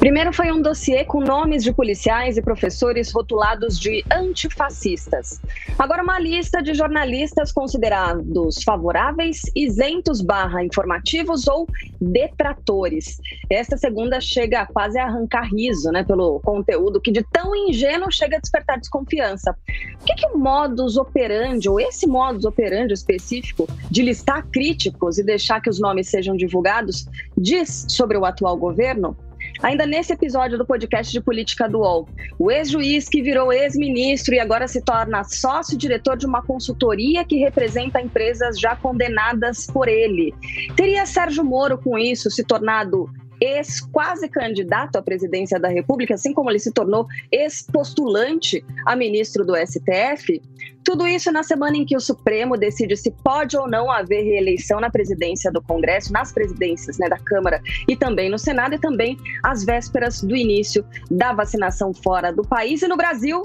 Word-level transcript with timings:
Primeiro 0.00 0.32
foi 0.32 0.50
um 0.50 0.62
dossiê 0.62 1.04
com 1.04 1.20
nomes 1.20 1.62
de 1.62 1.74
policiais 1.74 2.38
e 2.38 2.42
professores 2.42 3.12
rotulados 3.12 3.78
de 3.78 4.02
antifascistas. 4.10 5.38
Agora 5.78 6.02
uma 6.02 6.18
lista 6.18 6.62
de 6.62 6.72
jornalistas 6.72 7.52
considerados 7.52 8.62
favoráveis, 8.64 9.42
isentos 9.54 10.22
barra 10.22 10.64
informativos 10.64 11.46
ou 11.46 11.68
detratores. 12.00 13.20
Esta 13.50 13.76
segunda 13.76 14.22
chega 14.22 14.64
quase 14.64 14.98
a 14.98 15.04
arrancar 15.04 15.46
riso 15.52 15.90
né, 15.90 16.02
pelo 16.02 16.40
conteúdo 16.40 16.98
que 16.98 17.12
de 17.12 17.22
tão 17.30 17.54
ingênuo 17.54 18.10
chega 18.10 18.38
a 18.38 18.40
despertar 18.40 18.80
desconfiança. 18.80 19.54
O 20.00 20.04
que, 20.06 20.14
que 20.14 20.26
o 20.28 20.38
modus 20.38 20.96
operandi, 20.96 21.68
ou 21.68 21.78
esse 21.78 22.06
modus 22.06 22.46
operandi 22.46 22.94
específico, 22.94 23.68
de 23.90 24.00
listar 24.00 24.46
críticos 24.50 25.18
e 25.18 25.22
deixar 25.22 25.60
que 25.60 25.68
os 25.68 25.78
nomes 25.78 26.08
sejam 26.08 26.34
divulgados, 26.34 27.06
diz 27.36 27.84
sobre 27.86 28.16
o 28.16 28.24
atual 28.24 28.56
governo? 28.56 29.14
Ainda 29.62 29.84
nesse 29.84 30.12
episódio 30.12 30.56
do 30.56 30.64
podcast 30.64 31.12
de 31.12 31.20
política 31.20 31.68
do 31.68 31.80
UOL, 31.80 32.08
o 32.38 32.50
ex-juiz 32.50 33.08
que 33.08 33.20
virou 33.20 33.52
ex-ministro 33.52 34.34
e 34.34 34.40
agora 34.40 34.66
se 34.66 34.80
torna 34.82 35.22
sócio-diretor 35.22 36.16
de 36.16 36.26
uma 36.26 36.42
consultoria 36.42 37.24
que 37.24 37.36
representa 37.36 38.00
empresas 38.00 38.58
já 38.58 38.74
condenadas 38.74 39.66
por 39.66 39.86
ele. 39.86 40.34
Teria 40.76 41.04
Sérgio 41.04 41.44
Moro, 41.44 41.76
com 41.76 41.98
isso, 41.98 42.30
se 42.30 42.42
tornado 42.42 43.10
ex-quase 43.40 44.28
candidato 44.28 44.96
à 44.96 45.02
presidência 45.02 45.58
da 45.58 45.68
República, 45.68 46.14
assim 46.14 46.32
como 46.32 46.50
ele 46.50 46.58
se 46.58 46.72
tornou 46.72 47.06
ex-postulante 47.32 48.64
a 48.86 48.94
ministro 48.94 49.44
do 49.44 49.54
STF. 49.56 50.42
Tudo 50.84 51.06
isso 51.06 51.30
na 51.30 51.42
semana 51.42 51.76
em 51.76 51.84
que 51.84 51.96
o 51.96 52.00
Supremo 52.00 52.56
decide 52.56 52.96
se 52.96 53.10
pode 53.10 53.56
ou 53.56 53.68
não 53.68 53.90
haver 53.90 54.22
reeleição 54.22 54.80
na 54.80 54.90
presidência 54.90 55.50
do 55.50 55.62
Congresso, 55.62 56.12
nas 56.12 56.32
presidências 56.32 56.98
né, 56.98 57.08
da 57.08 57.18
Câmara 57.18 57.60
e 57.86 57.96
também 57.96 58.30
no 58.30 58.38
Senado, 58.38 58.74
e 58.74 58.78
também 58.78 59.16
às 59.42 59.64
vésperas 59.64 60.22
do 60.22 60.34
início 60.34 60.84
da 61.10 61.32
vacinação 61.32 61.92
fora 61.92 62.32
do 62.32 62.42
país. 62.42 62.82
E 62.82 62.88
no 62.88 62.96
Brasil, 62.96 63.42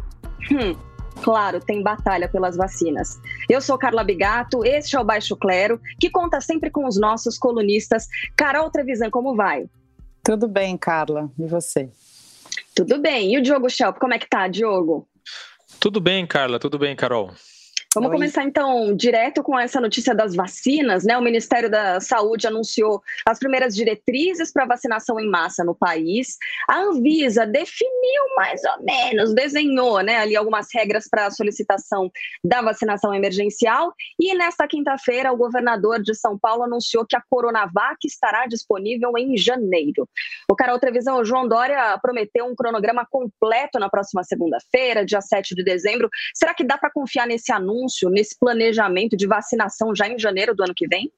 hum, 0.52 0.76
Claro, 1.24 1.59
tem 1.59 1.82
batalha 1.82 2.28
pelas 2.28 2.58
vacinas. 2.58 3.20
Eu 3.50 3.62
sou 3.62 3.78
Carla 3.78 4.04
Bigato, 4.04 4.66
este 4.66 4.96
é 4.96 5.00
o 5.00 5.04
Baixo 5.04 5.36
Clero, 5.36 5.80
que 6.00 6.09
conta 6.09 6.42
sempre 6.42 6.70
com 6.70 6.86
os 6.86 7.00
nossos 7.00 7.38
colunistas. 7.38 8.08
Carol 8.36 8.70
Trevisan, 8.70 9.09
como 9.09 9.36
vai? 9.36 9.66
Tudo 10.26 10.48
bem, 10.48 10.76
Carla. 10.76 11.30
E 11.38 11.45
você? 11.45 11.88
Tudo 12.76 13.00
bem. 13.00 13.31
E 13.31 13.38
o 13.38 13.44
Diogo 13.44 13.70
Schelp, 13.70 14.00
como 14.00 14.16
é 14.16 14.18
que 14.18 14.28
tá, 14.28 14.48
Diogo? 14.48 15.08
Tudo 15.80 16.02
bem, 16.02 16.26
Carla. 16.26 16.58
Tudo 16.58 16.80
bem, 16.80 16.95
Carol. 16.95 17.31
Vamos 17.96 18.10
Oi. 18.10 18.16
começar 18.18 18.44
então 18.44 18.94
direto 18.94 19.42
com 19.42 19.58
essa 19.58 19.80
notícia 19.80 20.14
das 20.14 20.36
vacinas, 20.36 21.06
né? 21.06 21.18
O 21.18 21.22
Ministério 21.22 21.70
da 21.72 22.02
Saúde 22.02 22.46
anunciou 22.46 23.02
as 23.26 23.40
primeiras 23.40 23.74
diretrizes 23.74 24.52
para 24.52 24.66
vacinação 24.66 25.18
em 25.18 25.30
massa 25.30 25.64
no 25.64 25.74
país. 25.74 26.38
A 26.70 26.80
Anvisa 26.80 27.46
definiu 27.46 28.36
mais 28.36 28.62
ou 28.66 28.84
menos, 28.84 29.34
desenhou, 29.34 30.02
né, 30.02 30.18
ali 30.18 30.36
algumas 30.36 30.68
regras 30.74 31.08
para 31.10 31.28
a 31.28 31.32
solicitação 31.32 32.12
da 32.44 32.62
vacinação 32.62 33.14
emergencial. 33.14 33.94
E 34.20 34.36
nesta 34.36 34.68
quinta-feira, 34.68 35.31
o 35.31 35.38
governador 35.38 36.02
de 36.02 36.14
São 36.14 36.38
Paulo 36.38 36.64
anunciou 36.64 37.06
que 37.06 37.16
a 37.16 37.24
Coronavac 37.30 38.06
estará 38.06 38.46
disponível 38.46 39.14
em 39.18 39.38
janeiro. 39.38 40.08
O 40.52 40.56
Carol 40.56 40.80
Trevisão, 40.80 41.19
o 41.19 41.25
João 41.25 41.48
Dória 41.48 41.98
prometeu 42.02 42.46
um 42.46 42.56
cronograma 42.56 43.08
completo 43.09 43.80
na 43.80 43.90
próxima 43.90 44.22
segunda-feira, 44.24 45.06
dia 45.06 45.22
7 45.22 45.56
de 45.56 45.64
dezembro. 45.64 46.09
Será 46.34 46.53
que 46.53 46.64
dá 46.66 46.78
para 46.78 46.92
confiar 46.92 47.25
nesse 47.25 47.53
anúncio? 47.53 47.84
Anúncio, 47.85 48.09
nesse 48.09 48.38
planejamento 48.38 49.16
de 49.16 49.28
vacinação 49.28 49.96
já 49.96 50.07
em 50.07 50.18
janeiro 50.18 50.56
do 50.56 50.63
ano 50.63 50.73
que 50.75 50.88
vem? 50.88 51.12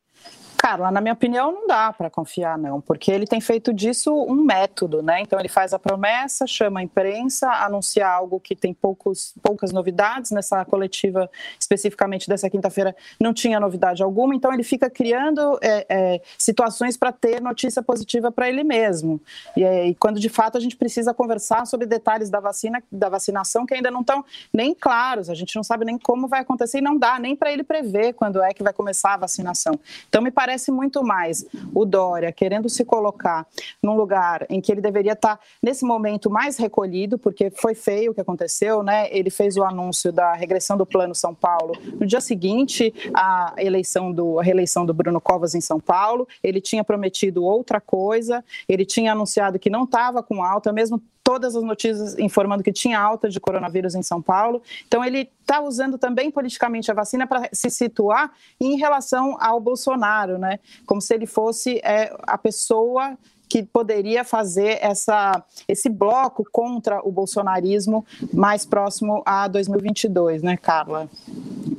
Carla, 0.57 0.91
na 0.91 0.99
minha 0.99 1.13
opinião, 1.13 1.51
não 1.51 1.67
dá 1.67 1.93
para 1.93 2.09
confiar, 2.09 2.57
não, 2.57 2.81
porque 2.81 3.11
ele 3.11 3.27
tem 3.27 3.39
feito 3.39 3.71
disso 3.71 4.13
um 4.13 4.43
método, 4.43 5.03
né? 5.03 5.21
Então, 5.21 5.39
ele 5.39 5.47
faz 5.47 5.73
a 5.73 5.79
promessa, 5.79 6.47
chama 6.47 6.79
a 6.79 6.83
imprensa, 6.83 7.47
anuncia 7.49 8.07
algo 8.07 8.39
que 8.39 8.55
tem 8.55 8.73
poucos, 8.73 9.33
poucas 9.41 9.71
novidades. 9.71 10.31
Nessa 10.31 10.65
coletiva, 10.65 11.29
especificamente 11.59 12.27
dessa 12.27 12.49
quinta-feira, 12.49 12.95
não 13.19 13.33
tinha 13.33 13.59
novidade 13.59 14.03
alguma. 14.03 14.35
Então, 14.35 14.51
ele 14.51 14.63
fica 14.63 14.89
criando 14.89 15.57
é, 15.61 15.85
é, 15.87 16.21
situações 16.37 16.97
para 16.97 17.11
ter 17.11 17.39
notícia 17.39 17.81
positiva 17.81 18.31
para 18.31 18.49
ele 18.49 18.63
mesmo. 18.63 19.21
E, 19.55 19.63
e, 19.63 19.95
quando 19.95 20.19
de 20.19 20.27
fato 20.27 20.57
a 20.57 20.59
gente 20.59 20.75
precisa 20.75 21.13
conversar 21.13 21.65
sobre 21.67 21.85
detalhes 21.85 22.29
da 22.29 22.39
vacina, 22.39 22.83
da 22.91 23.09
vacinação, 23.09 23.65
que 23.65 23.75
ainda 23.75 23.91
não 23.91 24.01
estão 24.01 24.25
nem 24.51 24.73
claros, 24.73 25.29
a 25.29 25.35
gente 25.35 25.55
não 25.55 25.63
sabe 25.63 25.85
nem 25.85 25.97
como 25.97 26.27
vai 26.27 26.41
acontecer 26.41 26.79
e 26.79 26.81
não 26.81 26.97
dá 26.97 27.19
nem 27.19 27.35
para 27.35 27.51
ele 27.53 27.63
prever 27.63 28.13
quando 28.13 28.41
é 28.41 28.53
que 28.53 28.63
vai 28.63 28.73
começar 28.73 29.13
a 29.13 29.17
vacinação. 29.17 29.79
Então, 30.09 30.21
me 30.21 30.31
parece 30.31 30.46
parece 30.47 30.71
muito 30.71 31.03
mais 31.03 31.45
o 31.75 31.83
Dória 31.83 32.31
querendo 32.31 32.69
se 32.69 32.85
colocar 32.85 33.45
num 33.83 33.97
lugar 33.97 34.45
em 34.49 34.61
que 34.61 34.71
ele 34.71 34.79
deveria 34.79 35.11
estar, 35.11 35.37
nesse 35.61 35.83
momento, 35.83 36.29
mais 36.29 36.55
recolhido, 36.55 37.19
porque 37.19 37.49
foi 37.49 37.75
feio 37.75 38.11
o 38.11 38.15
que 38.15 38.21
aconteceu, 38.21 38.81
né? 38.81 39.09
Ele 39.11 39.29
fez 39.29 39.57
o 39.57 39.63
anúncio 39.63 40.09
da 40.09 40.33
regressão 40.33 40.77
do 40.77 40.85
Plano 40.85 41.13
São 41.13 41.35
Paulo 41.35 41.73
no 41.99 42.07
dia 42.07 42.21
seguinte 42.21 42.93
à 43.13 43.53
eleição 43.57 44.09
do, 44.09 44.39
a 44.39 44.43
reeleição 44.43 44.85
do 44.85 44.93
Bruno 44.93 45.19
Covas 45.19 45.53
em 45.53 45.59
São 45.59 45.81
Paulo. 45.81 46.25
Ele 46.41 46.61
tinha 46.61 46.81
prometido 46.81 47.43
outra 47.43 47.81
coisa, 47.81 48.41
ele 48.69 48.85
tinha 48.85 49.11
anunciado 49.11 49.59
que 49.59 49.69
não 49.69 49.83
estava 49.83 50.23
com 50.23 50.41
alta, 50.41 50.71
mesmo 50.71 51.01
todas 51.27 51.57
as 51.57 51.63
notícias 51.63 52.17
informando 52.17 52.63
que 52.63 52.71
tinha 52.71 52.97
alta 52.97 53.27
de 53.27 53.37
coronavírus 53.37 53.93
em 53.95 54.01
São 54.01 54.21
Paulo. 54.21 54.61
Então, 54.87 55.03
ele 55.03 55.29
está 55.41 55.59
usando 55.59 55.97
também 55.97 56.31
politicamente 56.31 56.89
a 56.89 56.93
vacina 56.93 57.27
para 57.27 57.49
se 57.51 57.69
situar 57.69 58.31
em 58.57 58.77
relação 58.77 59.35
ao 59.37 59.59
Bolsonaro, 59.59 60.37
né? 60.37 60.57
Como 60.85 61.01
se 61.01 61.13
ele 61.13 61.25
fosse 61.25 61.81
é, 61.83 62.15
a 62.23 62.37
pessoa 62.37 63.17
que 63.49 63.61
poderia 63.61 64.23
fazer 64.23 64.77
essa, 64.81 65.43
esse 65.67 65.89
bloco 65.89 66.45
contra 66.49 67.05
o 67.05 67.11
bolsonarismo 67.11 68.05
mais 68.33 68.65
próximo 68.65 69.21
a 69.25 69.49
2022, 69.49 70.41
né, 70.41 70.55
Carla? 70.55 71.09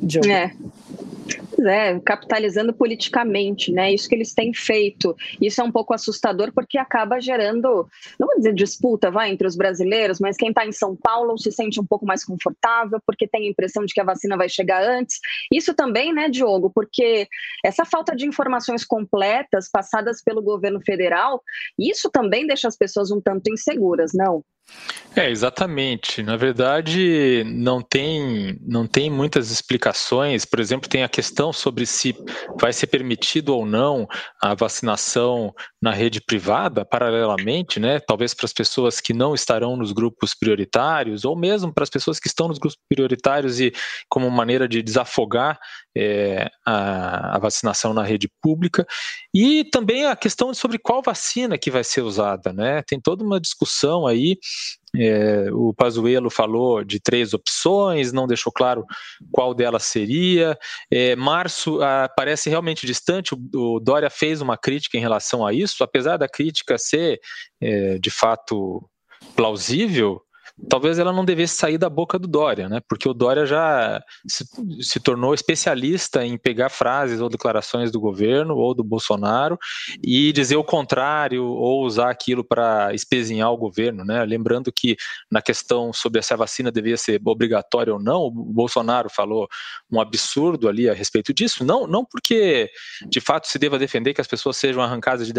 Diogo. 0.03 0.29
É. 0.29 0.55
É, 1.67 1.99
capitalizando 2.01 2.73
politicamente, 2.73 3.73
né? 3.73 3.93
Isso 3.93 4.09
que 4.09 4.15
eles 4.15 4.33
têm 4.33 4.55
feito. 4.55 5.17
Isso 5.41 5.61
é 5.61 5.65
um 5.65 5.73
pouco 5.73 5.93
assustador 5.93 6.53
porque 6.53 6.79
acaba 6.79 7.21
gerando, 7.21 7.89
não 8.19 8.29
vou 8.29 8.37
dizer 8.37 8.55
disputa, 8.55 9.11
vai, 9.11 9.31
entre 9.31 9.47
os 9.47 9.57
brasileiros, 9.57 10.21
mas 10.21 10.37
quem 10.37 10.51
está 10.51 10.65
em 10.65 10.73
São 10.73 10.95
Paulo 10.95 11.37
se 11.37 11.51
sente 11.51 11.81
um 11.81 11.87
pouco 11.87 12.07
mais 12.07 12.25
confortável 12.25 13.01
porque 13.05 13.27
tem 13.27 13.47
a 13.47 13.51
impressão 13.51 13.85
de 13.85 13.93
que 13.93 14.01
a 14.01 14.05
vacina 14.05 14.37
vai 14.37 14.49
chegar 14.49 14.83
antes. 14.83 15.19
Isso 15.53 15.75
também, 15.75 16.13
né, 16.13 16.29
Diogo, 16.29 16.71
porque 16.71 17.27
essa 17.65 17.85
falta 17.85 18.15
de 18.15 18.27
informações 18.27 18.85
completas 18.85 19.69
passadas 19.71 20.23
pelo 20.23 20.43
governo 20.43 20.81
federal, 20.81 21.43
isso 21.79 22.11
também 22.11 22.47
deixa 22.47 22.69
as 22.69 22.77
pessoas 22.77 23.11
um 23.11 23.21
tanto 23.21 23.51
inseguras, 23.51 24.13
não? 24.15 24.45
É, 25.17 25.31
exatamente. 25.31 26.23
Na 26.23 26.37
verdade, 26.37 27.43
não 27.47 27.83
tem, 27.83 28.59
não 28.63 28.87
tem 28.87 29.11
muitas 29.11 29.51
explicações. 29.51 30.45
Por 30.45 30.61
exemplo, 30.61 30.89
tem 30.89 31.03
a 31.03 31.09
questão 31.09 31.48
sobre 31.53 31.87
se 31.87 32.17
vai 32.61 32.73
ser 32.73 32.87
permitido 32.87 33.55
ou 33.55 33.67
não 33.67 34.07
a 34.43 34.55
vacinação 34.55 35.55
na 35.81 35.93
rede 35.93 36.21
privada, 36.21 36.85
paralelamente, 36.85 37.79
né? 37.79 38.01
Talvez 38.01 38.35
para 38.35 38.47
as 38.47 38.53
pessoas 38.53 39.01
que 39.01 39.13
não 39.13 39.35
estarão 39.35 39.77
nos 39.77 39.93
grupos 39.93 40.35
prioritários, 40.35 41.25
ou 41.25 41.37
mesmo 41.37 41.73
para 41.73 41.85
as 41.85 41.91
pessoas 41.91 42.19
que 42.19 42.27
estão 42.27 42.49
nos 42.49 42.59
grupos 42.59 42.79
prioritários 42.89 43.61
e 43.61 43.73
como 44.09 44.29
maneira 44.31 44.69
de 44.69 44.83
desafogar 44.83 45.59
é, 45.97 46.51
a, 46.67 47.37
a, 47.37 47.39
vacinação 47.39 47.95
na 47.95 48.03
rede 48.03 48.29
pública. 48.43 48.87
E 49.33 49.65
também 49.65 50.07
a 50.07 50.17
questão 50.17 50.53
sobre 50.53 50.79
qual 50.79 51.01
vacina 51.01 51.57
que 51.57 51.71
vai 51.71 51.85
ser 51.85 52.03
usada, 52.03 52.53
né? 52.53 52.83
Tem 52.83 53.01
toda 53.01 53.25
uma 53.25 53.41
discussão 53.41 54.07
aí 54.07 54.37
é, 54.97 55.49
o 55.53 55.75
Pazuello 55.75 56.31
falou 56.31 56.83
de 56.83 56.99
três 56.99 57.35
opções, 57.35 58.13
não 58.13 58.27
deixou 58.27 58.53
claro 58.53 58.85
qual 59.31 59.53
delas 59.53 59.85
seria. 59.85 60.59
É, 60.91 61.15
março 61.15 61.83
ah, 61.83 62.09
parece 62.17 62.49
realmente 62.49 62.87
distante. 62.87 63.35
O, 63.35 63.39
o, 63.55 63.81
Dória 63.81 64.09
fez 64.09 64.41
uma 64.41 64.57
crítica 64.57 64.97
em 64.97 65.01
relação 65.01 65.47
a 65.47 65.53
isso, 65.53 65.68
apesar 65.81 66.17
da 66.17 66.29
crítica 66.29 66.79
ser 66.79 67.21
é, 67.61 67.99
de 67.99 68.11
fato 68.11 68.89
plausível. 69.35 70.23
Talvez 70.69 70.99
ela 70.99 71.13
não 71.13 71.25
devesse 71.25 71.57
sair 71.57 71.79
da 71.79 71.89
boca 71.89 72.19
do 72.19 72.27
Dória, 72.27 72.69
né? 72.69 72.81
Porque 72.89 73.09
o 73.09 73.15
Dória 73.15 73.47
já 73.47 74.03
se, 74.27 74.45
se 74.81 75.01
tornou 75.01 75.35
especialista 75.35 76.25
em 76.25 76.39
pegar 76.39 76.69
frases 76.69 77.21
ou 77.21 77.29
declarações 77.29 77.91
do 77.91 78.01
governo 78.01 78.57
ou 78.57 78.75
do 78.75 78.83
Bolsonaro 78.83 79.59
e 80.03 80.33
dizer 80.33 80.57
o 80.57 80.65
contrário 80.65 81.45
ou 81.45 81.85
usar 81.85 82.11
aquilo 82.11 82.45
para 82.45 82.95
espezinhar 82.95 83.53
o 83.53 83.57
governo, 83.57 84.05
né? 84.05 84.25
Lembrando 84.25 84.73
que 84.73 84.97
na 85.31 85.43
questão 85.43 85.93
sobre 85.93 86.23
se 86.23 86.33
a 86.33 86.37
vacina 86.37 86.73
devia 86.73 86.97
ser 86.97 87.21
obrigatória 87.25 87.93
ou 87.93 88.01
não, 88.01 88.23
o 88.23 88.31
Bolsonaro 88.31 89.09
falou 89.11 89.49
um 89.91 90.01
absurdo 90.01 90.69
ali 90.69 90.89
a 90.89 90.95
respeito 90.95 91.33
disso, 91.33 91.65
não, 91.65 91.87
não 91.87 92.05
porque 92.05 92.71
de 93.07 93.21
fato 93.21 93.47
se 93.47 93.59
deva 93.59 93.79
defender 93.79 94.15
que 94.15 94.21
as 94.21 94.27
pessoas 94.27 94.57
sejam 94.57 94.83
arrancadas 94.83 95.27
de 95.27 95.33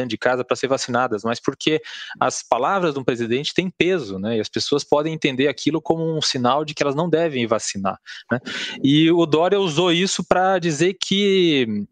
podem 5.09 5.13
entender 5.13 5.47
aquilo 5.47 5.81
como 5.81 6.15
um 6.15 6.21
sinal 6.21 6.63
de 6.63 6.73
que 6.73 6.83
elas 6.83 6.95
não 6.95 7.09
devem 7.09 7.47
vacinar, 7.47 7.97
né? 8.31 8.39
E 8.83 9.11
o 9.11 9.25
Dória 9.25 9.59
usou 9.59 9.91
isso 9.91 10.23
para 10.23 10.59
dizer 10.59 10.95
que 11.01 11.85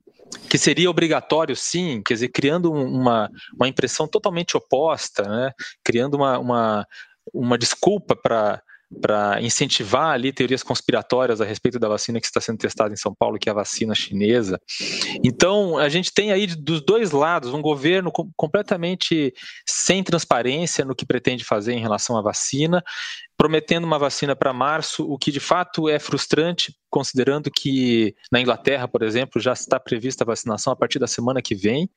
que 0.49 0.57
seria 0.57 0.89
obrigatório, 0.89 1.55
sim, 1.55 2.01
quer 2.05 2.15
dizer, 2.15 2.27
criando 2.27 2.69
uma, 2.71 3.29
uma 3.55 3.67
impressão 3.67 4.05
totalmente 4.05 4.57
oposta, 4.57 5.23
né? 5.23 5.51
criando 5.81 6.15
uma, 6.15 6.37
uma, 6.37 6.87
uma 7.33 7.57
desculpa 7.57 8.13
para 8.13 8.61
para 9.01 9.41
incentivar 9.41 10.11
ali 10.11 10.31
teorias 10.31 10.63
conspiratórias 10.63 11.41
a 11.41 11.45
respeito 11.45 11.77
da 11.77 11.89
vacina 11.89 12.19
que 12.19 12.25
está 12.25 12.39
sendo 12.39 12.57
testada 12.57 12.93
em 12.93 12.97
São 12.97 13.13
Paulo, 13.13 13.37
que 13.37 13.49
é 13.49 13.51
a 13.51 13.55
vacina 13.55 13.93
chinesa. 13.93 14.59
Então, 15.23 15.77
a 15.77 15.89
gente 15.89 16.13
tem 16.13 16.31
aí 16.31 16.47
dos 16.47 16.81
dois 16.81 17.11
lados 17.11 17.53
um 17.53 17.61
governo 17.61 18.11
completamente 18.35 19.33
sem 19.67 20.03
transparência 20.03 20.85
no 20.85 20.95
que 20.95 21.05
pretende 21.05 21.43
fazer 21.43 21.73
em 21.73 21.81
relação 21.81 22.17
à 22.17 22.21
vacina, 22.21 22.81
prometendo 23.37 23.83
uma 23.83 23.99
vacina 23.99 24.35
para 24.35 24.53
março, 24.53 25.03
o 25.03 25.17
que 25.17 25.31
de 25.31 25.39
fato 25.39 25.87
é 25.89 25.99
frustrante, 25.99 26.73
considerando 26.89 27.51
que 27.51 28.15
na 28.31 28.39
Inglaterra, 28.41 28.87
por 28.87 29.03
exemplo, 29.03 29.41
já 29.41 29.53
está 29.53 29.79
prevista 29.79 30.23
a 30.23 30.27
vacinação 30.27 30.73
a 30.73 30.75
partir 30.75 30.97
da 30.97 31.07
semana 31.07 31.41
que 31.41 31.53
vem. 31.53 31.89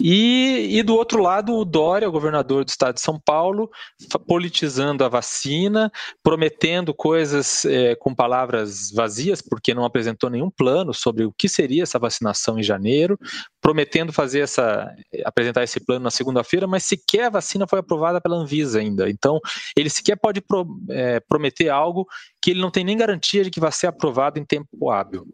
E, 0.00 0.78
e, 0.78 0.82
do 0.82 0.94
outro 0.94 1.20
lado, 1.20 1.54
o 1.54 1.64
Dória, 1.64 2.08
o 2.08 2.12
governador 2.12 2.64
do 2.64 2.68
estado 2.68 2.94
de 2.94 3.00
São 3.00 3.18
Paulo, 3.18 3.68
politizando 4.26 5.04
a 5.04 5.08
vacina, 5.08 5.90
prometendo 6.22 6.94
coisas 6.94 7.64
é, 7.64 7.96
com 7.96 8.14
palavras 8.14 8.92
vazias, 8.92 9.42
porque 9.42 9.74
não 9.74 9.84
apresentou 9.84 10.30
nenhum 10.30 10.50
plano 10.50 10.94
sobre 10.94 11.24
o 11.24 11.32
que 11.36 11.48
seria 11.48 11.82
essa 11.82 11.98
vacinação 11.98 12.58
em 12.58 12.62
janeiro, 12.62 13.18
prometendo 13.68 14.14
fazer 14.14 14.40
essa, 14.40 14.96
apresentar 15.26 15.62
esse 15.62 15.78
plano 15.78 16.02
na 16.02 16.10
segunda-feira, 16.10 16.66
mas 16.66 16.86
sequer 16.86 17.24
a 17.24 17.28
vacina 17.28 17.66
foi 17.66 17.80
aprovada 17.80 18.18
pela 18.18 18.34
Anvisa 18.34 18.78
ainda. 18.78 19.10
Então, 19.10 19.38
ele 19.76 19.90
sequer 19.90 20.16
pode 20.16 20.40
pro, 20.40 20.66
é, 20.88 21.20
prometer 21.20 21.68
algo 21.68 22.08
que 22.40 22.52
ele 22.52 22.62
não 22.62 22.70
tem 22.70 22.82
nem 22.82 22.96
garantia 22.96 23.44
de 23.44 23.50
que 23.50 23.60
vai 23.60 23.70
ser 23.70 23.88
aprovado 23.88 24.38
em 24.38 24.44
tempo 24.44 24.90
hábil. 24.90 25.26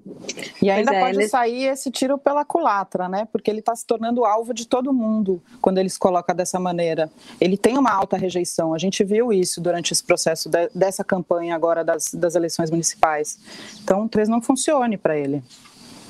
E 0.61 0.69
ainda 0.69 0.93
é, 0.93 1.01
pode 1.01 1.19
ele... 1.19 1.29
sair 1.29 1.67
esse 1.67 1.93
tiro 1.93 2.19
pela 2.19 2.45
culatra, 2.45 3.09
né? 3.09 3.25
Porque 3.31 3.49
ele 3.49 3.61
está 3.61 3.77
se 3.77 3.87
tornando 3.87 4.25
alvo 4.25 4.53
de 4.53 4.67
todo 4.67 4.93
mundo 4.93 5.41
quando 5.61 5.79
ele 5.79 5.89
se 5.89 5.99
coloca 5.99 6.35
dessa 6.35 6.59
maneira. 6.59 7.09
Ele 7.41 7.57
tem 7.57 7.79
uma 7.79 7.93
alta 7.93 8.17
rejeição. 8.17 8.75
A 8.75 8.79
gente 8.79 9.05
viu 9.05 9.33
isso 9.33 9.61
durante 9.61 9.93
esse 9.93 10.03
processo 10.03 10.51
de, 10.51 10.69
dessa 10.75 11.05
campanha 11.05 11.55
agora 11.55 11.85
das, 11.85 12.13
das 12.13 12.35
eleições 12.35 12.69
municipais. 12.69 13.39
Então, 13.85 14.09
talvez 14.09 14.29
não 14.29 14.43
funcione 14.43 14.99
para 14.99 15.17
ele. 15.17 15.41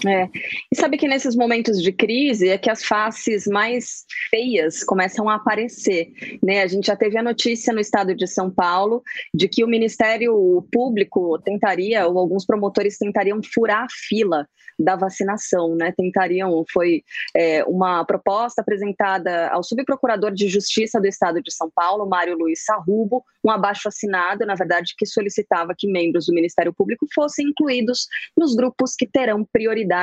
É. 0.06 0.28
E 0.70 0.76
sabe 0.76 0.98
que 0.98 1.08
nesses 1.08 1.34
momentos 1.34 1.82
de 1.82 1.92
crise 1.92 2.48
é 2.48 2.58
que 2.58 2.70
as 2.70 2.84
faces 2.84 3.46
mais 3.46 4.04
feias 4.30 4.84
começam 4.84 5.28
a 5.28 5.36
aparecer. 5.36 6.12
Né? 6.42 6.62
A 6.62 6.66
gente 6.66 6.86
já 6.86 6.96
teve 6.96 7.16
a 7.16 7.22
notícia 7.22 7.72
no 7.72 7.80
estado 7.80 8.14
de 8.14 8.26
São 8.26 8.50
Paulo 8.50 9.02
de 9.32 9.48
que 9.48 9.64
o 9.64 9.68
Ministério 9.68 10.66
Público 10.70 11.38
tentaria, 11.42 12.06
ou 12.06 12.18
alguns 12.18 12.44
promotores 12.44 12.98
tentariam 12.98 13.40
furar 13.42 13.84
a 13.84 13.88
fila 14.08 14.46
da 14.76 14.96
vacinação, 14.96 15.76
né? 15.76 15.92
Tentariam, 15.96 16.64
foi 16.72 17.04
é, 17.36 17.62
uma 17.64 18.04
proposta 18.04 18.60
apresentada 18.60 19.48
ao 19.50 19.62
subprocurador 19.62 20.32
de 20.32 20.48
Justiça 20.48 21.00
do 21.00 21.06
Estado 21.06 21.40
de 21.40 21.52
São 21.52 21.70
Paulo, 21.72 22.08
Mário 22.08 22.36
Luiz 22.36 22.64
Sarrubo, 22.64 23.24
um 23.44 23.50
abaixo 23.50 23.86
assinado, 23.86 24.44
na 24.44 24.56
verdade, 24.56 24.94
que 24.98 25.06
solicitava 25.06 25.74
que 25.78 25.86
membros 25.86 26.26
do 26.26 26.34
Ministério 26.34 26.74
Público 26.74 27.06
fossem 27.14 27.46
incluídos 27.48 28.08
nos 28.36 28.56
grupos 28.56 28.96
que 28.96 29.06
terão 29.06 29.44
prioridade 29.44 29.93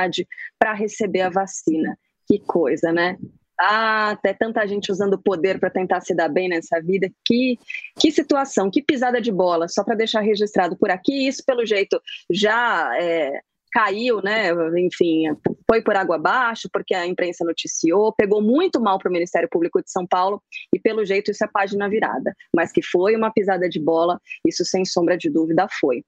para 0.58 0.72
receber 0.72 1.22
a 1.22 1.30
vacina. 1.30 1.98
Que 2.26 2.38
coisa, 2.38 2.92
né? 2.92 3.16
Ah, 3.60 4.10
até 4.10 4.32
tanta 4.32 4.66
gente 4.66 4.90
usando 4.90 5.14
o 5.14 5.22
poder 5.22 5.60
para 5.60 5.70
tentar 5.70 6.00
se 6.00 6.14
dar 6.14 6.28
bem 6.28 6.48
nessa 6.48 6.80
vida. 6.80 7.08
Que, 7.24 7.58
que 7.98 8.10
situação, 8.10 8.70
que 8.70 8.82
pisada 8.82 9.20
de 9.20 9.30
bola. 9.30 9.68
Só 9.68 9.84
para 9.84 9.94
deixar 9.94 10.20
registrado 10.20 10.76
por 10.76 10.90
aqui, 10.90 11.28
isso 11.28 11.44
pelo 11.46 11.64
jeito 11.64 12.00
já 12.30 12.90
é, 13.00 13.40
caiu, 13.72 14.20
né? 14.22 14.50
Enfim, 14.78 15.24
foi 15.68 15.82
por 15.82 15.96
água 15.96 16.16
abaixo, 16.16 16.68
porque 16.72 16.94
a 16.94 17.06
imprensa 17.06 17.44
noticiou, 17.44 18.12
pegou 18.12 18.42
muito 18.42 18.80
mal 18.80 18.98
para 18.98 19.08
o 19.08 19.12
Ministério 19.12 19.48
Público 19.50 19.82
de 19.82 19.90
São 19.90 20.06
Paulo 20.06 20.42
e, 20.74 20.78
pelo 20.78 21.04
jeito, 21.04 21.30
isso 21.30 21.44
é 21.44 21.48
página 21.48 21.88
virada. 21.88 22.34
Mas 22.54 22.70
que 22.70 22.82
foi 22.82 23.16
uma 23.16 23.32
pisada 23.32 23.68
de 23.68 23.80
bola, 23.80 24.20
isso 24.46 24.64
sem 24.64 24.84
sombra 24.84 25.16
de 25.16 25.30
dúvida 25.30 25.66
foi. 25.80 26.04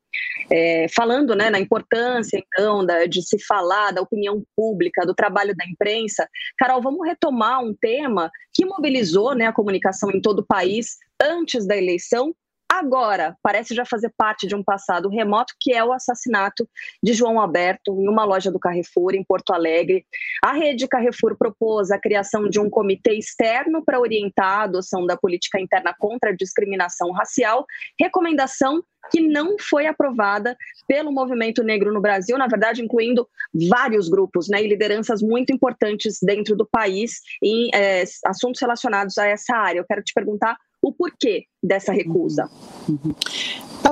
É, 0.52 0.86
falando 0.94 1.34
né, 1.34 1.48
na 1.50 1.58
importância, 1.58 2.36
então, 2.38 2.84
da, 2.84 3.06
de 3.06 3.22
se 3.22 3.38
falar 3.44 3.92
da 3.92 4.02
opinião 4.02 4.42
pública, 4.54 5.06
do 5.06 5.14
trabalho 5.14 5.54
da 5.56 5.64
imprensa, 5.64 6.28
Carol, 6.58 6.82
vamos 6.82 7.06
retomar 7.06 7.64
um 7.64 7.74
tema 7.74 8.30
que 8.52 8.66
mobilizou 8.66 9.34
né, 9.34 9.46
a 9.46 9.52
comunicação 9.52 10.10
em 10.10 10.20
todo 10.20 10.40
o 10.40 10.46
país 10.46 10.98
antes 11.20 11.66
da 11.66 11.76
eleição 11.76 12.34
agora 12.78 13.36
parece 13.42 13.74
já 13.74 13.84
fazer 13.84 14.12
parte 14.16 14.46
de 14.46 14.54
um 14.54 14.62
passado 14.62 15.08
remoto, 15.08 15.54
que 15.60 15.72
é 15.72 15.84
o 15.84 15.92
assassinato 15.92 16.68
de 17.02 17.12
João 17.12 17.40
Alberto 17.40 17.92
em 18.00 18.08
uma 18.08 18.24
loja 18.24 18.50
do 18.50 18.58
Carrefour, 18.58 19.14
em 19.14 19.24
Porto 19.24 19.52
Alegre. 19.52 20.04
A 20.42 20.52
rede 20.52 20.88
Carrefour 20.88 21.36
propôs 21.36 21.90
a 21.90 21.98
criação 21.98 22.48
de 22.48 22.60
um 22.60 22.68
comitê 22.68 23.14
externo 23.14 23.84
para 23.84 24.00
orientar 24.00 24.60
a 24.60 24.62
adoção 24.64 25.06
da 25.06 25.16
política 25.16 25.60
interna 25.60 25.94
contra 25.98 26.30
a 26.30 26.36
discriminação 26.36 27.10
racial, 27.12 27.64
recomendação 27.98 28.82
que 29.10 29.20
não 29.20 29.56
foi 29.58 29.86
aprovada 29.86 30.56
pelo 30.86 31.12
movimento 31.12 31.62
negro 31.62 31.92
no 31.92 32.00
Brasil, 32.00 32.38
na 32.38 32.46
verdade, 32.46 32.82
incluindo 32.82 33.28
vários 33.68 34.08
grupos 34.08 34.48
né, 34.48 34.62
e 34.62 34.68
lideranças 34.68 35.22
muito 35.22 35.52
importantes 35.52 36.18
dentro 36.22 36.56
do 36.56 36.66
país 36.66 37.20
em 37.42 37.70
é, 37.74 38.04
assuntos 38.26 38.60
relacionados 38.60 39.18
a 39.18 39.26
essa 39.26 39.54
área. 39.56 39.80
Eu 39.80 39.86
quero 39.86 40.02
te 40.02 40.12
perguntar 40.14 40.56
o 40.84 40.92
porquê 40.92 41.46
dessa 41.62 41.92
recusa. 41.92 42.48
Uhum. 42.88 43.14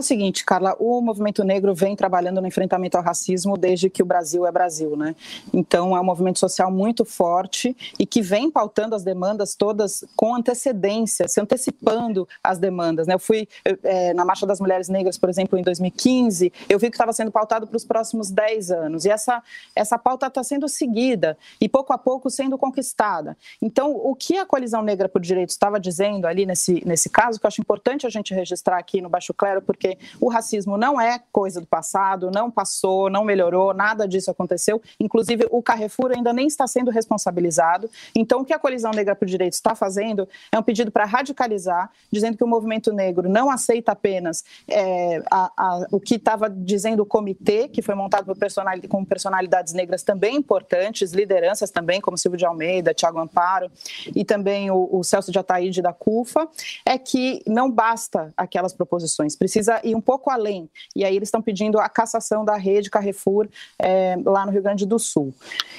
O 0.03 0.05
seguinte, 0.05 0.45
Carla, 0.45 0.75
o 0.81 1.01
movimento 1.01 1.45
negro 1.45 1.73
vem 1.77 1.95
trabalhando 1.95 2.41
no 2.41 2.49
enfrentamento 2.49 2.97
ao 2.97 3.05
racismo 3.05 3.57
desde 3.57 3.89
que 3.89 4.03
o 4.03 4.05
Brasil 4.05 4.45
é 4.45 4.51
Brasil, 4.51 4.97
né? 4.97 5.15
Então 5.55 5.97
é 5.97 6.01
um 6.01 6.05
movimento 6.05 6.41
social 6.41 6.73
muito 6.73 7.05
forte 7.05 7.77
e 7.97 8.05
que 8.05 8.21
vem 8.21 8.51
pautando 8.51 8.97
as 8.97 9.05
demandas 9.05 9.55
todas 9.55 10.05
com 10.17 10.35
antecedência, 10.35 11.29
se 11.29 11.41
antecipando 11.41 12.29
as 12.43 12.59
demandas, 12.59 13.07
né? 13.07 13.15
Eu 13.15 13.21
fui 13.21 13.49
é, 13.85 14.13
na 14.13 14.25
Marcha 14.25 14.45
das 14.45 14.59
Mulheres 14.59 14.89
Negras, 14.89 15.17
por 15.17 15.29
exemplo, 15.29 15.57
em 15.57 15.63
2015, 15.63 16.53
eu 16.69 16.81
vi 16.81 16.91
que 16.91 16.97
estava 16.97 17.13
sendo 17.13 17.31
pautado 17.31 17.69
para 17.69 17.77
os 17.77 17.85
próximos 17.85 18.29
10 18.29 18.73
anos 18.73 19.05
e 19.05 19.09
essa, 19.09 19.41
essa 19.73 19.97
pauta 19.97 20.27
está 20.27 20.43
sendo 20.43 20.69
seguida 20.69 21.39
e 21.61 21.69
pouco 21.69 21.93
a 21.93 21.99
pouco 21.99 22.29
sendo 22.29 22.59
conquistada. 22.59 23.37
Então, 23.63 23.95
o 23.95 24.17
que 24.17 24.37
a 24.37 24.45
Coalizão 24.45 24.83
Negra 24.83 25.09
por 25.09 25.21
Direitos 25.21 25.55
estava 25.55 25.79
dizendo 25.79 26.27
ali 26.27 26.45
nesse, 26.45 26.83
nesse 26.85 27.09
caso, 27.09 27.39
que 27.39 27.47
eu 27.47 27.49
acho 27.49 27.61
importante 27.61 28.05
a 28.05 28.11
gente 28.11 28.35
registrar 28.35 28.79
aqui 28.79 29.01
no 29.01 29.09
Baixo 29.09 29.33
Clero, 29.33 29.63
porque 29.63 29.92
o 30.21 30.29
racismo 30.29 30.77
não 30.77 31.01
é 31.01 31.21
coisa 31.31 31.61
do 31.61 31.67
passado, 31.67 32.31
não 32.31 32.51
passou, 32.51 33.11
não 33.11 33.25
melhorou, 33.25 33.75
nada 33.75 34.07
disso 34.07 34.31
aconteceu. 34.31 34.81
Inclusive, 34.99 35.47
o 35.51 35.63
Carrefour 35.63 36.13
ainda 36.13 36.33
nem 36.33 36.47
está 36.47 36.67
sendo 36.67 36.91
responsabilizado. 36.91 37.91
Então, 38.15 38.41
o 38.41 38.45
que 38.45 38.53
a 38.53 38.59
Colisão 38.59 38.91
Negra 38.91 39.15
por 39.15 39.27
Direitos 39.27 39.59
está 39.59 39.75
fazendo 39.75 40.29
é 40.51 40.59
um 40.59 40.63
pedido 40.63 40.91
para 40.91 41.05
radicalizar, 41.05 41.91
dizendo 42.11 42.37
que 42.37 42.45
o 42.45 42.47
movimento 42.47 42.93
negro 42.93 43.29
não 43.29 43.51
aceita 43.51 43.93
apenas 43.93 44.45
é, 44.69 45.23
a, 45.31 45.53
a, 45.57 45.87
o 45.91 46.01
que 46.01 46.17
estava 46.17 46.49
dizendo 46.49 47.03
o 47.03 47.07
comitê, 47.07 47.69
que 47.69 47.83
foi 47.83 47.95
montado 47.95 48.27
por 48.27 48.37
personalidade, 48.37 48.89
com 48.89 49.05
personalidades 49.05 49.73
negras 49.73 50.03
também 50.03 50.37
importantes, 50.37 51.13
lideranças 51.13 51.71
também, 51.71 52.01
como 52.01 52.17
Silvio 52.17 52.39
de 52.39 52.45
Almeida, 52.45 52.95
Tiago 52.95 53.19
Amparo, 53.19 53.71
e 54.15 54.25
também 54.25 54.71
o, 54.71 54.89
o 54.91 55.03
Celso 55.03 55.31
de 55.31 55.39
Ataíde 55.39 55.83
da 55.83 55.93
CUFA, 55.93 56.49
é 56.85 56.99
que 56.99 57.43
não 57.47 57.71
basta 57.71 58.33
aquelas 58.37 58.73
proposições, 58.73 59.37
precisa 59.37 59.81
ir 59.83 59.95
um 59.95 60.01
pouco 60.01 60.31
além. 60.31 60.69
E 60.95 61.05
aí 61.05 61.17
eles 61.17 61.29
estão 61.29 61.43
pedindo 61.43 61.79
a 61.79 61.89
cassação 61.89 62.45
da 62.45 62.57
rede 62.57 62.91
Carrefour 62.91 63.49
é, 63.79 64.17
lá 64.25 64.47
no 64.47 64.53
Rio 64.53 64.63
Grande 64.63 64.87
do 64.87 64.99
Sul. 64.99 65.35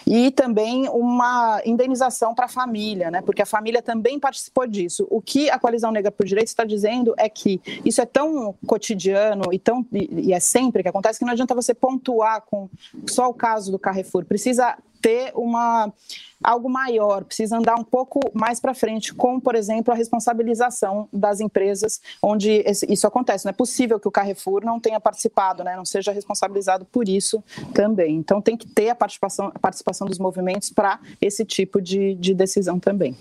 E 0.06 0.32
também 0.32 0.88
uma 0.90 1.62
indenização 1.66 2.36
para 2.36 2.46
a 2.46 2.50
família, 2.50 3.10
né? 3.10 3.22
porque 3.22 3.42
a 3.42 3.46
família 3.46 3.82
também 3.82 4.20
participou 4.20 4.68
disso. 4.68 5.08
O 5.10 5.22
que 5.22 5.50
a 5.50 5.60
Coalizão 5.60 5.92
Negra 5.92 6.12
por 6.12 6.26
Direitos 6.26 6.52
está 6.52 6.64
dizendo 6.64 7.14
é 7.18 7.30
que 7.30 7.62
isso 7.86 8.02
é 8.02 8.06
tão 8.06 8.56
cotidiano 8.66 9.54
e, 9.54 9.60
tão, 9.60 9.86
e 9.92 10.34
é 10.34 10.40
sempre 10.40 10.84
que 10.84 10.90
acontece 10.90 11.20
que 11.20 11.26
não 11.26 11.34
adianta 11.34 11.56
você 11.56 11.74
pontuar 11.74 12.42
com 12.42 12.70
só 13.08 13.30
o 13.30 13.34
caso 13.34 13.72
do 13.72 13.80
Carrefour. 13.80 14.26
Precisa 14.26 14.78
ter 15.04 15.34
uma 15.36 15.92
algo 16.42 16.70
maior, 16.70 17.24
precisa 17.24 17.58
andar 17.58 17.76
um 17.76 17.84
pouco 17.84 18.20
mais 18.34 18.60
para 18.60 18.74
frente, 18.74 19.14
com, 19.14 19.40
por 19.40 19.56
exemplo, 19.56 19.94
a 19.94 19.98
responsabilização 19.98 21.08
das 21.12 21.40
empresas 21.40 22.02
onde 22.22 22.64
isso 22.90 23.08
acontece. 23.08 23.46
Não 23.46 23.52
é 23.52 23.54
possível 23.54 23.98
que 23.98 24.08
o 24.10 24.12
Carrefour 24.12 24.66
não 24.66 24.78
tenha 24.78 25.00
participado, 25.00 25.64
né, 25.64 25.76
não 25.76 25.86
seja 25.86 26.12
responsabilizado 26.12 26.84
por 26.86 27.08
isso 27.08 27.42
também. 27.74 28.18
Então, 28.18 28.42
tem 28.42 28.58
que 28.58 28.68
ter 28.68 28.90
a 28.90 28.96
participação, 28.96 29.52
a 29.56 29.60
participação 29.60 30.06
dos 30.06 30.20
movimentos 30.20 30.70
para 30.70 31.00
esse 31.22 31.46
tipo 31.46 31.82
de, 31.82 32.14
de 32.16 32.34
decisão 32.34 32.78
também. 32.78 33.16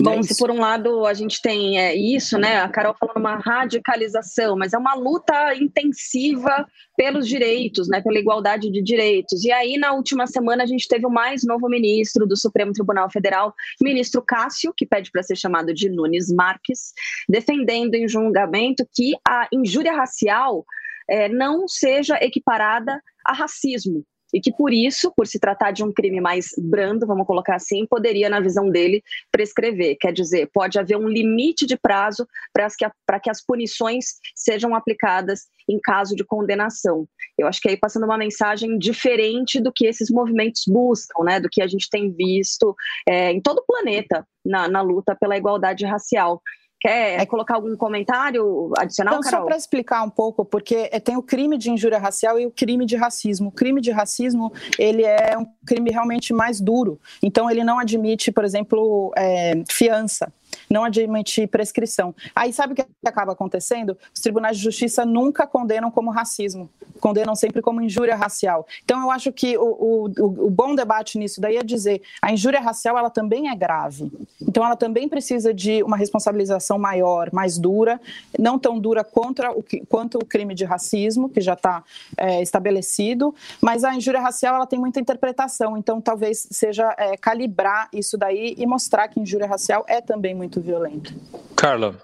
Bom, 0.00 0.20
é 0.20 0.22
se 0.22 0.36
por 0.36 0.50
um 0.50 0.60
lado 0.60 1.04
a 1.06 1.12
gente 1.12 1.42
tem 1.42 1.78
é, 1.78 1.94
isso, 1.94 2.38
né? 2.38 2.60
A 2.60 2.68
Carol 2.68 2.94
falando 2.98 3.16
uma 3.16 3.36
radicalização, 3.36 4.56
mas 4.56 4.72
é 4.72 4.78
uma 4.78 4.94
luta 4.94 5.54
intensiva 5.56 6.66
pelos 6.96 7.26
direitos, 7.26 7.88
né? 7.88 8.00
Pela 8.00 8.18
igualdade 8.18 8.70
de 8.70 8.80
direitos. 8.82 9.44
E 9.44 9.50
aí, 9.50 9.76
na 9.76 9.92
última 9.92 10.26
semana, 10.26 10.62
a 10.62 10.66
gente 10.66 10.86
teve 10.86 11.04
o 11.04 11.10
mais 11.10 11.44
novo 11.44 11.68
ministro 11.68 12.26
do 12.26 12.36
Supremo 12.36 12.72
Tribunal 12.72 13.10
Federal, 13.10 13.52
ministro 13.80 14.22
Cássio, 14.22 14.72
que 14.76 14.86
pede 14.86 15.10
para 15.10 15.22
ser 15.22 15.36
chamado 15.36 15.74
de 15.74 15.88
Nunes 15.88 16.32
Marques, 16.32 16.92
defendendo 17.28 17.94
em 17.94 18.08
julgamento 18.08 18.86
que 18.94 19.14
a 19.26 19.48
injúria 19.52 19.92
racial 19.92 20.64
é, 21.10 21.28
não 21.28 21.66
seja 21.66 22.16
equiparada 22.22 23.02
a 23.24 23.32
racismo 23.32 24.04
e 24.32 24.40
que 24.40 24.52
por 24.52 24.72
isso, 24.72 25.12
por 25.16 25.26
se 25.26 25.38
tratar 25.38 25.70
de 25.70 25.82
um 25.82 25.92
crime 25.92 26.20
mais 26.20 26.48
brando, 26.58 27.06
vamos 27.06 27.26
colocar 27.26 27.56
assim, 27.56 27.86
poderia, 27.86 28.28
na 28.28 28.40
visão 28.40 28.68
dele, 28.70 29.02
prescrever. 29.30 29.96
Quer 29.98 30.12
dizer, 30.12 30.50
pode 30.52 30.78
haver 30.78 30.96
um 30.96 31.08
limite 31.08 31.66
de 31.66 31.76
prazo 31.76 32.26
para 32.52 32.68
que, 32.68 32.86
que 33.22 33.30
as 33.30 33.44
punições 33.44 34.18
sejam 34.34 34.74
aplicadas 34.74 35.46
em 35.68 35.78
caso 35.78 36.14
de 36.14 36.24
condenação. 36.24 37.06
Eu 37.36 37.46
acho 37.46 37.60
que 37.60 37.68
aí 37.68 37.76
passando 37.76 38.04
uma 38.04 38.18
mensagem 38.18 38.78
diferente 38.78 39.60
do 39.60 39.72
que 39.72 39.86
esses 39.86 40.10
movimentos 40.10 40.64
buscam, 40.66 41.24
né, 41.24 41.40
do 41.40 41.48
que 41.50 41.62
a 41.62 41.66
gente 41.66 41.88
tem 41.90 42.10
visto 42.10 42.74
é, 43.06 43.30
em 43.32 43.40
todo 43.40 43.58
o 43.58 43.66
planeta 43.66 44.26
na, 44.44 44.68
na 44.68 44.80
luta 44.80 45.14
pela 45.14 45.36
igualdade 45.36 45.84
racial. 45.84 46.42
Quer 46.80 47.20
é. 47.20 47.26
colocar 47.26 47.56
algum 47.56 47.76
comentário 47.76 48.72
adicional, 48.78 49.14
então, 49.14 49.22
Carol? 49.22 49.40
Só 49.40 49.46
para 49.46 49.56
explicar 49.56 50.02
um 50.02 50.10
pouco, 50.10 50.44
porque 50.44 50.88
é, 50.92 51.00
tem 51.00 51.16
o 51.16 51.22
crime 51.22 51.58
de 51.58 51.70
injúria 51.70 51.98
racial 51.98 52.38
e 52.38 52.46
o 52.46 52.50
crime 52.50 52.86
de 52.86 52.94
racismo. 52.94 53.48
O 53.48 53.52
crime 53.52 53.80
de 53.80 53.90
racismo, 53.90 54.52
ele 54.78 55.02
é 55.02 55.36
um 55.36 55.46
crime 55.66 55.90
realmente 55.90 56.32
mais 56.32 56.60
duro. 56.60 57.00
Então, 57.22 57.50
ele 57.50 57.64
não 57.64 57.78
admite, 57.78 58.30
por 58.30 58.44
exemplo, 58.44 59.12
é, 59.16 59.62
fiança 59.68 60.32
não 60.68 60.84
admite 60.84 61.46
prescrição. 61.46 62.14
Aí 62.34 62.52
sabe 62.52 62.72
o 62.72 62.76
que 62.76 62.84
acaba 63.06 63.32
acontecendo? 63.32 63.96
Os 64.14 64.20
tribunais 64.20 64.56
de 64.56 64.62
justiça 64.62 65.04
nunca 65.04 65.46
condenam 65.46 65.90
como 65.90 66.10
racismo, 66.10 66.68
condenam 67.00 67.34
sempre 67.34 67.62
como 67.62 67.80
injúria 67.80 68.16
racial. 68.16 68.66
Então 68.84 69.00
eu 69.00 69.10
acho 69.10 69.32
que 69.32 69.56
o, 69.56 69.64
o, 69.64 70.46
o 70.46 70.50
bom 70.50 70.74
debate 70.74 71.18
nisso 71.18 71.40
daí 71.40 71.56
é 71.56 71.62
dizer 71.62 72.02
a 72.20 72.32
injúria 72.32 72.60
racial 72.60 72.98
ela 72.98 73.10
também 73.10 73.48
é 73.48 73.54
grave. 73.54 74.10
Então 74.40 74.64
ela 74.64 74.76
também 74.76 75.08
precisa 75.08 75.52
de 75.52 75.82
uma 75.82 75.96
responsabilização 75.96 76.78
maior, 76.78 77.30
mais 77.32 77.58
dura, 77.58 78.00
não 78.38 78.58
tão 78.58 78.78
dura 78.78 79.04
contra 79.04 79.52
o, 79.52 79.64
quanto 79.88 80.18
o 80.18 80.24
crime 80.24 80.54
de 80.54 80.64
racismo, 80.64 81.28
que 81.28 81.40
já 81.40 81.54
está 81.54 81.82
é, 82.16 82.42
estabelecido, 82.42 83.34
mas 83.60 83.84
a 83.84 83.94
injúria 83.94 84.20
racial 84.20 84.56
ela 84.56 84.66
tem 84.66 84.78
muita 84.78 85.00
interpretação, 85.00 85.76
então 85.76 86.00
talvez 86.00 86.46
seja 86.50 86.94
é, 86.98 87.16
calibrar 87.16 87.88
isso 87.92 88.16
daí 88.16 88.54
e 88.56 88.66
mostrar 88.66 89.08
que 89.08 89.20
injúria 89.20 89.46
racial 89.46 89.84
é 89.88 90.00
também 90.00 90.34
muito 90.34 90.57
violento. 90.60 91.14
Carla, 91.56 91.96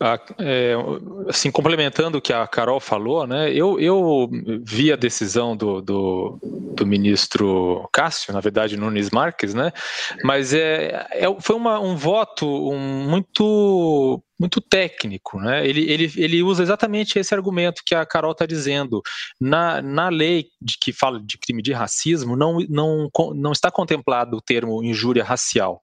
a, 0.00 0.20
é, 0.38 0.74
assim, 1.28 1.50
complementando 1.50 2.18
o 2.18 2.20
que 2.20 2.32
a 2.32 2.46
Carol 2.46 2.80
falou, 2.80 3.26
né, 3.26 3.52
eu, 3.52 3.78
eu 3.78 4.28
vi 4.62 4.92
a 4.92 4.96
decisão 4.96 5.56
do, 5.56 5.80
do, 5.80 6.38
do, 6.76 6.86
ministro 6.86 7.88
Cássio, 7.92 8.32
na 8.32 8.40
verdade 8.40 8.76
Nunes 8.76 9.10
Marques, 9.10 9.54
né, 9.54 9.72
mas 10.22 10.52
é, 10.52 11.06
é 11.12 11.26
foi 11.40 11.56
uma, 11.56 11.80
um 11.80 11.96
voto 11.96 12.46
um, 12.46 13.08
muito 13.08 14.22
muito 14.36 14.60
técnico, 14.60 15.38
né? 15.38 15.66
Ele, 15.66 15.88
ele, 15.88 16.12
ele 16.16 16.42
usa 16.42 16.60
exatamente 16.60 17.18
esse 17.18 17.32
argumento 17.32 17.82
que 17.86 17.94
a 17.94 18.04
Carol 18.04 18.32
está 18.32 18.44
dizendo. 18.44 19.00
Na, 19.40 19.80
na 19.80 20.08
lei 20.08 20.46
de 20.60 20.76
que 20.78 20.92
fala 20.92 21.20
de 21.24 21.38
crime 21.38 21.62
de 21.62 21.72
racismo, 21.72 22.36
não, 22.36 22.58
não, 22.68 23.08
não 23.32 23.52
está 23.52 23.70
contemplado 23.70 24.36
o 24.36 24.42
termo 24.42 24.82
injúria 24.82 25.22
racial. 25.22 25.80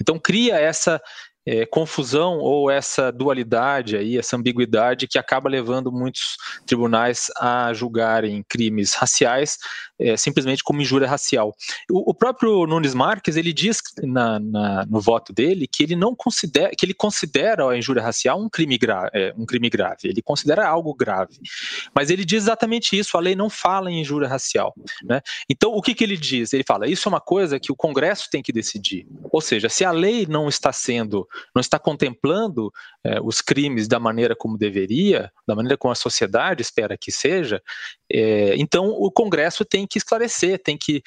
Então 0.00 0.18
cria 0.18 0.56
essa 0.56 1.00
é, 1.46 1.66
confusão 1.66 2.38
ou 2.38 2.70
essa 2.70 3.12
dualidade 3.12 3.96
aí, 3.96 4.18
essa 4.18 4.36
ambiguidade 4.36 5.06
que 5.06 5.18
acaba 5.18 5.48
levando 5.48 5.92
muitos 5.92 6.36
tribunais 6.66 7.30
a 7.38 7.72
julgarem 7.72 8.44
crimes 8.48 8.94
raciais 8.94 9.58
é, 9.98 10.16
simplesmente 10.16 10.62
como 10.62 10.82
injúria 10.82 11.08
racial. 11.08 11.54
O, 11.90 12.10
o, 12.10 12.14
próprio 12.14 12.66
Nunes 12.66 12.94
Marques 12.94 13.36
ele 13.36 13.52
diz 13.52 13.80
na, 14.02 14.38
na, 14.40 14.86
no 14.86 15.00
voto 15.00 15.32
dele 15.32 15.68
que 15.70 15.82
ele 15.82 15.94
não 15.94 16.14
considera 16.14 16.70
que 16.76 16.84
ele 16.84 16.94
considera 16.94 17.68
a 17.68 17.76
injúria 17.76 18.02
racial 18.02 18.40
um 18.40 18.48
crime, 18.48 18.76
gra, 18.76 19.10
é, 19.12 19.32
um 19.36 19.46
crime 19.46 19.70
grave. 19.70 20.00
Ele 20.04 20.22
considera 20.22 20.66
algo 20.66 20.94
grave, 20.94 21.38
mas 21.94 22.10
ele 22.10 22.24
diz 22.24 22.44
exatamente 22.44 22.98
isso. 22.98 23.16
A 23.16 23.20
lei 23.20 23.34
não 23.34 23.48
fala 23.48 23.90
em 23.90 24.00
injúria 24.00 24.28
racial, 24.28 24.74
né? 25.04 25.20
Então 25.48 25.72
o 25.72 25.80
que, 25.80 25.94
que 25.94 26.04
ele 26.04 26.16
diz? 26.16 26.52
Ele 26.52 26.64
fala 26.66 26.88
isso 26.88 27.08
é 27.08 27.10
uma 27.10 27.20
coisa 27.20 27.60
que 27.60 27.70
o 27.70 27.76
Congresso 27.76 28.28
tem 28.30 28.42
que 28.42 28.52
decidir. 28.52 29.06
Ou 29.30 29.40
seja, 29.40 29.68
se 29.68 29.84
a 29.84 29.90
lei 29.90 30.26
não 30.28 30.48
está 30.48 30.72
sendo, 30.72 31.28
não 31.54 31.60
está 31.60 31.78
contemplando 31.78 32.72
é, 33.04 33.20
os 33.20 33.40
crimes 33.40 33.86
da 33.86 34.00
maneira 34.00 34.34
como 34.34 34.58
deveria, 34.58 35.30
da 35.46 35.54
maneira 35.54 35.76
como 35.76 35.92
a 35.92 35.96
sociedade 35.96 36.62
espera 36.62 36.96
que 36.96 37.12
seja, 37.12 37.62
é, 38.10 38.54
então 38.56 38.88
o 38.88 39.10
Congresso 39.10 39.64
tem 39.64 39.83
que 39.86 39.98
esclarecer, 39.98 40.62
tem 40.62 40.76
que 40.76 41.02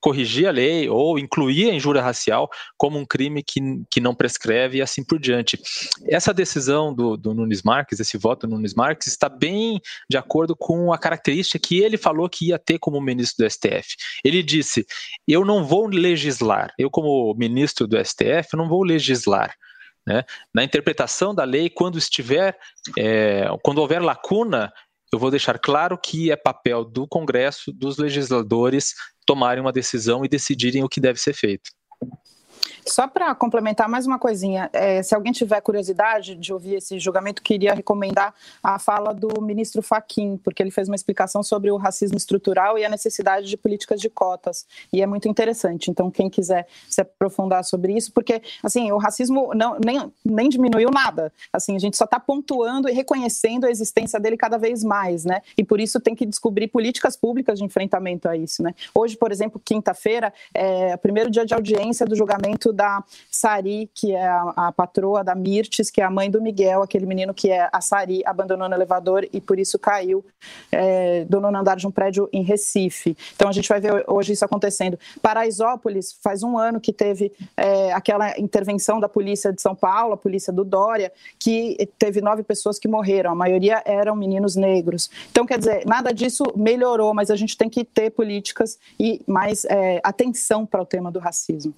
corrigir 0.00 0.46
a 0.46 0.50
lei 0.50 0.88
ou 0.88 1.18
incluir 1.18 1.70
a 1.70 1.74
injúria 1.74 2.02
racial 2.02 2.50
como 2.76 2.98
um 2.98 3.04
crime 3.04 3.42
que, 3.42 3.60
que 3.90 4.00
não 4.00 4.14
prescreve 4.14 4.78
e 4.78 4.82
assim 4.82 5.04
por 5.04 5.18
diante. 5.18 5.60
Essa 6.08 6.34
decisão 6.34 6.94
do, 6.94 7.16
do 7.16 7.34
Nunes 7.34 7.62
Marques, 7.62 8.00
esse 8.00 8.18
voto 8.18 8.46
do 8.46 8.54
Nunes 8.54 8.74
Marques, 8.74 9.06
está 9.06 9.28
bem 9.28 9.80
de 10.08 10.16
acordo 10.16 10.56
com 10.56 10.92
a 10.92 10.98
característica 10.98 11.58
que 11.58 11.78
ele 11.78 11.96
falou 11.96 12.28
que 12.28 12.48
ia 12.48 12.58
ter 12.58 12.78
como 12.78 13.00
ministro 13.00 13.44
do 13.44 13.50
STF. 13.50 13.96
Ele 14.24 14.42
disse: 14.42 14.86
Eu 15.26 15.44
não 15.44 15.64
vou 15.64 15.86
legislar, 15.86 16.72
eu, 16.78 16.90
como 16.90 17.34
ministro 17.34 17.86
do 17.86 18.02
STF, 18.02 18.56
não 18.56 18.68
vou 18.68 18.82
legislar. 18.82 19.54
Né? 20.06 20.22
Na 20.54 20.62
interpretação 20.62 21.34
da 21.34 21.42
lei, 21.42 21.68
quando 21.68 21.98
estiver, 21.98 22.56
é, 22.96 23.48
quando 23.62 23.78
houver 23.78 24.00
lacuna, 24.00 24.72
eu 25.12 25.18
vou 25.18 25.30
deixar 25.30 25.58
claro 25.58 25.98
que 25.98 26.30
é 26.30 26.36
papel 26.36 26.84
do 26.84 27.06
Congresso, 27.06 27.72
dos 27.72 27.96
legisladores, 27.96 28.94
tomarem 29.24 29.62
uma 29.62 29.72
decisão 29.72 30.24
e 30.24 30.28
decidirem 30.28 30.82
o 30.82 30.88
que 30.88 31.00
deve 31.00 31.20
ser 31.20 31.34
feito. 31.34 31.70
Só 32.86 33.06
para 33.08 33.34
complementar 33.34 33.88
mais 33.88 34.06
uma 34.06 34.18
coisinha, 34.18 34.70
é, 34.72 35.02
se 35.02 35.14
alguém 35.14 35.32
tiver 35.32 35.60
curiosidade 35.60 36.34
de 36.34 36.52
ouvir 36.52 36.76
esse 36.76 36.98
julgamento, 36.98 37.42
queria 37.42 37.74
recomendar 37.74 38.34
a 38.62 38.78
fala 38.78 39.12
do 39.12 39.42
ministro 39.42 39.82
Faquim, 39.82 40.36
porque 40.42 40.62
ele 40.62 40.70
fez 40.70 40.88
uma 40.88 40.94
explicação 40.94 41.42
sobre 41.42 41.70
o 41.70 41.76
racismo 41.76 42.16
estrutural 42.16 42.78
e 42.78 42.84
a 42.84 42.88
necessidade 42.88 43.48
de 43.48 43.56
políticas 43.56 44.00
de 44.00 44.08
cotas. 44.08 44.66
E 44.92 45.02
é 45.02 45.06
muito 45.06 45.28
interessante. 45.28 45.90
Então, 45.90 46.10
quem 46.10 46.30
quiser 46.30 46.66
se 46.88 47.00
aprofundar 47.00 47.64
sobre 47.64 47.92
isso, 47.92 48.12
porque 48.12 48.40
assim, 48.62 48.90
o 48.92 48.98
racismo 48.98 49.52
não, 49.54 49.76
nem, 49.84 50.12
nem 50.24 50.48
diminuiu 50.48 50.90
nada. 50.90 51.32
Assim, 51.52 51.76
a 51.76 51.78
gente 51.78 51.96
só 51.96 52.04
está 52.04 52.18
pontuando 52.20 52.88
e 52.88 52.92
reconhecendo 52.92 53.66
a 53.66 53.70
existência 53.70 54.18
dele 54.20 54.36
cada 54.36 54.56
vez 54.56 54.82
mais, 54.82 55.24
né? 55.24 55.42
E 55.58 55.64
por 55.64 55.80
isso 55.80 56.00
tem 56.00 56.14
que 56.14 56.24
descobrir 56.24 56.68
políticas 56.68 57.16
públicas 57.16 57.58
de 57.58 57.64
enfrentamento 57.64 58.28
a 58.28 58.36
isso, 58.36 58.62
né? 58.62 58.74
Hoje, 58.94 59.16
por 59.16 59.32
exemplo, 59.32 59.60
quinta-feira, 59.62 60.32
é 60.54 60.94
o 60.94 60.98
primeiro 60.98 61.30
dia 61.30 61.44
de 61.44 61.52
audiência 61.52 62.06
do 62.06 62.14
julgamento 62.14 62.55
da 62.72 63.02
Sari, 63.30 63.90
que 63.94 64.12
é 64.12 64.26
a, 64.26 64.52
a, 64.56 64.72
patroa 64.72 65.22
da 65.22 65.34
Mirtes, 65.34 65.90
que 65.90 66.00
é 66.00 66.04
a 66.04 66.10
mãe 66.10 66.30
do 66.30 66.40
Miguel, 66.40 66.82
aquele 66.82 67.06
menino 67.06 67.34
que 67.34 67.50
é 67.50 67.68
a 67.72 67.80
Sari, 67.80 68.22
abandonou 68.24 68.68
no 68.68 68.74
elevador 68.74 69.26
e 69.32 69.40
por 69.40 69.58
isso 69.58 69.78
caiu 69.78 70.24
é, 70.72 71.24
do 71.24 71.40
nono 71.40 71.58
andar 71.58 71.76
de 71.76 71.86
um 71.86 71.90
prédio 71.90 72.28
em 72.32 72.42
Recife. 72.42 73.16
Então 73.34 73.48
a 73.48 73.52
gente 73.52 73.68
vai 73.68 73.80
ver 73.80 74.04
hoje 74.06 74.32
isso 74.32 74.44
acontecendo. 74.44 74.98
Paraisópolis, 75.20 76.16
faz 76.22 76.42
um 76.42 76.58
ano 76.58 76.80
que 76.80 76.92
teve 76.92 77.32
é, 77.56 77.92
aquela 77.92 78.38
intervenção 78.38 79.00
da 79.00 79.08
polícia 79.08 79.52
de 79.52 79.60
São 79.60 79.74
Paulo, 79.74 80.14
a 80.14 80.16
polícia 80.16 80.52
do 80.52 80.64
Dória, 80.64 81.12
que 81.38 81.88
teve 81.98 82.20
nove 82.20 82.42
pessoas 82.42 82.78
que 82.78 82.88
morreram, 82.88 83.32
a 83.32 83.34
maioria 83.34 83.82
eram 83.84 84.16
meninos 84.16 84.56
negros. 84.56 85.10
Então, 85.30 85.46
quer 85.46 85.58
dizer, 85.58 85.84
nada 85.86 86.12
disso 86.12 86.44
melhorou, 86.56 87.14
mas 87.14 87.30
a 87.30 87.36
gente 87.36 87.56
tem 87.56 87.68
que 87.68 87.84
ter 87.84 88.10
políticas 88.10 88.78
e 88.98 89.20
mais 89.26 89.64
é, 89.64 90.00
atenção 90.02 90.64
para 90.66 90.82
o 90.82 90.86
tema 90.86 91.10
do 91.10 91.18
racismo 91.18 91.74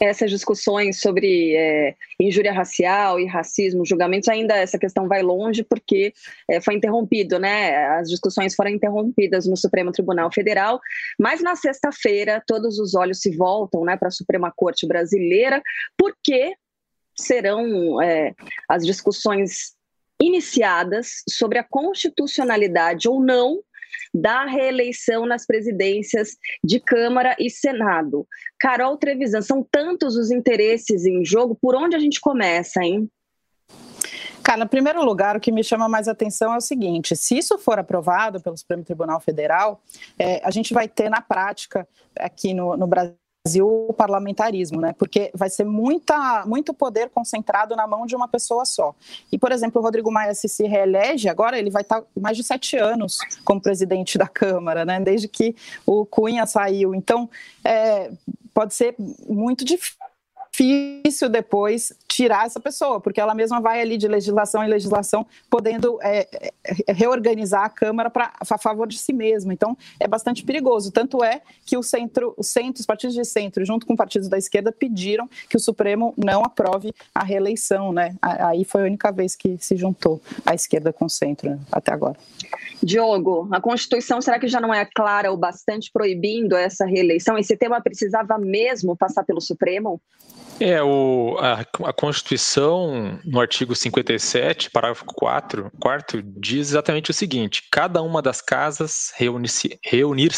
essas 0.00 0.30
discussões 0.30 1.00
sobre 1.00 1.54
é, 1.56 1.94
injúria 2.20 2.52
racial 2.52 3.18
e 3.18 3.26
racismo, 3.26 3.86
julgamentos, 3.86 4.28
ainda 4.28 4.54
essa 4.54 4.78
questão 4.78 5.08
vai 5.08 5.22
longe 5.22 5.62
porque 5.62 6.12
é, 6.48 6.60
foi 6.60 6.74
interrompido, 6.74 7.38
né? 7.38 7.86
As 7.98 8.08
discussões 8.08 8.54
foram 8.54 8.70
interrompidas 8.70 9.46
no 9.46 9.56
Supremo 9.56 9.92
Tribunal 9.92 10.30
Federal, 10.32 10.80
mas 11.18 11.42
na 11.42 11.56
sexta-feira 11.56 12.42
todos 12.46 12.78
os 12.78 12.94
olhos 12.94 13.20
se 13.20 13.34
voltam 13.36 13.84
né, 13.84 13.96
para 13.96 14.08
a 14.08 14.12
Suprema 14.12 14.52
Corte 14.54 14.86
Brasileira, 14.86 15.62
porque 15.96 16.54
serão 17.18 18.00
é, 18.02 18.34
as 18.68 18.84
discussões 18.84 19.74
iniciadas 20.20 21.22
sobre 21.28 21.58
a 21.58 21.64
constitucionalidade 21.64 23.08
ou 23.08 23.20
não 23.20 23.60
da 24.14 24.44
reeleição 24.44 25.26
nas 25.26 25.46
presidências 25.46 26.30
de 26.62 26.80
Câmara 26.80 27.36
e 27.38 27.50
Senado. 27.50 28.26
Carol 28.58 28.96
Trevisan, 28.96 29.42
são 29.42 29.66
tantos 29.70 30.16
os 30.16 30.30
interesses 30.30 31.04
em 31.04 31.24
jogo, 31.24 31.56
por 31.60 31.74
onde 31.74 31.96
a 31.96 31.98
gente 31.98 32.20
começa, 32.20 32.82
hein? 32.82 33.08
Cara, 34.42 34.62
em 34.62 34.68
primeiro 34.68 35.04
lugar, 35.04 35.36
o 35.36 35.40
que 35.40 35.50
me 35.50 35.64
chama 35.64 35.88
mais 35.88 36.06
atenção 36.06 36.54
é 36.54 36.56
o 36.56 36.60
seguinte: 36.60 37.16
se 37.16 37.36
isso 37.36 37.58
for 37.58 37.80
aprovado 37.80 38.40
pelo 38.40 38.56
Supremo 38.56 38.84
Tribunal 38.84 39.20
Federal, 39.20 39.82
é, 40.16 40.40
a 40.44 40.52
gente 40.52 40.72
vai 40.72 40.86
ter 40.86 41.10
na 41.10 41.20
prática 41.20 41.86
aqui 42.16 42.54
no, 42.54 42.76
no 42.76 42.86
Brasil 42.86 43.16
o 43.62 43.92
parlamentarismo, 43.92 44.80
né? 44.80 44.94
Porque 44.98 45.30
vai 45.34 45.48
ser 45.48 45.64
muita, 45.64 46.44
muito 46.46 46.74
poder 46.74 47.10
concentrado 47.10 47.76
na 47.76 47.86
mão 47.86 48.06
de 48.06 48.16
uma 48.16 48.28
pessoa 48.28 48.64
só. 48.64 48.94
E, 49.30 49.38
por 49.38 49.52
exemplo, 49.52 49.80
o 49.80 49.84
Rodrigo 49.84 50.10
Maia, 50.10 50.34
se 50.34 50.48
se 50.48 50.66
reelege, 50.66 51.28
agora 51.28 51.58
ele 51.58 51.70
vai 51.70 51.82
estar 51.82 52.02
mais 52.18 52.36
de 52.36 52.42
sete 52.42 52.76
anos 52.76 53.18
como 53.44 53.60
presidente 53.60 54.18
da 54.18 54.26
Câmara, 54.26 54.84
né? 54.84 55.00
Desde 55.00 55.28
que 55.28 55.54
o 55.84 56.04
Cunha 56.04 56.46
saiu. 56.46 56.94
Então, 56.94 57.28
é, 57.64 58.10
pode 58.52 58.74
ser 58.74 58.94
muito 59.28 59.64
difícil 59.64 60.05
difícil 60.56 61.28
depois 61.28 61.92
tirar 62.08 62.46
essa 62.46 62.58
pessoa, 62.58 62.98
porque 62.98 63.20
ela 63.20 63.34
mesma 63.34 63.60
vai 63.60 63.80
ali 63.80 63.98
de 63.98 64.08
legislação 64.08 64.64
em 64.64 64.68
legislação, 64.68 65.26
podendo 65.50 65.98
é, 66.02 66.26
é, 66.64 66.92
reorganizar 66.92 67.64
a 67.64 67.68
Câmara 67.68 68.08
pra, 68.08 68.32
a 68.40 68.58
favor 68.58 68.86
de 68.86 68.96
si 68.96 69.12
mesma. 69.12 69.52
Então, 69.52 69.76
é 70.00 70.08
bastante 70.08 70.42
perigoso. 70.42 70.90
Tanto 70.90 71.22
é 71.22 71.42
que 71.66 71.76
o 71.76 71.82
centro, 71.82 72.32
o 72.36 72.42
centro, 72.42 72.80
os 72.80 72.86
partidos 72.86 73.14
de 73.14 73.24
centro, 73.24 73.64
junto 73.66 73.86
com 73.86 73.94
partidos 73.94 74.28
da 74.28 74.38
esquerda, 74.38 74.72
pediram 74.72 75.28
que 75.48 75.56
o 75.56 75.60
Supremo 75.60 76.14
não 76.16 76.42
aprove 76.42 76.94
a 77.14 77.22
reeleição. 77.22 77.92
Né? 77.92 78.16
Aí 78.22 78.64
foi 78.64 78.82
a 78.82 78.84
única 78.86 79.12
vez 79.12 79.36
que 79.36 79.58
se 79.58 79.76
juntou 79.76 80.20
a 80.46 80.54
esquerda 80.54 80.92
com 80.92 81.04
o 81.04 81.10
centro 81.10 81.50
né, 81.50 81.58
até 81.70 81.92
agora. 81.92 82.16
Diogo, 82.82 83.48
a 83.52 83.60
Constituição 83.60 84.22
será 84.22 84.38
que 84.38 84.48
já 84.48 84.60
não 84.60 84.72
é 84.72 84.86
clara 84.86 85.30
o 85.32 85.36
bastante 85.36 85.90
proibindo 85.92 86.56
essa 86.56 86.86
reeleição? 86.86 87.36
Esse 87.36 87.56
tema 87.56 87.80
precisava 87.80 88.38
mesmo 88.38 88.96
passar 88.96 89.24
pelo 89.24 89.40
Supremo? 89.40 90.00
É, 90.58 90.82
o, 90.82 91.36
a, 91.38 91.60
a, 91.60 91.92
Constituição, 91.92 93.20
no 93.24 93.40
artigo 93.40 93.74
57, 93.74 94.70
parágrafo 94.70 95.04
4, 95.04 95.70
quarto, 95.78 96.22
diz 96.22 96.68
exatamente 96.70 97.10
o 97.10 97.14
seguinte: 97.14 97.64
cada 97.70 98.00
uma 98.00 98.22
das 98.22 98.40
casas 98.40 99.12
reunir-se-á 99.16 99.76
reunir 99.84 100.32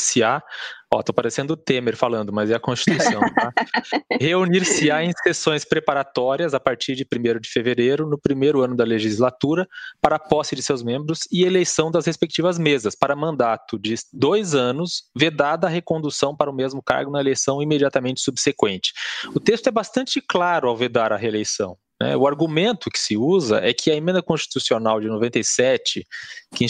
Ó, 0.90 1.02
tô 1.02 1.12
parecendo 1.12 1.52
o 1.52 1.56
Temer 1.56 1.96
falando, 1.96 2.32
mas 2.32 2.50
é 2.50 2.54
a 2.54 2.60
Constituição, 2.60 3.20
tá? 3.20 3.52
Reunir-se-á 4.18 5.04
em 5.04 5.12
sessões 5.22 5.62
preparatórias 5.62 6.54
a 6.54 6.60
partir 6.60 6.94
de 6.94 7.04
1 7.04 7.40
de 7.40 7.50
fevereiro, 7.50 8.08
no 8.08 8.18
primeiro 8.18 8.62
ano 8.62 8.74
da 8.74 8.84
legislatura, 8.84 9.68
para 10.00 10.16
a 10.16 10.18
posse 10.18 10.56
de 10.56 10.62
seus 10.62 10.82
membros 10.82 11.20
e 11.30 11.44
eleição 11.44 11.90
das 11.90 12.06
respectivas 12.06 12.58
mesas, 12.58 12.94
para 12.94 13.14
mandato 13.14 13.78
de 13.78 13.94
dois 14.14 14.54
anos, 14.54 15.04
vedada 15.14 15.66
a 15.66 15.70
recondução 15.70 16.34
para 16.34 16.50
o 16.50 16.54
mesmo 16.54 16.82
cargo 16.82 17.10
na 17.10 17.20
eleição 17.20 17.62
imediatamente 17.62 18.22
subsequente. 18.22 18.94
O 19.34 19.40
texto 19.40 19.66
é 19.66 19.70
bastante 19.70 20.22
claro 20.22 20.70
ao 20.70 20.76
vedar 20.76 21.12
a 21.12 21.18
reeleição. 21.18 21.76
Né? 22.00 22.16
O 22.16 22.26
argumento 22.26 22.90
que 22.90 22.98
se 22.98 23.16
usa 23.16 23.58
é 23.58 23.74
que 23.74 23.90
a 23.90 23.94
emenda 23.94 24.22
constitucional 24.22 25.00
de 25.00 25.08
97, 25.08 26.06
que 26.54 26.66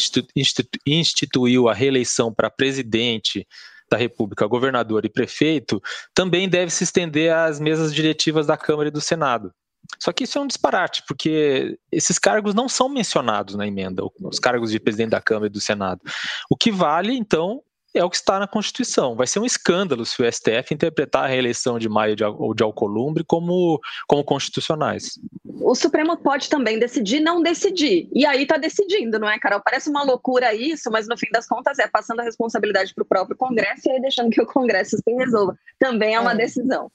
instituiu 0.87 1.69
a 1.69 1.75
reeleição 1.75 2.33
para 2.33 2.51
presidente, 2.51 3.47
da 3.91 3.97
República, 3.97 4.47
governador 4.47 5.05
e 5.05 5.09
prefeito, 5.09 5.83
também 6.15 6.49
deve 6.49 6.71
se 6.71 6.85
estender 6.85 7.33
às 7.33 7.59
mesas 7.59 7.95
diretivas 7.95 8.47
da 8.47 8.57
Câmara 8.57 8.89
e 8.89 8.93
do 8.93 9.01
Senado. 9.01 9.53
Só 9.99 10.13
que 10.13 10.25
isso 10.25 10.39
é 10.39 10.41
um 10.41 10.47
disparate, 10.47 11.03
porque 11.09 11.79
esses 11.91 12.19
cargos 12.19 12.55
não 12.55 12.69
são 12.69 12.89
mencionados 12.89 13.55
na 13.55 13.67
emenda, 13.67 14.03
os 14.21 14.39
cargos 14.39 14.71
de 14.71 14.79
presidente 14.79 15.11
da 15.11 15.21
Câmara 15.21 15.47
e 15.47 15.51
do 15.51 15.61
Senado. 15.61 16.01
O 16.51 16.57
que 16.57 16.71
vale, 16.71 17.17
então, 17.17 17.63
é 17.95 18.05
o 18.05 18.11
que 18.11 18.17
está 18.17 18.39
na 18.39 18.47
Constituição. 18.47 19.15
Vai 19.15 19.27
ser 19.27 19.39
um 19.39 19.45
escândalo 19.45 20.05
se 20.05 20.21
o 20.23 20.33
STF 20.33 20.73
interpretar 20.73 21.25
a 21.25 21.27
reeleição 21.27 21.79
de 21.79 21.89
Maio 21.89 22.15
ou 22.39 22.55
de 22.55 22.63
Alcolumbre 22.63 23.25
como, 23.25 23.81
como 24.07 24.25
constitucionais. 24.25 25.19
O 25.61 25.75
Supremo 25.75 26.17
pode 26.17 26.49
também 26.49 26.79
decidir 26.79 27.21
não 27.21 27.43
decidir. 27.43 28.09
E 28.13 28.25
aí 28.27 28.43
está 28.43 28.57
decidindo, 28.57 29.19
não 29.19 29.29
é, 29.29 29.39
Carol? 29.39 29.61
Parece 29.65 29.89
uma 29.91 30.03
loucura 30.03 30.55
isso, 30.55 30.91
mas 30.91 31.09
no 31.09 31.17
fim 31.17 31.29
das 31.33 31.47
contas 31.47 31.79
é 31.79 31.89
passando 31.89 32.21
a 32.21 32.25
responsabilidade 32.25 32.95
para 32.95 33.03
o 33.03 33.07
próprio 33.07 33.37
Congresso 33.37 33.89
e 33.89 33.93
aí 33.93 34.01
deixando 34.01 34.31
que 34.31 34.41
o 34.41 34.47
Congresso 34.47 34.97
se 34.97 35.15
resolva. 35.15 35.59
Também 35.79 36.15
é 36.15 36.21
uma 36.21 36.33
é. 36.33 36.37
decisão. 36.37 36.91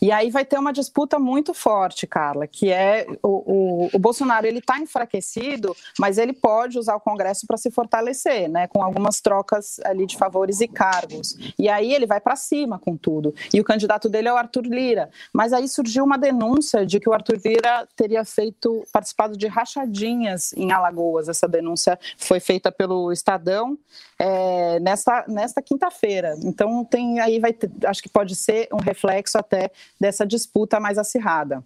E 0.00 0.12
aí 0.12 0.30
vai 0.30 0.44
ter 0.44 0.58
uma 0.58 0.72
disputa 0.72 1.18
muito 1.18 1.54
forte, 1.54 2.06
Carla, 2.06 2.46
que 2.46 2.70
é 2.70 3.06
o, 3.22 3.28
o, 3.28 3.90
o 3.92 3.98
Bolsonaro 3.98 4.46
ele 4.46 4.58
está 4.58 4.78
enfraquecido, 4.78 5.74
mas 5.98 6.18
ele 6.18 6.32
pode 6.32 6.78
usar 6.78 6.96
o 6.96 7.00
Congresso 7.00 7.46
para 7.46 7.56
se 7.56 7.70
fortalecer, 7.70 8.48
né, 8.48 8.66
com 8.66 8.82
algumas 8.82 9.20
trocas 9.20 9.80
ali 9.84 10.06
de 10.06 10.16
favores 10.16 10.60
e 10.60 10.68
cargos. 10.68 11.36
E 11.58 11.68
aí 11.68 11.92
ele 11.92 12.06
vai 12.06 12.20
para 12.20 12.36
cima 12.36 12.78
com 12.78 12.96
tudo. 12.96 13.34
E 13.52 13.60
o 13.60 13.64
candidato 13.64 14.08
dele 14.08 14.28
é 14.28 14.32
o 14.32 14.36
Arthur 14.36 14.64
Lira. 14.66 15.10
Mas 15.32 15.52
aí 15.52 15.68
surgiu 15.68 16.04
uma 16.04 16.18
denúncia 16.18 16.84
de 16.84 17.00
que 17.00 17.08
o 17.08 17.12
Arthur 17.12 17.40
Lira 17.44 17.86
teria 17.96 18.24
feito 18.24 18.84
participado 18.92 19.36
de 19.36 19.46
rachadinhas 19.46 20.52
em 20.54 20.72
Alagoas. 20.72 21.28
Essa 21.28 21.48
denúncia 21.48 21.98
foi 22.16 22.40
feita 22.40 22.70
pelo 22.70 23.12
Estadão 23.12 23.78
é, 24.18 24.78
nesta, 24.80 25.24
nesta 25.28 25.62
quinta-feira. 25.62 26.36
Então 26.42 26.84
tem 26.84 27.20
aí 27.20 27.38
vai 27.38 27.52
ter, 27.52 27.70
acho 27.86 28.02
que 28.02 28.08
pode 28.08 28.34
ser 28.34 28.68
um 28.72 28.82
reflexo 28.82 29.38
até 29.38 29.63
dessa 30.00 30.26
disputa 30.26 30.80
mais 30.80 30.98
acirrada. 30.98 31.64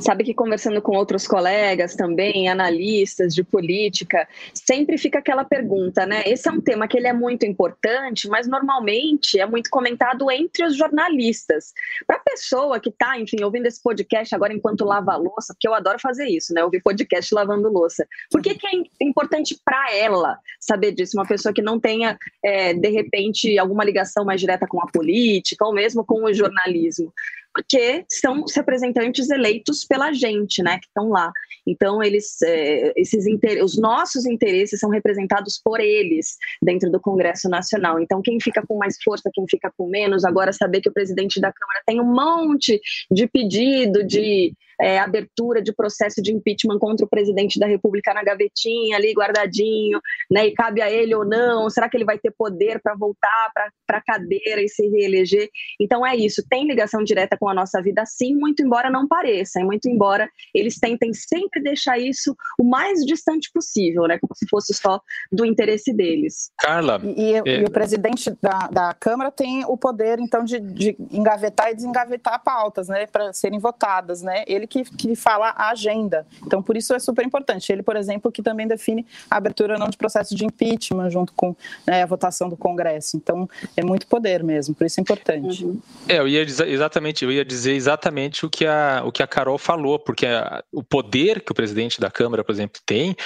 Sabe 0.00 0.24
que 0.24 0.32
conversando 0.32 0.80
com 0.80 0.96
outros 0.96 1.26
colegas 1.26 1.94
também, 1.94 2.48
analistas 2.48 3.34
de 3.34 3.42
política, 3.42 4.26
sempre 4.54 4.96
fica 4.96 5.18
aquela 5.18 5.44
pergunta, 5.44 6.06
né? 6.06 6.22
Esse 6.24 6.48
é 6.48 6.52
um 6.52 6.60
tema 6.60 6.86
que 6.86 6.96
ele 6.96 7.08
é 7.08 7.12
muito 7.12 7.44
importante, 7.44 8.28
mas 8.28 8.46
normalmente 8.46 9.38
é 9.38 9.44
muito 9.44 9.68
comentado 9.68 10.30
entre 10.30 10.64
os 10.64 10.76
jornalistas. 10.76 11.72
Para 12.06 12.16
a 12.16 12.20
pessoa 12.20 12.80
que 12.80 12.88
está, 12.88 13.18
enfim, 13.18 13.42
ouvindo 13.42 13.66
esse 13.66 13.82
podcast 13.82 14.34
agora 14.34 14.54
enquanto 14.54 14.84
lava 14.84 15.16
louça, 15.16 15.52
porque 15.52 15.68
eu 15.68 15.74
adoro 15.74 15.98
fazer 16.00 16.28
isso, 16.28 16.54
né? 16.54 16.64
Ouvir 16.64 16.80
podcast 16.80 17.34
lavando 17.34 17.68
louça. 17.68 18.06
Por 18.30 18.40
que, 18.40 18.54
que 18.54 18.66
é 18.66 19.04
importante 19.04 19.58
para 19.64 19.92
ela 19.94 20.38
saber 20.60 20.92
disso? 20.92 21.16
Uma 21.16 21.26
pessoa 21.26 21.52
que 21.52 21.62
não 21.62 21.80
tenha, 21.80 22.16
é, 22.42 22.72
de 22.72 22.88
repente, 22.88 23.58
alguma 23.58 23.84
ligação 23.84 24.24
mais 24.24 24.40
direta 24.40 24.66
com 24.66 24.80
a 24.80 24.86
política 24.86 25.66
ou 25.66 25.74
mesmo 25.74 26.04
com 26.04 26.24
o 26.24 26.32
jornalismo 26.32 27.12
porque 27.58 28.04
são 28.08 28.44
os 28.44 28.54
representantes 28.54 29.28
eleitos 29.30 29.84
pela 29.84 30.12
gente, 30.12 30.62
né, 30.62 30.78
que 30.78 30.86
estão 30.86 31.08
lá. 31.08 31.32
Então, 31.66 32.00
eles, 32.00 32.40
é, 32.42 32.92
esses 32.94 33.24
os 33.64 33.76
nossos 33.76 34.24
interesses 34.26 34.78
são 34.78 34.88
representados 34.88 35.60
por 35.62 35.80
eles 35.80 36.36
dentro 36.62 36.88
do 36.88 37.00
Congresso 37.00 37.48
Nacional. 37.48 37.98
Então, 37.98 38.22
quem 38.22 38.38
fica 38.40 38.64
com 38.64 38.78
mais 38.78 38.96
força, 39.02 39.28
quem 39.34 39.44
fica 39.50 39.72
com 39.76 39.88
menos, 39.88 40.24
agora 40.24 40.52
saber 40.52 40.80
que 40.80 40.88
o 40.88 40.92
presidente 40.92 41.40
da 41.40 41.52
Câmara 41.52 41.82
tem 41.84 42.00
um 42.00 42.14
monte 42.14 42.80
de 43.10 43.26
pedido 43.26 44.06
de 44.06 44.54
é, 44.80 44.98
abertura 44.98 45.62
de 45.62 45.72
processo 45.72 46.22
de 46.22 46.32
impeachment 46.32 46.78
contra 46.78 47.04
o 47.04 47.08
presidente 47.08 47.58
da 47.58 47.66
República 47.66 48.14
na 48.14 48.22
gavetinha 48.22 48.96
ali 48.96 49.12
guardadinho, 49.12 50.00
né? 50.30 50.46
E 50.46 50.54
cabe 50.54 50.80
a 50.80 50.90
ele 50.90 51.14
ou 51.14 51.24
não? 51.24 51.68
Será 51.68 51.88
que 51.88 51.96
ele 51.96 52.04
vai 52.04 52.18
ter 52.18 52.32
poder 52.36 52.80
para 52.80 52.94
voltar 52.94 53.50
para 53.86 53.98
a 53.98 54.02
cadeira 54.02 54.62
e 54.62 54.68
se 54.68 54.86
reeleger? 54.88 55.48
Então 55.80 56.06
é 56.06 56.14
isso. 56.16 56.42
Tem 56.48 56.66
ligação 56.66 57.02
direta 57.02 57.36
com 57.36 57.48
a 57.48 57.54
nossa 57.54 57.82
vida, 57.82 58.04
sim, 58.06 58.34
muito 58.34 58.62
embora 58.62 58.90
não 58.90 59.08
pareça, 59.08 59.60
e 59.60 59.64
muito 59.64 59.88
embora 59.88 60.28
eles 60.54 60.78
tentem 60.78 61.12
sempre 61.12 61.60
deixar 61.62 61.98
isso 61.98 62.36
o 62.58 62.64
mais 62.64 63.04
distante 63.04 63.50
possível, 63.52 64.04
né? 64.04 64.18
Como 64.20 64.34
se 64.34 64.46
fosse 64.48 64.74
só 64.74 65.00
do 65.32 65.44
interesse 65.44 65.92
deles. 65.92 66.50
Carla. 66.58 67.00
E, 67.02 67.34
é... 67.34 67.42
e 67.60 67.64
o 67.64 67.70
presidente 67.70 68.30
da, 68.40 68.68
da 68.70 68.94
Câmara 68.94 69.30
tem 69.30 69.64
o 69.64 69.76
poder, 69.76 70.18
então, 70.20 70.44
de, 70.44 70.60
de 70.60 70.96
engavetar 71.10 71.70
e 71.70 71.74
desengavetar 71.74 72.42
pautas, 72.42 72.88
né? 72.88 73.06
Para 73.06 73.32
serem 73.32 73.58
votadas, 73.58 74.22
né? 74.22 74.44
Ele 74.46 74.67
que, 74.68 74.84
que 74.84 75.16
fala 75.16 75.48
a 75.50 75.70
agenda. 75.70 76.26
Então, 76.44 76.62
por 76.62 76.76
isso 76.76 76.94
é 76.94 76.98
super 76.98 77.24
importante. 77.24 77.72
Ele, 77.72 77.82
por 77.82 77.96
exemplo, 77.96 78.30
que 78.30 78.42
também 78.42 78.66
define 78.66 79.06
a 79.30 79.36
abertura 79.36 79.78
não 79.78 79.88
de 79.88 79.96
processo 79.96 80.34
de 80.34 80.44
impeachment 80.44 81.10
junto 81.10 81.32
com 81.32 81.56
né, 81.86 82.02
a 82.02 82.06
votação 82.06 82.48
do 82.48 82.56
Congresso. 82.56 83.16
Então, 83.16 83.48
é 83.76 83.84
muito 83.84 84.06
poder 84.06 84.42
mesmo, 84.42 84.74
por 84.74 84.86
isso 84.86 85.00
é 85.00 85.02
importante. 85.02 85.64
Uhum. 85.64 85.80
É, 86.08 86.18
eu 86.18 86.28
ia 86.28 86.44
dizer 86.44 86.68
exatamente, 86.68 87.24
eu 87.24 87.32
ia 87.32 87.44
dizer 87.44 87.72
exatamente 87.72 88.44
o 88.44 88.50
que 88.50 88.66
a, 88.66 89.02
o 89.04 89.12
que 89.12 89.22
a 89.22 89.26
Carol 89.26 89.58
falou, 89.58 89.98
porque 89.98 90.26
a, 90.26 90.62
o 90.72 90.82
poder 90.82 91.40
que 91.40 91.52
o 91.52 91.54
presidente 91.54 92.00
da 92.00 92.10
Câmara, 92.10 92.44
por 92.44 92.52
exemplo, 92.52 92.80
tem 92.84 93.16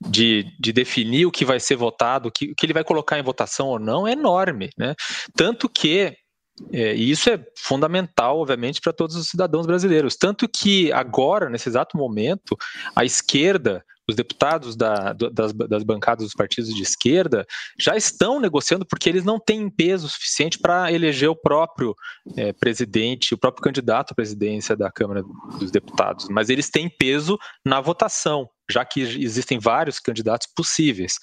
de, 0.00 0.46
de, 0.58 0.72
definir 0.72 1.26
o 1.26 1.30
que 1.30 1.44
vai 1.44 1.60
ser 1.60 1.76
votado, 1.76 2.28
o 2.28 2.32
que, 2.32 2.50
o 2.50 2.54
que 2.54 2.66
ele 2.66 2.72
vai 2.72 2.84
colocar 2.84 3.18
em 3.18 3.22
votação 3.22 3.68
ou 3.68 3.78
não, 3.78 4.06
é 4.06 4.12
enorme. 4.12 4.70
Né? 4.76 4.94
Tanto 5.36 5.68
que 5.68 6.16
é, 6.72 6.94
e 6.94 7.10
isso 7.10 7.30
é 7.30 7.42
fundamental, 7.56 8.38
obviamente, 8.38 8.80
para 8.80 8.92
todos 8.92 9.16
os 9.16 9.28
cidadãos 9.28 9.66
brasileiros. 9.66 10.16
Tanto 10.16 10.48
que 10.48 10.92
agora, 10.92 11.48
nesse 11.48 11.68
exato 11.68 11.96
momento, 11.96 12.56
a 12.94 13.04
esquerda, 13.04 13.84
os 14.08 14.14
deputados 14.14 14.76
da, 14.76 15.12
das, 15.12 15.52
das, 15.52 15.82
bancadas 15.82 16.24
dos 16.24 16.34
partidos 16.34 16.74
de 16.74 16.82
esquerda 16.82 17.46
já 17.78 17.96
estão 17.96 18.40
negociando 18.40 18.84
porque 18.84 19.08
eles 19.08 19.24
não 19.24 19.38
têm 19.38 19.70
peso 19.70 20.08
suficiente 20.08 20.58
para 20.58 20.92
eleger 20.92 21.30
o 21.30 21.36
próprio 21.36 21.94
é, 22.36 22.52
presidente, 22.52 23.34
o 23.34 23.38
próprio 23.38 23.62
candidato 23.62 24.12
à 24.12 24.14
presidência 24.14 24.76
da 24.76 24.90
Câmara 24.90 25.22
dos 25.58 25.70
Deputados, 25.70 26.28
mas 26.28 26.50
eles 26.50 26.68
têm 26.68 26.88
peso 26.88 27.38
na 27.64 27.80
votação. 27.80 28.48
Já 28.70 28.84
que 28.84 29.00
existem 29.00 29.58
vários 29.58 29.98
candidatos 29.98 30.48
possíveis. 30.54 31.14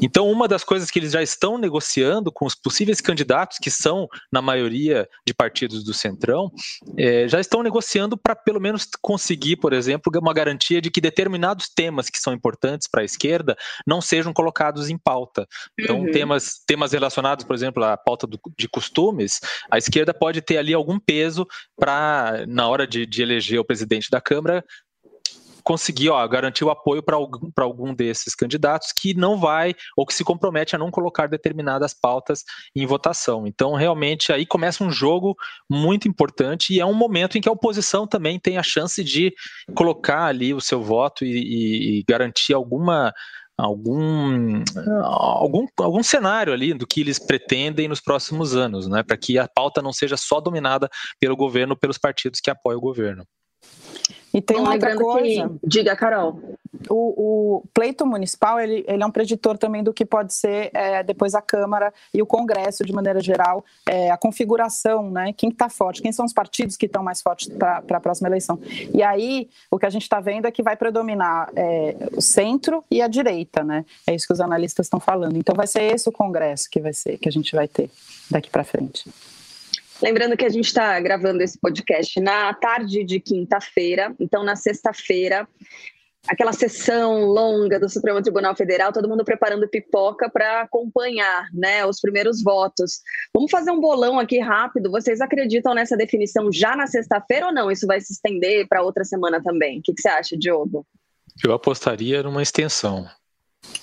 Então, 0.00 0.30
uma 0.30 0.48
das 0.48 0.64
coisas 0.64 0.90
que 0.90 0.98
eles 0.98 1.12
já 1.12 1.22
estão 1.22 1.58
negociando 1.58 2.32
com 2.32 2.46
os 2.46 2.54
possíveis 2.54 3.00
candidatos, 3.00 3.58
que 3.58 3.70
são, 3.70 4.08
na 4.32 4.40
maioria 4.40 5.08
de 5.26 5.34
partidos 5.34 5.84
do 5.84 5.92
Centrão, 5.92 6.50
é, 6.96 7.28
já 7.28 7.40
estão 7.40 7.62
negociando 7.62 8.16
para 8.16 8.34
pelo 8.34 8.60
menos 8.60 8.88
conseguir, 9.02 9.56
por 9.56 9.72
exemplo, 9.72 10.12
uma 10.20 10.32
garantia 10.32 10.80
de 10.80 10.90
que 10.90 11.00
determinados 11.00 11.68
temas 11.68 12.08
que 12.08 12.18
são 12.18 12.32
importantes 12.32 12.88
para 12.88 13.02
a 13.02 13.04
esquerda 13.04 13.56
não 13.86 14.00
sejam 14.00 14.32
colocados 14.32 14.88
em 14.88 14.98
pauta. 14.98 15.46
Então, 15.78 16.00
uhum. 16.00 16.10
temas, 16.10 16.62
temas 16.66 16.92
relacionados, 16.92 17.44
por 17.44 17.54
exemplo, 17.54 17.84
à 17.84 17.96
pauta 17.96 18.26
do, 18.26 18.38
de 18.56 18.68
costumes, 18.68 19.40
a 19.70 19.78
esquerda 19.78 20.14
pode 20.14 20.40
ter 20.40 20.58
ali 20.58 20.72
algum 20.72 20.98
peso 20.98 21.46
para, 21.76 22.44
na 22.46 22.68
hora 22.68 22.86
de, 22.86 23.06
de 23.06 23.22
eleger 23.22 23.58
o 23.58 23.64
presidente 23.64 24.08
da 24.10 24.20
Câmara, 24.20 24.64
conseguir 25.64 26.10
ó, 26.10 26.28
garantir 26.28 26.64
o 26.64 26.70
apoio 26.70 27.02
para 27.02 27.16
algum, 27.16 27.50
algum 27.56 27.94
desses 27.94 28.34
candidatos 28.34 28.92
que 28.92 29.14
não 29.14 29.38
vai 29.38 29.74
ou 29.96 30.06
que 30.06 30.14
se 30.14 30.22
compromete 30.22 30.76
a 30.76 30.78
não 30.78 30.90
colocar 30.90 31.26
determinadas 31.26 31.94
pautas 31.94 32.44
em 32.76 32.86
votação. 32.86 33.46
Então, 33.46 33.74
realmente, 33.74 34.32
aí 34.32 34.44
começa 34.44 34.84
um 34.84 34.90
jogo 34.90 35.34
muito 35.68 36.06
importante 36.06 36.74
e 36.74 36.80
é 36.80 36.86
um 36.86 36.94
momento 36.94 37.38
em 37.38 37.40
que 37.40 37.48
a 37.48 37.52
oposição 37.52 38.06
também 38.06 38.38
tem 38.38 38.58
a 38.58 38.62
chance 38.62 39.02
de 39.02 39.34
colocar 39.74 40.26
ali 40.26 40.52
o 40.52 40.60
seu 40.60 40.82
voto 40.82 41.24
e, 41.24 42.00
e, 42.00 42.04
garantir 42.06 42.52
alguma 42.52 43.12
algum, 43.56 44.64
algum, 45.04 45.66
algum 45.78 46.02
cenário 46.02 46.52
ali 46.52 46.74
do 46.74 46.88
que 46.88 47.00
eles 47.00 47.20
pretendem 47.20 47.86
nos 47.86 48.00
próximos 48.00 48.56
anos, 48.56 48.88
né, 48.88 49.04
para 49.04 49.16
que 49.16 49.38
a 49.38 49.46
pauta 49.46 49.80
não 49.80 49.92
seja 49.92 50.16
só 50.16 50.40
dominada 50.40 50.90
pelo 51.20 51.36
governo, 51.36 51.76
pelos 51.76 51.96
partidos 51.96 52.40
que 52.40 52.50
apoiam 52.50 52.78
o 52.78 52.82
governo. 52.82 53.24
E 54.34 54.42
tem 54.42 54.58
uma 54.58 54.72
outra 54.72 54.96
coisa. 54.96 55.48
Que... 55.48 55.68
Diga, 55.68 55.94
Carol. 55.94 56.40
O, 56.90 57.60
o, 57.60 57.62
pleito 57.72 58.04
municipal 58.04 58.60
ele, 58.60 58.84
ele 58.86 59.02
é 59.02 59.06
um 59.06 59.10
preditor 59.10 59.56
também 59.56 59.82
do 59.82 59.92
que 59.92 60.04
pode 60.04 60.34
ser 60.34 60.70
é, 60.74 61.02
depois 61.04 61.34
a 61.34 61.40
Câmara 61.40 61.94
e 62.12 62.20
o 62.20 62.26
Congresso 62.26 62.84
de 62.84 62.92
maneira 62.92 63.20
geral, 63.20 63.64
é, 63.88 64.10
a 64.10 64.16
configuração, 64.16 65.08
né? 65.08 65.32
Quem 65.32 65.50
está 65.50 65.68
forte, 65.68 66.02
quem 66.02 66.12
são 66.12 66.26
os 66.26 66.32
partidos 66.32 66.76
que 66.76 66.86
estão 66.86 67.02
mais 67.02 67.22
fortes 67.22 67.48
para 67.48 67.78
a 67.88 68.00
próxima 68.00 68.28
eleição. 68.28 68.58
E 68.92 69.02
aí 69.02 69.48
o 69.70 69.78
que 69.78 69.86
a 69.86 69.90
gente 69.90 70.02
está 70.02 70.20
vendo 70.20 70.46
é 70.46 70.50
que 70.50 70.62
vai 70.62 70.76
predominar 70.76 71.48
é, 71.54 71.96
o 72.12 72.20
centro 72.20 72.84
e 72.90 73.00
a 73.00 73.06
direita, 73.06 73.62
né? 73.62 73.84
É 74.06 74.14
isso 74.14 74.26
que 74.26 74.32
os 74.32 74.40
analistas 74.40 74.86
estão 74.86 74.98
falando. 74.98 75.36
Então 75.36 75.54
vai 75.54 75.68
ser 75.68 75.82
esse 75.82 76.08
o 76.08 76.12
Congresso 76.12 76.68
que 76.68 76.80
vai 76.80 76.92
ser 76.92 77.18
que 77.18 77.28
a 77.28 77.32
gente 77.32 77.54
vai 77.54 77.68
ter 77.68 77.88
daqui 78.28 78.50
para 78.50 78.64
frente. 78.64 79.08
Lembrando 80.02 80.36
que 80.36 80.44
a 80.44 80.48
gente 80.48 80.66
está 80.66 80.98
gravando 81.00 81.42
esse 81.42 81.58
podcast 81.58 82.20
na 82.20 82.52
tarde 82.54 83.04
de 83.04 83.20
quinta-feira, 83.20 84.14
então 84.18 84.42
na 84.42 84.56
sexta-feira, 84.56 85.48
aquela 86.26 86.52
sessão 86.52 87.24
longa 87.24 87.78
do 87.78 87.88
Supremo 87.88 88.20
Tribunal 88.20 88.56
Federal, 88.56 88.92
todo 88.92 89.08
mundo 89.08 89.24
preparando 89.24 89.68
pipoca 89.68 90.28
para 90.28 90.62
acompanhar 90.62 91.48
né, 91.52 91.86
os 91.86 92.00
primeiros 92.00 92.42
votos. 92.42 93.00
Vamos 93.32 93.50
fazer 93.50 93.70
um 93.70 93.80
bolão 93.80 94.18
aqui 94.18 94.38
rápido. 94.40 94.90
Vocês 94.90 95.20
acreditam 95.20 95.74
nessa 95.74 95.96
definição 95.96 96.50
já 96.50 96.74
na 96.76 96.86
sexta-feira 96.86 97.46
ou 97.46 97.52
não? 97.52 97.70
Isso 97.70 97.86
vai 97.86 98.00
se 98.00 98.12
estender 98.12 98.66
para 98.68 98.82
outra 98.82 99.04
semana 99.04 99.42
também? 99.42 99.78
O 99.78 99.82
que, 99.82 99.94
que, 99.94 100.00
você 100.00 100.08
acha, 100.08 100.36
Diogo? 100.36 100.86
Eu 101.44 101.52
apostaria 101.52 102.22
numa 102.22 102.42
extensão. 102.42 103.06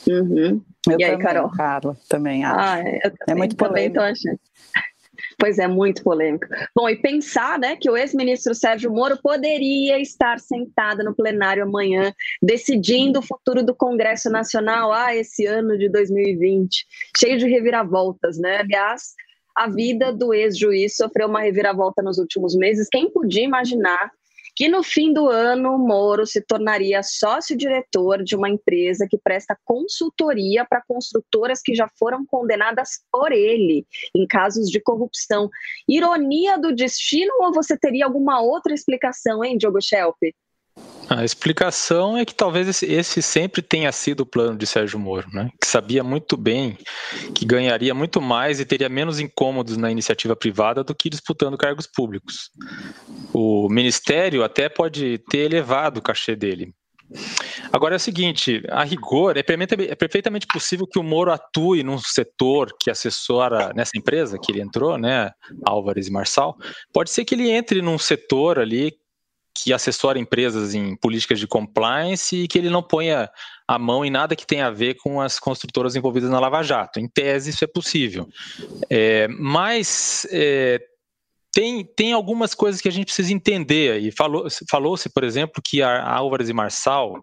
Uhum. 0.08 0.62
Eu 0.89 1.00
e 1.00 1.04
aí, 1.04 1.12
também, 1.12 1.26
Carol? 1.26 1.52
Carla, 1.52 1.97
também 2.10 2.43
acho. 2.43 2.60
Ah, 2.60 2.80
é, 2.80 3.00
também, 3.00 3.15
é 3.28 3.36
muito 3.36 3.56
polêmico. 3.56 3.93
Também 3.93 3.93
tô 3.93 4.02
achando. 4.02 4.39
Pois 5.41 5.58
é, 5.58 5.67
muito 5.67 6.04
polêmico. 6.04 6.45
Bom, 6.75 6.88
e 6.88 6.95
pensar 6.95 7.58
né, 7.58 7.75
que 7.75 7.89
o 7.89 7.97
ex-ministro 7.97 8.54
Sérgio 8.54 8.91
Moro 8.91 9.17
poderia 9.23 9.99
estar 9.99 10.39
sentado 10.39 11.04
no 11.04 11.15
plenário 11.15 11.63
amanhã, 11.63 12.13
decidindo 12.39 13.17
o 13.17 13.23
futuro 13.23 13.63
do 13.63 13.73
Congresso 13.73 14.30
Nacional, 14.30 14.93
ah, 14.93 15.15
esse 15.15 15.47
ano 15.47 15.80
de 15.80 15.89
2020, 15.89 16.86
cheio 17.17 17.39
de 17.39 17.47
reviravoltas, 17.47 18.38
né? 18.38 18.58
Aliás, 18.58 19.15
a 19.56 19.67
vida 19.67 20.13
do 20.13 20.32
ex-juiz 20.32 20.95
sofreu 20.95 21.27
uma 21.27 21.41
reviravolta 21.41 22.04
nos 22.04 22.19
últimos 22.19 22.56
meses. 22.56 22.88
Quem 22.88 23.10
podia 23.10 23.43
imaginar 23.43 24.12
que 24.62 24.69
no 24.69 24.84
fim 24.84 25.12
do 25.12 25.28
ano 25.28 25.76
Moro 25.76 26.24
se 26.24 26.39
tornaria 26.39 27.02
sócio-diretor 27.02 28.21
de 28.21 28.36
uma 28.36 28.47
empresa 28.47 29.08
que 29.10 29.17
presta 29.17 29.58
consultoria 29.65 30.63
para 30.63 30.84
construtoras 30.88 31.63
que 31.63 31.74
já 31.74 31.89
foram 31.97 32.24
condenadas 32.28 33.04
por 33.12 33.32
ele 33.32 33.88
em 34.15 34.28
casos 34.28 34.69
de 34.69 34.80
corrupção. 34.80 35.50
Ironia 35.89 36.60
do 36.60 36.76
destino 36.76 37.34
ou 37.39 37.52
você 37.52 37.76
teria 37.76 38.06
alguma 38.06 38.39
outra 38.39 38.71
explicação, 38.71 39.43
hein, 39.43 39.58
Diogo 39.58 39.82
Schelp? 39.82 40.17
A 41.13 41.26
explicação 41.26 42.17
é 42.17 42.24
que 42.24 42.34
talvez 42.34 42.82
esse 42.82 43.21
sempre 43.21 43.62
tenha 43.62 43.91
sido 43.91 44.21
o 44.21 44.26
plano 44.26 44.58
de 44.58 44.65
Sérgio 44.65 44.97
Moro, 44.97 45.28
né? 45.34 45.50
que 45.60 45.67
sabia 45.67 46.02
muito 46.06 46.38
bem 46.38 46.78
que 47.36 47.43
ganharia 47.43 47.93
muito 47.93 48.21
mais 48.21 48.62
e 48.62 48.65
teria 48.65 48.88
menos 48.88 49.19
incômodos 49.19 49.76
na 49.76 49.91
iniciativa 49.91 50.38
privada 50.38 50.86
do 50.86 50.95
que 50.95 51.10
disputando 51.10 51.58
cargos 51.58 51.86
públicos. 51.86 52.50
O 53.34 53.67
ministério 53.67 54.41
até 54.41 54.69
pode 54.69 55.17
ter 55.30 55.39
elevado 55.39 55.97
o 55.97 56.02
cachê 56.02 56.34
dele. 56.34 56.74
Agora 57.74 57.95
é 57.95 57.97
o 57.97 58.00
seguinte, 58.00 58.63
a 58.69 58.86
rigor, 58.86 59.36
é 59.36 59.43
perfeitamente 59.43 60.47
possível 60.47 60.88
que 60.88 60.97
o 60.97 61.04
Moro 61.04 61.30
atue 61.30 61.84
num 61.84 61.97
setor 61.97 62.74
que 62.80 62.89
assessora 62.89 63.74
nessa 63.76 63.97
empresa 63.97 64.39
que 64.41 64.50
ele 64.50 64.62
entrou, 64.62 64.97
né, 64.97 65.32
Álvares 65.65 66.08
e 66.08 66.12
Marçal, 66.12 66.58
pode 66.93 67.10
ser 67.10 67.26
que 67.26 67.36
ele 67.36 67.50
entre 67.50 67.82
num 67.82 67.97
setor 67.97 68.60
ali 68.60 68.93
que 69.54 69.74
assessora 69.74 70.20
empresas 70.20 70.74
em 70.74 70.96
políticas 70.96 71.40
de 71.40 71.48
compliance 71.48 72.36
e 72.36 72.48
que 72.48 72.58
ele 72.58 72.70
não 72.70 72.82
ponha 72.82 73.30
a 73.68 73.80
mão 73.80 74.04
em 74.04 74.10
nada 74.10 74.36
que 74.36 74.46
tenha 74.46 74.68
a 74.68 74.72
ver 74.72 74.96
com 74.96 75.22
as 75.22 75.40
construtoras 75.40 75.96
envolvidas 75.96 76.30
na 76.30 76.40
Lava 76.40 76.64
Jato. 76.64 77.00
Em 77.00 77.08
tese, 77.08 77.52
isso 77.52 77.64
é 77.64 77.68
possível. 77.68 78.28
É, 78.90 79.28
mas 79.28 80.26
é, 80.32 80.80
tem, 81.54 81.86
tem 81.86 82.14
algumas 82.14 82.54
coisas 82.54 82.82
que 82.82 82.88
a 82.88 82.92
gente 82.92 83.06
precisa 83.06 83.34
entender. 83.34 84.00
E 84.02 84.12
falou-se, 84.12 84.66
falou 84.70 84.96
por 85.14 85.24
exemplo, 85.24 85.62
que 85.64 85.82
a 85.82 86.10
Álvares 86.10 86.50
e 86.50 86.54
Marçal 86.54 87.22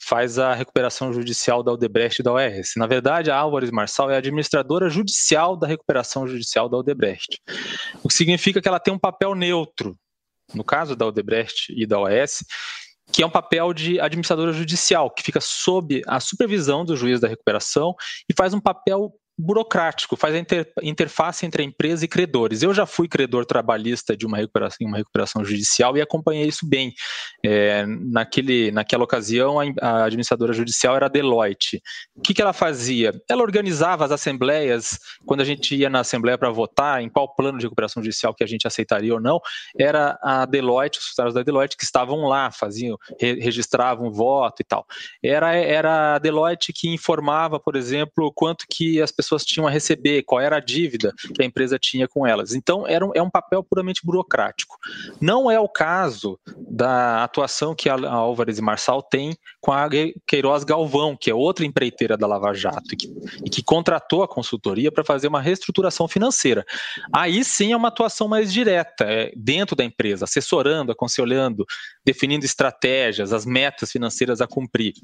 faz 0.00 0.38
a 0.38 0.54
recuperação 0.54 1.12
judicial 1.12 1.62
da 1.62 1.72
Odebrecht 1.72 2.20
e 2.20 2.22
da 2.22 2.32
ORS. 2.32 2.74
Na 2.76 2.86
verdade, 2.86 3.30
a 3.30 3.36
Álvares 3.36 3.70
Marçal 3.70 4.10
é 4.10 4.16
administradora 4.16 4.88
judicial 4.88 5.56
da 5.56 5.66
recuperação 5.66 6.26
judicial 6.26 6.68
da 6.68 6.78
Odebrecht. 6.78 7.40
O 8.02 8.08
que 8.08 8.14
significa 8.14 8.60
que 8.60 8.68
ela 8.68 8.80
tem 8.80 8.94
um 8.94 8.98
papel 8.98 9.34
neutro 9.34 9.96
no 10.54 10.64
caso 10.64 10.96
da 10.96 11.06
Odebrecht 11.06 11.72
e 11.76 11.86
da 11.86 11.98
OAS, 11.98 12.44
que 13.12 13.22
é 13.22 13.26
um 13.26 13.30
papel 13.30 13.72
de 13.72 14.00
administradora 14.00 14.52
judicial, 14.52 15.10
que 15.10 15.22
fica 15.22 15.40
sob 15.40 16.02
a 16.06 16.20
supervisão 16.20 16.84
do 16.84 16.96
juiz 16.96 17.20
da 17.20 17.28
recuperação 17.28 17.94
e 18.28 18.34
faz 18.34 18.52
um 18.52 18.60
papel 18.60 19.12
burocrático, 19.38 20.16
faz 20.16 20.34
a 20.34 20.38
inter, 20.38 20.72
interface 20.82 21.46
entre 21.46 21.62
a 21.62 21.64
empresa 21.64 22.04
e 22.04 22.08
credores. 22.08 22.60
Eu 22.62 22.74
já 22.74 22.84
fui 22.84 23.06
credor 23.06 23.46
trabalhista 23.46 24.16
de 24.16 24.26
uma 24.26 24.36
recuperação, 24.36 24.84
uma 24.84 24.96
recuperação 24.96 25.44
judicial 25.44 25.96
e 25.96 26.00
acompanhei 26.00 26.48
isso 26.48 26.66
bem. 26.66 26.92
É, 27.44 27.86
naquele, 27.86 28.72
naquela 28.72 29.04
ocasião, 29.04 29.60
a, 29.60 29.64
a, 29.80 30.04
administradora 30.06 30.52
judicial 30.52 30.96
era 30.96 31.06
a 31.06 31.08
Deloitte. 31.08 31.80
O 32.16 32.20
que, 32.20 32.34
que 32.34 32.42
ela 32.42 32.52
fazia? 32.52 33.12
Ela 33.30 33.42
organizava 33.42 34.04
as 34.04 34.10
assembleias, 34.10 34.98
quando 35.24 35.40
a 35.40 35.44
gente 35.44 35.76
ia 35.76 35.88
na 35.88 36.00
assembleia 36.00 36.36
para 36.36 36.50
votar 36.50 37.00
em 37.00 37.08
qual 37.08 37.32
plano 37.36 37.58
de 37.58 37.64
recuperação 37.64 38.02
judicial 38.02 38.34
que 38.34 38.42
a 38.42 38.46
gente 38.46 38.66
aceitaria 38.66 39.14
ou 39.14 39.20
não, 39.20 39.40
era 39.78 40.18
a 40.20 40.46
Deloitte, 40.46 40.98
os 40.98 41.06
funcionários 41.06 41.34
da 41.34 41.44
Deloitte 41.44 41.76
que 41.76 41.84
estavam 41.84 42.22
lá, 42.26 42.50
faziam, 42.50 42.98
re, 43.20 43.34
registravam 43.34 44.10
voto 44.10 44.62
e 44.62 44.64
tal. 44.64 44.84
Era, 45.22 45.54
era 45.54 46.16
a 46.16 46.18
Deloitte 46.18 46.72
que 46.72 46.88
informava, 46.88 47.60
por 47.60 47.76
exemplo, 47.76 48.32
quanto 48.34 48.64
que 48.68 49.00
as 49.00 49.12
pessoas 49.12 49.27
pessoas 49.28 49.44
tinham 49.44 49.66
a 49.66 49.70
receber, 49.70 50.22
qual 50.22 50.40
era 50.40 50.56
a 50.56 50.60
dívida 50.60 51.12
que 51.34 51.42
a 51.42 51.44
empresa 51.44 51.78
tinha 51.78 52.08
com 52.08 52.26
elas. 52.26 52.54
Então, 52.54 52.86
era 52.86 53.04
um, 53.04 53.10
é 53.14 53.22
um 53.22 53.30
papel 53.30 53.62
puramente 53.62 54.00
burocrático. 54.04 54.76
Não 55.20 55.50
é 55.50 55.60
o 55.60 55.68
caso 55.68 56.38
da 56.56 57.22
atuação 57.22 57.74
que 57.74 57.88
a 57.88 57.94
Álvares 58.10 58.58
e 58.58 58.62
Marçal 58.62 59.02
tem 59.02 59.36
com 59.60 59.72
a 59.72 59.88
Queiroz 60.26 60.64
Galvão, 60.64 61.16
que 61.16 61.30
é 61.30 61.34
outra 61.34 61.64
empreiteira 61.64 62.16
da 62.16 62.26
Lava 62.26 62.54
Jato, 62.54 62.94
e 62.94 62.96
que, 62.96 63.06
e 63.44 63.50
que 63.50 63.62
contratou 63.62 64.22
a 64.22 64.28
consultoria 64.28 64.90
para 64.90 65.04
fazer 65.04 65.28
uma 65.28 65.40
reestruturação 65.40 66.08
financeira. 66.08 66.64
Aí 67.12 67.44
sim 67.44 67.72
é 67.72 67.76
uma 67.76 67.88
atuação 67.88 68.28
mais 68.28 68.52
direta, 68.52 69.04
é, 69.04 69.32
dentro 69.36 69.76
da 69.76 69.84
empresa, 69.84 70.24
assessorando, 70.24 70.92
aconselhando, 70.92 71.66
definindo 72.04 72.44
estratégias, 72.44 73.32
as 73.32 73.44
metas 73.44 73.90
financeiras 73.90 74.40
a 74.40 74.46
cumprir. 74.46 74.94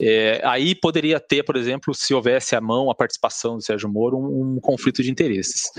É, 0.00 0.40
aí 0.44 0.74
poderia 0.74 1.18
ter, 1.18 1.42
por 1.42 1.56
exemplo, 1.56 1.94
se 1.94 2.14
houvesse 2.14 2.54
a 2.54 2.60
mão, 2.60 2.90
a 2.90 2.94
participação 2.94 3.55
do 3.56 3.62
Sérgio 3.62 3.88
Moro 3.88 4.16
um, 4.16 4.56
um 4.56 4.60
conflito 4.60 5.02
de 5.02 5.10
interesses. 5.10 5.70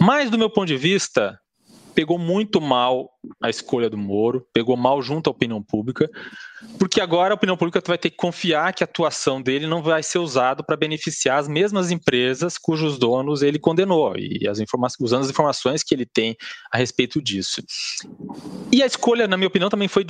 Mas, 0.00 0.30
do 0.30 0.38
meu 0.38 0.50
ponto 0.50 0.66
de 0.66 0.76
vista, 0.76 1.38
pegou 1.96 2.18
muito 2.18 2.60
mal 2.60 3.10
a 3.42 3.48
escolha 3.48 3.88
do 3.88 3.96
Moro, 3.96 4.46
pegou 4.52 4.76
mal 4.76 5.00
junto 5.00 5.28
à 5.28 5.32
opinião 5.32 5.62
pública, 5.62 6.08
porque 6.78 7.00
agora 7.00 7.32
a 7.32 7.34
opinião 7.34 7.56
pública 7.56 7.82
vai 7.84 7.96
ter 7.96 8.10
que 8.10 8.16
confiar 8.16 8.72
que 8.74 8.84
a 8.84 8.86
atuação 8.86 9.40
dele 9.40 9.66
não 9.66 9.82
vai 9.82 10.02
ser 10.02 10.18
usado 10.18 10.62
para 10.62 10.76
beneficiar 10.76 11.38
as 11.38 11.48
mesmas 11.48 11.90
empresas 11.90 12.58
cujos 12.58 12.98
donos 12.98 13.42
ele 13.42 13.58
condenou, 13.58 14.14
e 14.16 14.46
as 14.46 14.60
informações, 14.60 15.00
usando 15.00 15.22
as 15.22 15.30
informações 15.30 15.82
que 15.82 15.94
ele 15.94 16.04
tem 16.04 16.36
a 16.70 16.76
respeito 16.76 17.20
disso. 17.20 17.62
E 18.70 18.82
a 18.82 18.86
escolha, 18.86 19.26
na 19.26 19.38
minha 19.38 19.48
opinião, 19.48 19.70
também 19.70 19.88
foi 19.88 20.04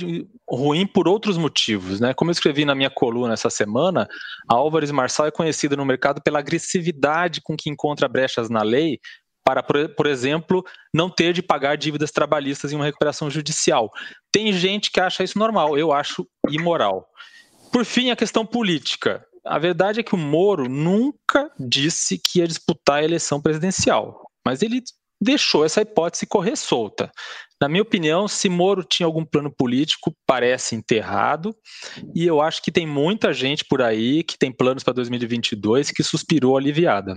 ruim 0.47 0.85
por 0.85 1.07
outros 1.07 1.37
motivos. 1.37 2.01
Né? 2.01 2.13
Como 2.13 2.29
eu 2.29 2.33
escrevi 2.33 2.65
na 2.65 2.75
minha 2.75 2.89
coluna 2.89 3.33
essa 3.33 3.49
semana, 3.49 4.07
a 4.49 4.55
Álvares 4.55 4.91
Marçal 4.91 5.27
é 5.27 5.31
conhecida 5.31 5.77
no 5.77 5.85
mercado 5.85 6.21
pela 6.21 6.39
agressividade 6.39 7.39
com 7.41 7.55
que 7.55 7.69
encontra 7.69 8.09
brechas 8.09 8.49
na 8.49 8.61
lei 8.61 8.99
para, 9.47 9.63
por 9.63 10.05
exemplo, 10.05 10.61
não 10.93 11.09
ter 11.09 11.31
de 11.31 11.41
pagar 11.41 11.77
dívidas 11.77 12.11
trabalhistas 12.11 12.73
em 12.73 12.75
uma 12.75 12.83
recuperação 12.83 13.29
judicial. 13.29 13.89
Tem 14.29 14.51
gente 14.51 14.91
que 14.91 14.99
acha 14.99 15.23
isso 15.23 15.39
normal, 15.39 15.77
eu 15.77 15.93
acho 15.93 16.27
imoral. 16.49 17.07
Por 17.71 17.85
fim, 17.85 18.11
a 18.11 18.15
questão 18.17 18.45
política. 18.45 19.25
A 19.45 19.57
verdade 19.57 20.01
é 20.01 20.03
que 20.03 20.13
o 20.13 20.17
Moro 20.17 20.67
nunca 20.67 21.49
disse 21.57 22.17
que 22.17 22.39
ia 22.39 22.47
disputar 22.47 22.97
a 22.97 23.03
eleição 23.05 23.41
presidencial, 23.41 24.29
mas 24.45 24.61
ele 24.61 24.83
deixou 25.21 25.63
essa 25.63 25.79
hipótese 25.79 26.27
correr 26.27 26.57
solta. 26.57 27.09
Na 27.59 27.67
minha 27.67 27.81
opinião, 27.81 28.27
se 28.27 28.49
Moro 28.49 28.83
tinha 28.83 29.07
algum 29.07 29.25
plano 29.25 29.51
político, 29.51 30.15
parece 30.27 30.75
enterrado, 30.75 31.55
e 32.13 32.25
eu 32.25 32.39
acho 32.39 32.61
que 32.61 32.71
tem 32.71 32.85
muita 32.85 33.33
gente 33.33 33.65
por 33.65 33.81
aí 33.81 34.23
que 34.23 34.37
tem 34.37 34.51
planos 34.51 34.83
para 34.83 34.93
2022 34.93 35.89
que 35.89 36.03
suspirou 36.03 36.55
aliviada. 36.55 37.15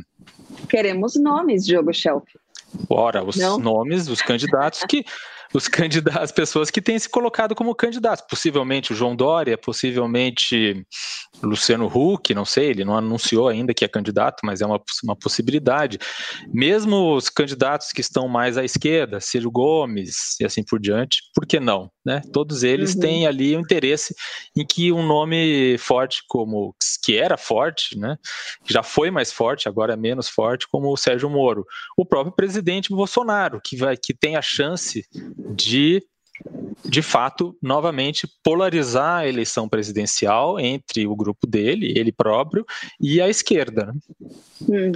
Queremos 0.69 1.15
nomes, 1.21 1.67
Diogo 1.67 1.93
Schelp. 1.93 2.27
Ora, 2.89 3.23
os 3.23 3.37
Não? 3.37 3.59
nomes 3.59 4.07
dos 4.07 4.23
candidatos 4.23 4.85
que 4.89 5.05
os 5.53 5.67
candidatos, 5.67 6.23
as 6.23 6.33
pessoas 6.33 6.71
que 6.71 6.81
têm 6.81 6.99
se 6.99 7.09
colocado 7.09 7.55
como 7.55 7.75
candidatos, 7.75 8.25
possivelmente 8.29 8.93
o 8.93 8.97
João 8.97 9.17
Dória, 9.17 9.59
possivelmente 9.59 10.87
Luciano 11.43 11.87
Huck, 11.87 12.33
não 12.35 12.45
sei, 12.45 12.71
ele 12.71 12.85
não 12.85 12.97
anunciou 12.97 13.49
ainda 13.49 13.75
que 13.75 13.85
é 13.85 13.89
candidato, 13.89 14.41
mas 14.45 14.61
é 14.61 14.67
uma, 14.67 14.81
uma 15.05 15.17
possibilidade. 15.17 15.99
Mesmo 16.53 17.15
os 17.15 17.29
candidatos 17.29 17.93
que 17.93 18.01
estão 18.01 18.29
mais 18.29 18.57
à 18.57 18.65
esquerda, 18.65 19.21
Ciro 19.21 19.51
Gomes 19.51 20.39
e 20.41 20.45
assim 20.45 20.63
por 20.63 20.79
diante, 20.79 21.23
por 21.35 21.47
que 21.47 21.59
não? 21.59 21.91
Né? 22.05 22.23
Todos 22.33 22.63
eles 22.63 22.95
uhum. 22.95 23.01
têm 23.01 23.27
ali 23.27 23.55
o 23.55 23.59
um 23.59 23.61
interesse 23.61 24.15
em 24.57 24.65
que 24.65 24.93
um 24.93 25.07
nome 25.07 25.77
forte 25.79 26.23
como 26.29 26.75
que 27.03 27.17
era 27.17 27.37
forte, 27.37 27.99
né? 27.99 28.17
já 28.69 28.83
foi 28.83 29.11
mais 29.11 29.33
forte, 29.33 29.69
agora 29.69 29.95
é 29.95 29.97
menos 29.97 30.29
forte, 30.29 30.67
como 30.71 30.93
o 30.93 30.97
Sérgio 30.97 31.29
Moro. 31.29 31.65
O 31.97 32.07
próprio 32.07 32.35
presidente 32.35 32.91
Bolsonaro, 32.91 33.61
que, 33.63 33.77
vai, 33.77 33.97
que 33.97 34.15
tem 34.15 34.37
a 34.37 34.43
chance 34.43 35.05
de 35.49 36.01
de 36.85 37.03
fato, 37.03 37.57
novamente 37.63 38.27
polarizar 38.43 39.19
a 39.19 39.29
eleição 39.29 39.69
presidencial 39.69 40.59
entre 40.59 41.07
o 41.07 41.15
grupo 41.15 41.47
dele, 41.47 41.93
ele 41.97 42.11
próprio, 42.11 42.67
e 43.01 43.21
a 43.21 43.29
esquerda. 43.29 43.95
Hum. 44.63 44.93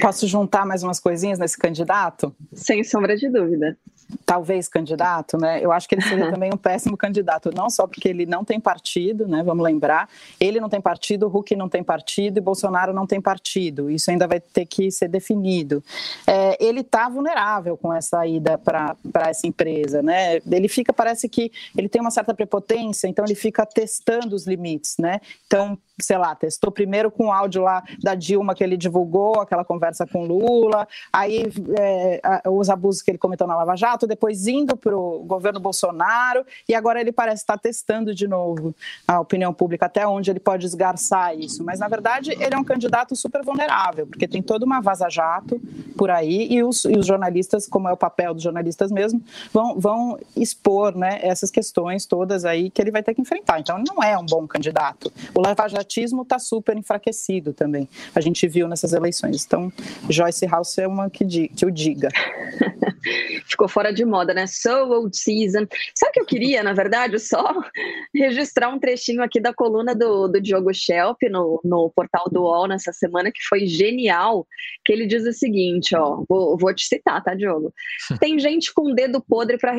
Posso 0.00 0.26
juntar 0.26 0.66
mais 0.66 0.82
umas 0.82 1.00
coisinhas 1.00 1.38
nesse 1.38 1.56
candidato? 1.56 2.34
Sem 2.52 2.84
sombra 2.84 3.16
de 3.16 3.28
dúvida 3.28 3.76
talvez 4.24 4.68
candidato, 4.68 5.38
né? 5.38 5.60
Eu 5.62 5.72
acho 5.72 5.88
que 5.88 5.94
ele 5.94 6.02
seria 6.02 6.30
também 6.32 6.50
um 6.52 6.56
péssimo 6.56 6.96
candidato, 6.96 7.50
não 7.54 7.70
só 7.70 7.86
porque 7.86 8.08
ele 8.08 8.26
não 8.26 8.44
tem 8.44 8.60
partido, 8.60 9.26
né? 9.26 9.42
Vamos 9.42 9.64
lembrar, 9.64 10.08
ele 10.38 10.60
não 10.60 10.68
tem 10.68 10.80
partido, 10.80 11.26
Huck 11.26 11.54
não 11.56 11.68
tem 11.68 11.82
partido 11.82 12.38
e 12.38 12.40
Bolsonaro 12.40 12.92
não 12.92 13.06
tem 13.06 13.20
partido. 13.20 13.90
Isso 13.90 14.10
ainda 14.10 14.26
vai 14.26 14.40
ter 14.40 14.66
que 14.66 14.90
ser 14.90 15.08
definido. 15.08 15.82
É, 16.26 16.62
ele 16.64 16.80
está 16.80 17.08
vulnerável 17.08 17.76
com 17.76 17.92
essa 17.92 18.26
ida 18.26 18.58
para 18.58 18.96
essa 19.28 19.46
empresa, 19.46 20.02
né? 20.02 20.36
Ele 20.50 20.68
fica, 20.72 20.92
parece 20.92 21.28
que 21.28 21.52
ele 21.76 21.88
tem 21.88 22.00
uma 22.00 22.10
certa 22.10 22.34
prepotência, 22.34 23.06
então 23.06 23.24
ele 23.24 23.34
fica 23.34 23.64
testando 23.66 24.34
os 24.34 24.46
limites, 24.46 24.96
né? 24.98 25.20
Então 25.46 25.78
sei 26.00 26.18
lá, 26.18 26.34
testou 26.34 26.70
primeiro 26.70 27.10
com 27.10 27.26
o 27.26 27.32
áudio 27.32 27.62
lá 27.62 27.82
da 28.02 28.14
Dilma 28.14 28.54
que 28.54 28.64
ele 28.64 28.76
divulgou, 28.76 29.40
aquela 29.40 29.64
conversa 29.64 30.06
com 30.06 30.24
Lula, 30.24 30.86
aí 31.12 31.44
é, 31.78 32.20
os 32.48 32.68
abusos 32.70 33.02
que 33.02 33.10
ele 33.10 33.18
cometeu 33.18 33.46
na 33.46 33.56
Lava 33.56 33.76
Jato, 33.76 34.06
depois 34.06 34.46
indo 34.46 34.76
para 34.76 34.96
o 34.96 35.20
governo 35.20 35.60
Bolsonaro, 35.60 36.44
e 36.68 36.74
agora 36.74 37.00
ele 37.00 37.12
parece 37.12 37.42
estar 37.42 37.58
testando 37.58 38.14
de 38.14 38.26
novo 38.26 38.74
a 39.06 39.20
opinião 39.20 39.52
pública, 39.52 39.86
até 39.86 40.06
onde 40.06 40.30
ele 40.30 40.40
pode 40.40 40.66
esgarçar 40.66 41.38
isso. 41.38 41.62
Mas, 41.62 41.78
na 41.78 41.88
verdade, 41.88 42.32
ele 42.32 42.54
é 42.54 42.58
um 42.58 42.64
candidato 42.64 43.14
super 43.14 43.42
vulnerável, 43.44 44.06
porque 44.06 44.26
tem 44.26 44.42
toda 44.42 44.64
uma 44.64 44.80
vaza-jato 44.80 45.60
por 45.96 46.10
aí, 46.10 46.48
e 46.50 46.62
os, 46.62 46.84
e 46.84 46.96
os, 46.98 47.06
jornalistas, 47.06 47.68
como 47.68 47.88
é 47.88 47.92
o 47.92 47.96
papel 47.96 48.34
dos 48.34 48.42
jornalistas 48.42 48.90
mesmo, 48.90 49.22
vão, 49.52 49.78
vão 49.78 50.18
expor 50.36 50.61
né, 50.96 51.20
essas 51.22 51.50
questões 51.50 52.06
todas 52.06 52.44
aí 52.44 52.70
que 52.70 52.80
ele 52.80 52.90
vai 52.90 53.02
ter 53.02 53.14
que 53.14 53.20
enfrentar. 53.20 53.60
Então, 53.60 53.76
ele 53.76 53.84
não 53.86 54.02
é 54.02 54.16
um 54.16 54.26
bom 54.26 54.46
candidato. 54.46 55.12
O 55.34 55.40
Lava 55.40 55.68
Jato 55.68 55.82
separatismo 55.82 56.22
está 56.22 56.38
super 56.38 56.76
enfraquecido 56.76 57.52
também. 57.52 57.88
A 58.14 58.20
gente 58.20 58.46
viu 58.46 58.68
nessas 58.68 58.92
eleições. 58.92 59.44
Então, 59.44 59.72
Joyce 60.08 60.46
House 60.46 60.78
é 60.78 60.86
uma 60.86 61.10
que, 61.10 61.24
que 61.48 61.66
o 61.66 61.70
diga. 61.70 62.08
Ficou 63.46 63.68
fora 63.68 63.92
de 63.92 64.04
moda, 64.04 64.32
né? 64.32 64.46
So 64.46 64.70
old 64.70 65.16
season. 65.16 65.66
Sabe 65.94 66.10
o 66.10 66.12
que 66.12 66.20
eu 66.20 66.26
queria, 66.26 66.62
na 66.62 66.72
verdade? 66.72 67.18
Só 67.18 67.52
registrar 68.14 68.68
um 68.68 68.78
trechinho 68.78 69.22
aqui 69.22 69.40
da 69.40 69.52
coluna 69.52 69.94
do, 69.94 70.28
do 70.28 70.40
Diogo 70.40 70.72
Schelp 70.72 71.18
no, 71.30 71.60
no 71.64 71.90
portal 71.90 72.26
do 72.30 72.42
UOL 72.42 72.68
nessa 72.68 72.92
semana, 72.92 73.32
que 73.32 73.42
foi 73.48 73.66
genial, 73.66 74.46
que 74.84 74.92
ele 74.92 75.06
diz 75.06 75.26
o 75.26 75.32
seguinte, 75.32 75.96
ó, 75.96 76.22
vou, 76.28 76.56
vou 76.56 76.72
te 76.72 76.86
citar, 76.86 77.22
tá, 77.22 77.34
Diogo? 77.34 77.74
Tem 78.20 78.38
gente 78.38 78.72
com 78.72 78.94
dedo 78.94 79.20
podre 79.20 79.58
para 79.58 79.72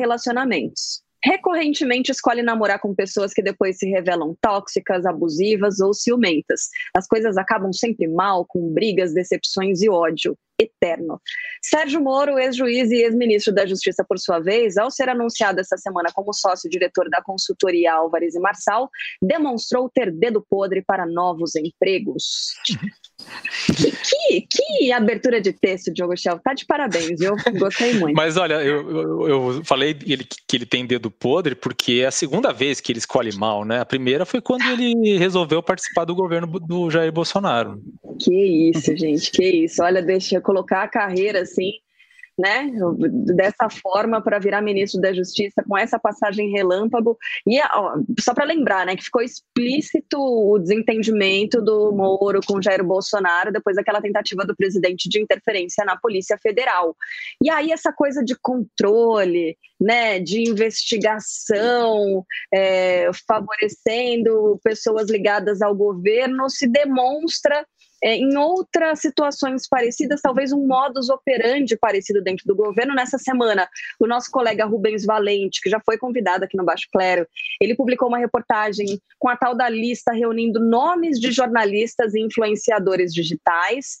relacionamentos 0.74 1.04
recorrentemente 1.24 2.12
escolhe 2.12 2.42
namorar 2.42 2.78
com 2.78 2.94
pessoas 2.94 3.32
que 3.32 3.42
depois 3.42 3.78
se 3.78 3.88
revelam 3.88 4.36
tóxicas, 4.42 5.06
abusivas 5.06 5.80
ou 5.80 5.94
ciumentas. 5.94 6.68
As 6.94 7.06
coisas 7.06 7.38
acabam 7.38 7.72
sempre 7.72 8.06
mal, 8.06 8.44
com 8.46 8.72
brigas, 8.72 9.14
decepções 9.14 9.80
e 9.80 9.88
ódio 9.88 10.36
eterno. 10.58 11.20
Sérgio 11.62 12.00
Moro, 12.00 12.38
ex-juiz 12.38 12.90
e 12.90 13.02
ex-ministro 13.02 13.52
da 13.52 13.66
Justiça, 13.66 14.04
por 14.06 14.18
sua 14.18 14.38
vez, 14.38 14.76
ao 14.76 14.90
ser 14.90 15.08
anunciado 15.08 15.60
essa 15.60 15.76
semana 15.76 16.10
como 16.14 16.32
sócio-diretor 16.32 17.08
da 17.10 17.22
consultoria 17.22 17.94
Álvares 17.94 18.34
e 18.34 18.40
Marçal, 18.40 18.88
demonstrou 19.20 19.90
ter 19.92 20.12
dedo 20.12 20.44
podre 20.48 20.82
para 20.82 21.06
novos 21.06 21.54
empregos. 21.56 22.52
Que, 23.76 23.90
que, 23.90 24.46
que, 24.50 24.92
abertura 24.92 25.40
de 25.40 25.52
texto, 25.52 25.92
Diogo 25.92 26.16
Shell. 26.16 26.38
Tá 26.38 26.52
de 26.52 26.66
parabéns, 26.66 27.20
eu 27.20 27.36
gostei 27.58 27.94
muito. 27.94 28.14
Mas 28.14 28.36
olha, 28.36 28.54
eu, 28.54 28.90
eu, 28.90 29.28
eu 29.28 29.64
falei 29.64 29.96
ele, 30.06 30.24
que 30.24 30.56
ele 30.56 30.66
tem 30.66 30.86
dedo 30.86 31.10
podre 31.10 31.54
porque 31.54 32.00
é 32.02 32.06
a 32.06 32.10
segunda 32.10 32.52
vez 32.52 32.80
que 32.80 32.92
ele 32.92 32.98
escolhe 32.98 33.34
mal, 33.36 33.64
né? 33.64 33.80
A 33.80 33.84
primeira 33.84 34.26
foi 34.26 34.40
quando 34.40 34.64
ele 34.64 35.16
resolveu 35.16 35.62
participar 35.62 36.04
do 36.04 36.14
governo 36.14 36.46
do 36.60 36.90
Jair 36.90 37.12
Bolsonaro. 37.12 37.80
Que 38.18 38.70
isso, 38.70 38.94
gente, 38.96 39.30
que 39.30 39.44
isso. 39.44 39.82
Olha, 39.82 40.02
deixa 40.02 40.36
eu 40.36 40.42
colocar 40.44 40.82
a 40.82 40.88
carreira 40.88 41.40
assim 41.42 41.72
né, 42.38 42.70
dessa 43.34 43.68
forma 43.70 44.20
para 44.20 44.38
virar 44.38 44.60
ministro 44.60 45.00
da 45.00 45.12
Justiça 45.12 45.62
com 45.66 45.78
essa 45.78 45.98
passagem 45.98 46.50
relâmpago 46.50 47.16
e 47.46 47.60
ó, 47.60 47.96
só 48.20 48.34
para 48.34 48.44
lembrar, 48.44 48.84
né, 48.84 48.96
que 48.96 49.04
ficou 49.04 49.22
explícito 49.22 50.18
o 50.18 50.58
desentendimento 50.58 51.62
do 51.62 51.92
Moro 51.92 52.40
com 52.44 52.60
Jair 52.60 52.84
Bolsonaro 52.84 53.52
depois 53.52 53.76
daquela 53.76 54.02
tentativa 54.02 54.44
do 54.44 54.56
presidente 54.56 55.08
de 55.08 55.22
interferência 55.22 55.84
na 55.84 55.96
Polícia 55.96 56.36
Federal. 56.38 56.96
E 57.42 57.48
aí 57.48 57.70
essa 57.70 57.92
coisa 57.92 58.24
de 58.24 58.36
controle, 58.40 59.56
né, 59.80 60.18
de 60.18 60.48
investigação, 60.50 62.24
é, 62.52 63.10
favorecendo 63.28 64.58
pessoas 64.62 65.08
ligadas 65.08 65.62
ao 65.62 65.74
governo 65.74 66.50
se 66.50 66.66
demonstra 66.66 67.64
é, 68.04 68.16
em 68.16 68.36
outras 68.36 69.00
situações 69.00 69.66
parecidas, 69.66 70.20
talvez 70.20 70.52
um 70.52 70.66
modus 70.66 71.08
operandi 71.08 71.74
parecido 71.74 72.22
dentro 72.22 72.46
do 72.46 72.54
governo. 72.54 72.94
Nessa 72.94 73.16
semana, 73.16 73.66
o 73.98 74.06
nosso 74.06 74.30
colega 74.30 74.66
Rubens 74.66 75.06
Valente, 75.06 75.62
que 75.62 75.70
já 75.70 75.80
foi 75.80 75.96
convidado 75.96 76.44
aqui 76.44 76.54
no 76.54 76.66
Baixo 76.66 76.86
Clero, 76.92 77.26
ele 77.58 77.74
publicou 77.74 78.08
uma 78.08 78.18
reportagem 78.18 79.00
com 79.18 79.30
a 79.30 79.36
tal 79.36 79.54
da 79.54 79.70
lista 79.70 80.12
reunindo 80.12 80.60
nomes 80.60 81.18
de 81.18 81.32
jornalistas 81.32 82.14
e 82.14 82.20
influenciadores 82.20 83.10
digitais. 83.10 83.98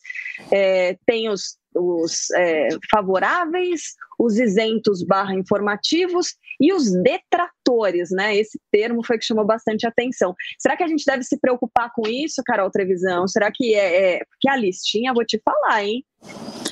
É, 0.52 0.98
tem 1.06 1.30
os 1.30 1.56
os 1.76 2.30
é, 2.30 2.68
favoráveis, 2.90 3.94
os 4.18 4.38
isentos 4.38 5.02
barra 5.02 5.34
informativos 5.34 6.34
e 6.60 6.72
os 6.72 6.92
detratores, 6.92 8.10
né? 8.10 8.36
Esse 8.36 8.60
termo 8.70 9.04
foi 9.04 9.18
que 9.18 9.24
chamou 9.24 9.44
bastante 9.44 9.86
atenção. 9.86 10.34
Será 10.58 10.76
que 10.76 10.84
a 10.84 10.88
gente 10.88 11.04
deve 11.04 11.22
se 11.24 11.38
preocupar 11.38 11.90
com 11.94 12.06
isso, 12.08 12.42
Carol 12.44 12.70
Trevisão? 12.70 13.26
Será 13.26 13.50
que 13.52 13.74
é, 13.74 14.14
é... 14.14 14.18
Porque 14.24 14.48
a 14.48 14.56
listinha, 14.56 15.12
vou 15.12 15.24
te 15.24 15.40
falar, 15.44 15.84
hein? 15.84 16.04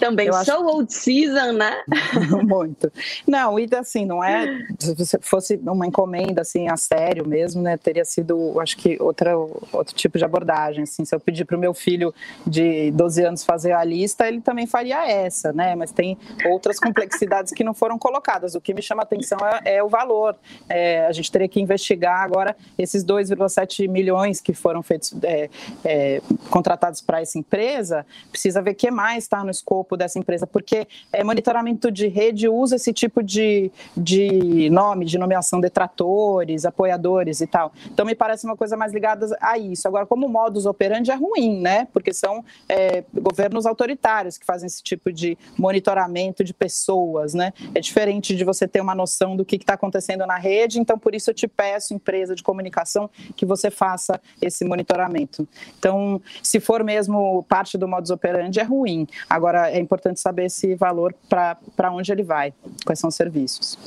Também 0.01 0.27
eu 0.27 0.35
so 0.45 0.67
old 0.67 0.93
season, 0.93 1.53
né? 1.53 1.81
Muito. 2.43 2.91
Não, 3.25 3.57
e 3.59 3.69
assim, 3.79 4.05
não 4.05 4.25
é. 4.25 4.67
Se 4.81 5.19
fosse 5.21 5.61
uma 5.63 5.87
encomenda 5.87 6.41
assim 6.41 6.69
a 6.69 6.77
sério 6.77 7.27
mesmo, 7.27 7.63
né? 7.63 7.77
Teria 7.77 8.05
sido, 8.05 8.59
acho 8.61 8.77
que 8.77 9.01
outra, 9.01 9.37
outro 9.37 9.95
tipo 9.95 10.19
de 10.19 10.25
abordagem. 10.25 10.83
Assim, 10.83 11.05
se 11.05 11.15
eu 11.15 11.21
pedir 11.21 11.45
para 11.45 11.57
o 11.57 11.61
meu 11.61 11.73
filho 11.73 12.13
de 12.45 12.91
12 12.93 13.25
anos 13.25 13.45
fazer 13.45 13.73
a 13.73 13.85
lista, 13.85 14.27
ele 14.27 14.41
também 14.41 14.67
faria 14.67 15.09
essa, 15.09 15.53
né? 15.53 15.77
Mas 15.77 15.93
tem 15.93 16.19
outras 16.47 16.81
complexidades 16.81 17.23
que 17.55 17.65
não 17.65 17.73
foram 17.73 17.99
colocadas. 17.99 18.55
O 18.55 18.61
que 18.61 18.75
me 18.75 18.83
chama 18.83 19.03
atenção 19.03 19.39
é, 19.65 19.77
é 19.77 19.83
o 19.83 19.89
valor. 19.89 20.37
É, 20.69 21.07
a 21.07 21.13
gente 21.13 21.31
teria 21.31 21.49
que 21.49 21.61
investigar 21.61 22.21
agora 22.21 22.57
esses 22.79 23.05
2,7 23.05 23.89
milhões 23.89 24.41
que 24.41 24.53
foram 24.53 24.83
feitos, 24.83 25.15
é, 25.23 25.49
é, 25.85 26.21
contratados 26.51 27.01
para 27.01 27.21
essa 27.21 27.39
empresa. 27.39 28.05
Precisa 28.31 28.61
ver 28.61 28.73
o 28.73 28.75
que 28.75 28.91
mais 28.91 29.25
está 29.25 29.43
no 29.45 29.51
escopo 29.51 29.97
dessa 29.97 30.19
empresa, 30.19 30.47
porque 30.47 30.87
é, 31.13 31.25
monitoramento 31.25 31.91
de 31.91 32.09
rede 32.09 32.49
usa 32.49 32.77
esse 32.77 32.93
tipo 32.93 33.23
de, 33.23 33.71
de 33.97 34.69
nome, 34.71 35.05
de 35.05 35.17
nomeação 35.17 35.61
detratores, 35.61 36.65
apoiadores 36.65 37.41
e 37.41 37.47
tal. 37.47 37.73
Então 37.87 38.05
me 38.05 38.15
parece 38.15 38.45
uma 38.45 38.57
coisa 38.57 38.77
mais 38.77 38.93
ligada 38.93 39.27
a 39.41 39.57
isso. 39.57 39.87
Agora, 39.87 40.05
como 40.07 40.29
modus 40.29 40.67
operandi 40.67 41.11
é 41.11 41.15
ruim, 41.15 41.61
né? 41.61 41.87
Porque 41.93 42.13
são 42.13 42.45
é, 42.69 43.05
governos 43.15 43.67
autoritários 43.67 44.37
que 44.37 44.45
fazem 44.45 44.67
esse 44.67 44.83
tipo 44.83 45.13
de 45.13 45.39
monitoramento 45.57 46.43
de 46.43 46.53
pessoas, 46.53 47.22
né? 47.35 47.53
É 47.75 47.81
diferente 47.81 48.35
de 48.35 48.45
você 48.45 48.67
ter 48.67 48.81
uma 48.81 48.95
noção 48.95 49.37
do 49.37 49.45
que 49.45 49.57
está 49.57 49.75
acontecendo 49.75 50.27
na 50.27 50.37
rede, 50.37 50.81
então 50.81 50.99
por 50.99 51.15
isso 51.15 51.31
eu 51.31 51.35
te 51.35 51.47
peço, 51.47 51.95
empresa 51.95 52.35
de 52.35 52.43
comunicação, 52.43 53.09
que 53.37 53.47
você 53.47 53.71
faça 53.71 54.21
esse 54.41 54.65
monitoramento. 54.65 55.47
Então, 55.79 56.21
se 56.43 56.59
for 56.59 56.83
mesmo 56.83 57.45
parte 57.49 57.79
do 57.79 57.87
modus 57.87 58.11
operandi, 58.11 58.61
é 58.61 58.65
ruim. 58.65 59.07
Agora, 59.29 59.71
é 59.71 59.79
importante 59.79 60.21
saber 60.21 60.47
esse 60.47 60.75
valor 60.75 61.15
para 61.29 61.93
onde 61.93 62.11
ele 62.11 62.23
vai, 62.23 62.53
quais 62.85 62.99
são 62.99 63.09
os 63.09 63.15
serviços. 63.15 63.79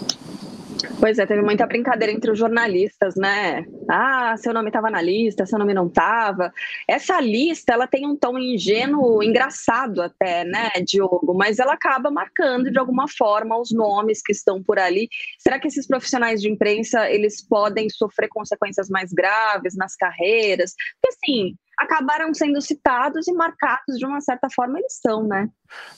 Pois 0.99 1.19
é, 1.19 1.25
teve 1.25 1.41
muita 1.41 1.65
brincadeira 1.65 2.11
entre 2.11 2.31
os 2.31 2.37
jornalistas, 2.37 3.15
né? 3.15 3.65
Ah, 3.89 4.35
seu 4.37 4.53
nome 4.53 4.69
estava 4.69 4.89
na 4.89 5.01
lista, 5.01 5.45
seu 5.45 5.59
nome 5.59 5.73
não 5.73 5.87
estava. 5.87 6.51
Essa 6.87 7.19
lista, 7.19 7.73
ela 7.73 7.87
tem 7.87 8.07
um 8.07 8.15
tom 8.15 8.37
ingênuo, 8.37 9.21
engraçado 9.21 10.01
até, 10.01 10.43
né, 10.43 10.69
Diogo? 10.85 11.33
Mas 11.33 11.59
ela 11.59 11.73
acaba 11.73 12.09
marcando 12.09 12.71
de 12.71 12.79
alguma 12.79 13.07
forma 13.07 13.59
os 13.59 13.71
nomes 13.71 14.21
que 14.21 14.31
estão 14.31 14.63
por 14.63 14.79
ali. 14.79 15.07
Será 15.39 15.59
que 15.59 15.67
esses 15.67 15.87
profissionais 15.87 16.41
de 16.41 16.49
imprensa, 16.49 17.09
eles 17.09 17.45
podem 17.45 17.89
sofrer 17.89 18.29
consequências 18.29 18.89
mais 18.89 19.11
graves 19.11 19.75
nas 19.75 19.95
carreiras? 19.95 20.73
Porque 21.01 21.15
assim, 21.15 21.55
acabaram 21.77 22.33
sendo 22.33 22.61
citados 22.61 23.27
e 23.27 23.33
marcados 23.33 23.97
de 23.97 24.05
uma 24.05 24.21
certa 24.21 24.49
forma 24.49 24.79
eles 24.79 24.99
são, 25.01 25.23
né? 25.23 25.49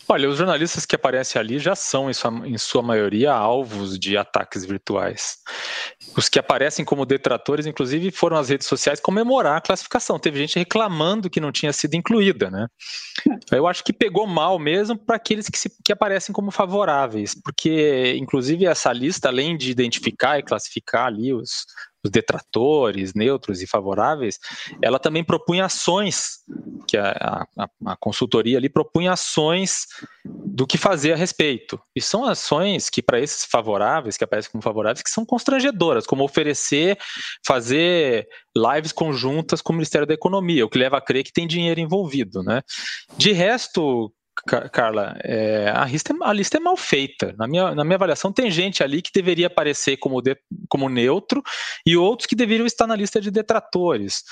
Olha, 0.10 0.30
os 0.30 0.38
jornalistas 0.38 0.86
que 0.86 0.96
aparecem 0.96 1.40
ali 1.40 1.60
já 1.60 1.76
são, 1.76 2.10
em 2.10 2.14
sua, 2.14 2.32
em 2.46 2.58
sua 2.58 2.82
maioria, 2.82 3.34
alvos 3.34 4.00
de 4.00 4.18
ataques 4.18 4.64
virtuais. 4.64 5.38
Os 6.16 6.30
que 6.30 6.40
aparecem 6.40 6.86
como 6.86 7.06
detratores, 7.06 7.66
inclusive, 7.66 8.10
foram 8.12 8.38
às 8.38 8.48
redes 8.48 8.68
sociais 8.68 9.02
comemorar 9.02 9.58
a 9.58 9.62
classificação. 9.62 10.18
Teve 10.18 10.40
gente 10.40 10.58
reclamando 10.58 11.30
que 11.30 11.42
não 11.42 11.52
tinha 11.52 11.74
sido 11.74 11.96
incluída, 11.96 12.50
né? 12.50 12.68
Eu 13.52 13.68
acho 13.68 13.84
que 13.84 13.92
pegou 13.92 14.26
mal 14.26 14.58
mesmo 14.58 14.98
para 14.98 15.18
aqueles 15.18 15.50
que, 15.50 15.60
se, 15.60 15.70
que 15.84 15.92
aparecem 15.92 16.32
como 16.32 16.52
favoráveis, 16.52 17.36
porque, 17.44 18.16
inclusive, 18.18 18.66
essa 18.66 18.94
lista, 18.94 19.28
além 19.28 19.58
de 19.58 19.70
identificar 19.70 20.40
e 20.40 20.44
classificar 20.44 21.08
ali 21.08 21.34
os, 21.34 21.66
os 22.08 22.12
detratores, 22.12 23.14
neutros 23.14 23.62
e 23.62 23.68
favoráveis, 23.68 24.40
ela 24.82 25.00
também 25.00 25.24
propunha 25.24 25.66
ações, 25.66 26.40
que 26.88 26.98
a, 26.98 27.46
a, 27.58 27.70
a, 27.86 27.98
consultoria 27.98 28.58
ali 28.58 28.70
propunha 28.70 29.14
ações 29.14 29.57
do 30.26 30.68
que 30.68 30.78
fazer 30.78 31.14
a 31.14 31.16
respeito. 31.16 31.80
E 31.96 32.02
são 32.02 32.26
ações 32.26 32.90
que, 32.90 33.02
para 33.02 33.20
esses 33.20 33.46
favoráveis, 33.46 34.18
que 34.18 34.24
aparecem 34.24 34.52
como 34.52 34.64
favoráveis, 34.64 35.02
que 35.02 35.10
são 35.10 35.26
constrangedoras, 35.26 36.06
como 36.06 36.24
oferecer, 36.24 36.98
fazer 37.46 38.28
lives 38.56 38.92
conjuntas 38.92 39.62
com 39.62 39.74
o 39.74 39.76
Ministério 39.76 40.08
da 40.08 40.14
Economia, 40.14 40.66
o 40.66 40.70
que 40.70 40.80
leva 40.80 40.98
a 40.98 41.02
crer 41.02 41.24
que 41.24 41.34
tem 41.34 41.48
dinheiro 41.48 41.80
envolvido. 41.80 42.42
Né? 42.44 42.62
De 43.18 43.32
resto, 43.32 44.12
Carla, 44.46 45.18
é, 45.24 45.72
a, 45.76 45.86
lista 45.86 46.14
é, 46.14 46.16
a, 46.22 46.34
lista 46.34 46.58
é, 46.58 46.60
mal 46.60 46.78
feita. 46.78 47.34
Na 47.38 47.48
minha, 47.48 47.74
na 47.74 47.84
minha 47.84 47.96
avaliação, 47.96 48.32
tem 48.32 48.52
gente 48.52 48.84
ali 48.84 49.02
que 49.02 49.12
deveria 49.14 49.48
aparecer 49.48 49.98
como, 49.98 50.22
de, 50.22 50.38
como 50.70 50.90
neutro 50.90 51.42
e 51.86 51.98
outros 51.98 52.28
que 52.28 52.36
deveriam 52.36 52.66
estar 52.66 52.86
na 52.88 52.96
lista 52.96 53.20
de 53.20 53.32
detratores. 53.32 54.24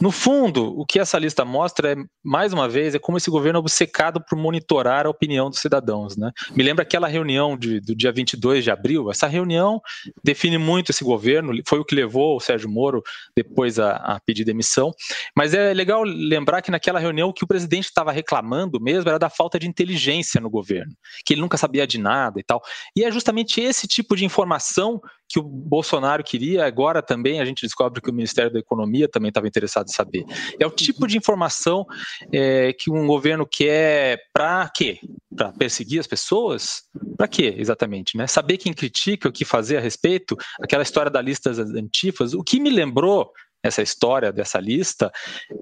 No 0.00 0.10
fundo, 0.10 0.78
o 0.78 0.86
que 0.86 0.98
essa 0.98 1.18
lista 1.18 1.44
mostra 1.44 1.92
é, 1.92 1.96
mais 2.24 2.52
uma 2.52 2.68
vez, 2.68 2.94
é 2.94 2.98
como 2.98 3.18
esse 3.18 3.30
governo 3.30 3.58
é 3.58 3.60
obcecado 3.60 4.24
por 4.24 4.36
monitorar 4.36 5.06
a 5.06 5.10
opinião 5.10 5.50
dos 5.50 5.60
cidadãos. 5.60 6.16
Né? 6.16 6.30
Me 6.54 6.62
lembra 6.62 6.82
aquela 6.82 7.08
reunião 7.08 7.56
de, 7.56 7.80
do 7.80 7.94
dia 7.94 8.12
22 8.12 8.64
de 8.64 8.70
abril. 8.70 9.10
Essa 9.10 9.26
reunião 9.26 9.80
define 10.24 10.58
muito 10.58 10.90
esse 10.90 11.04
governo, 11.04 11.52
foi 11.66 11.78
o 11.78 11.84
que 11.84 11.94
levou 11.94 12.36
o 12.36 12.40
Sérgio 12.40 12.70
Moro 12.70 13.02
depois 13.36 13.78
a, 13.78 13.96
a 13.96 14.20
pedir 14.20 14.44
demissão. 14.44 14.92
Mas 15.36 15.54
é 15.54 15.74
legal 15.74 16.02
lembrar 16.02 16.62
que 16.62 16.70
naquela 16.70 16.98
reunião 16.98 17.28
o 17.28 17.32
que 17.32 17.44
o 17.44 17.46
presidente 17.46 17.84
estava 17.84 18.12
reclamando 18.12 18.80
mesmo 18.80 19.08
era 19.08 19.18
da 19.18 19.30
falta 19.42 19.58
de 19.58 19.66
inteligência 19.66 20.40
no 20.40 20.48
governo, 20.48 20.92
que 21.26 21.34
ele 21.34 21.40
nunca 21.40 21.56
sabia 21.56 21.84
de 21.84 21.98
nada 21.98 22.38
e 22.38 22.44
tal. 22.44 22.62
E 22.94 23.02
é 23.02 23.10
justamente 23.10 23.60
esse 23.60 23.88
tipo 23.88 24.14
de 24.14 24.24
informação 24.24 25.00
que 25.28 25.40
o 25.40 25.42
Bolsonaro 25.42 26.22
queria, 26.22 26.64
agora 26.64 27.02
também 27.02 27.40
a 27.40 27.44
gente 27.44 27.62
descobre 27.62 28.00
que 28.00 28.10
o 28.10 28.12
Ministério 28.12 28.52
da 28.52 28.60
Economia 28.60 29.08
também 29.08 29.30
estava 29.30 29.48
interessado 29.48 29.88
em 29.88 29.92
saber. 29.92 30.24
É 30.60 30.66
o 30.66 30.70
tipo 30.70 31.08
de 31.08 31.16
informação 31.16 31.84
é, 32.32 32.72
que 32.72 32.90
um 32.90 33.06
governo 33.06 33.44
quer 33.44 34.18
para 34.32 34.70
quê? 34.72 35.00
Para 35.34 35.50
perseguir 35.52 35.98
as 35.98 36.06
pessoas? 36.06 36.82
Para 37.16 37.26
quê, 37.26 37.54
exatamente? 37.56 38.16
Né? 38.16 38.26
Saber 38.28 38.58
quem 38.58 38.72
critica, 38.72 39.28
o 39.28 39.32
que 39.32 39.44
fazer 39.44 39.78
a 39.78 39.80
respeito, 39.80 40.36
aquela 40.62 40.82
história 40.82 41.10
da 41.10 41.20
lista 41.20 41.50
das 41.52 41.70
antifas, 41.70 42.32
o 42.32 42.44
que 42.44 42.60
me 42.60 42.70
lembrou 42.70 43.32
essa 43.62 43.80
história 43.80 44.32
dessa 44.32 44.58
lista 44.58 45.12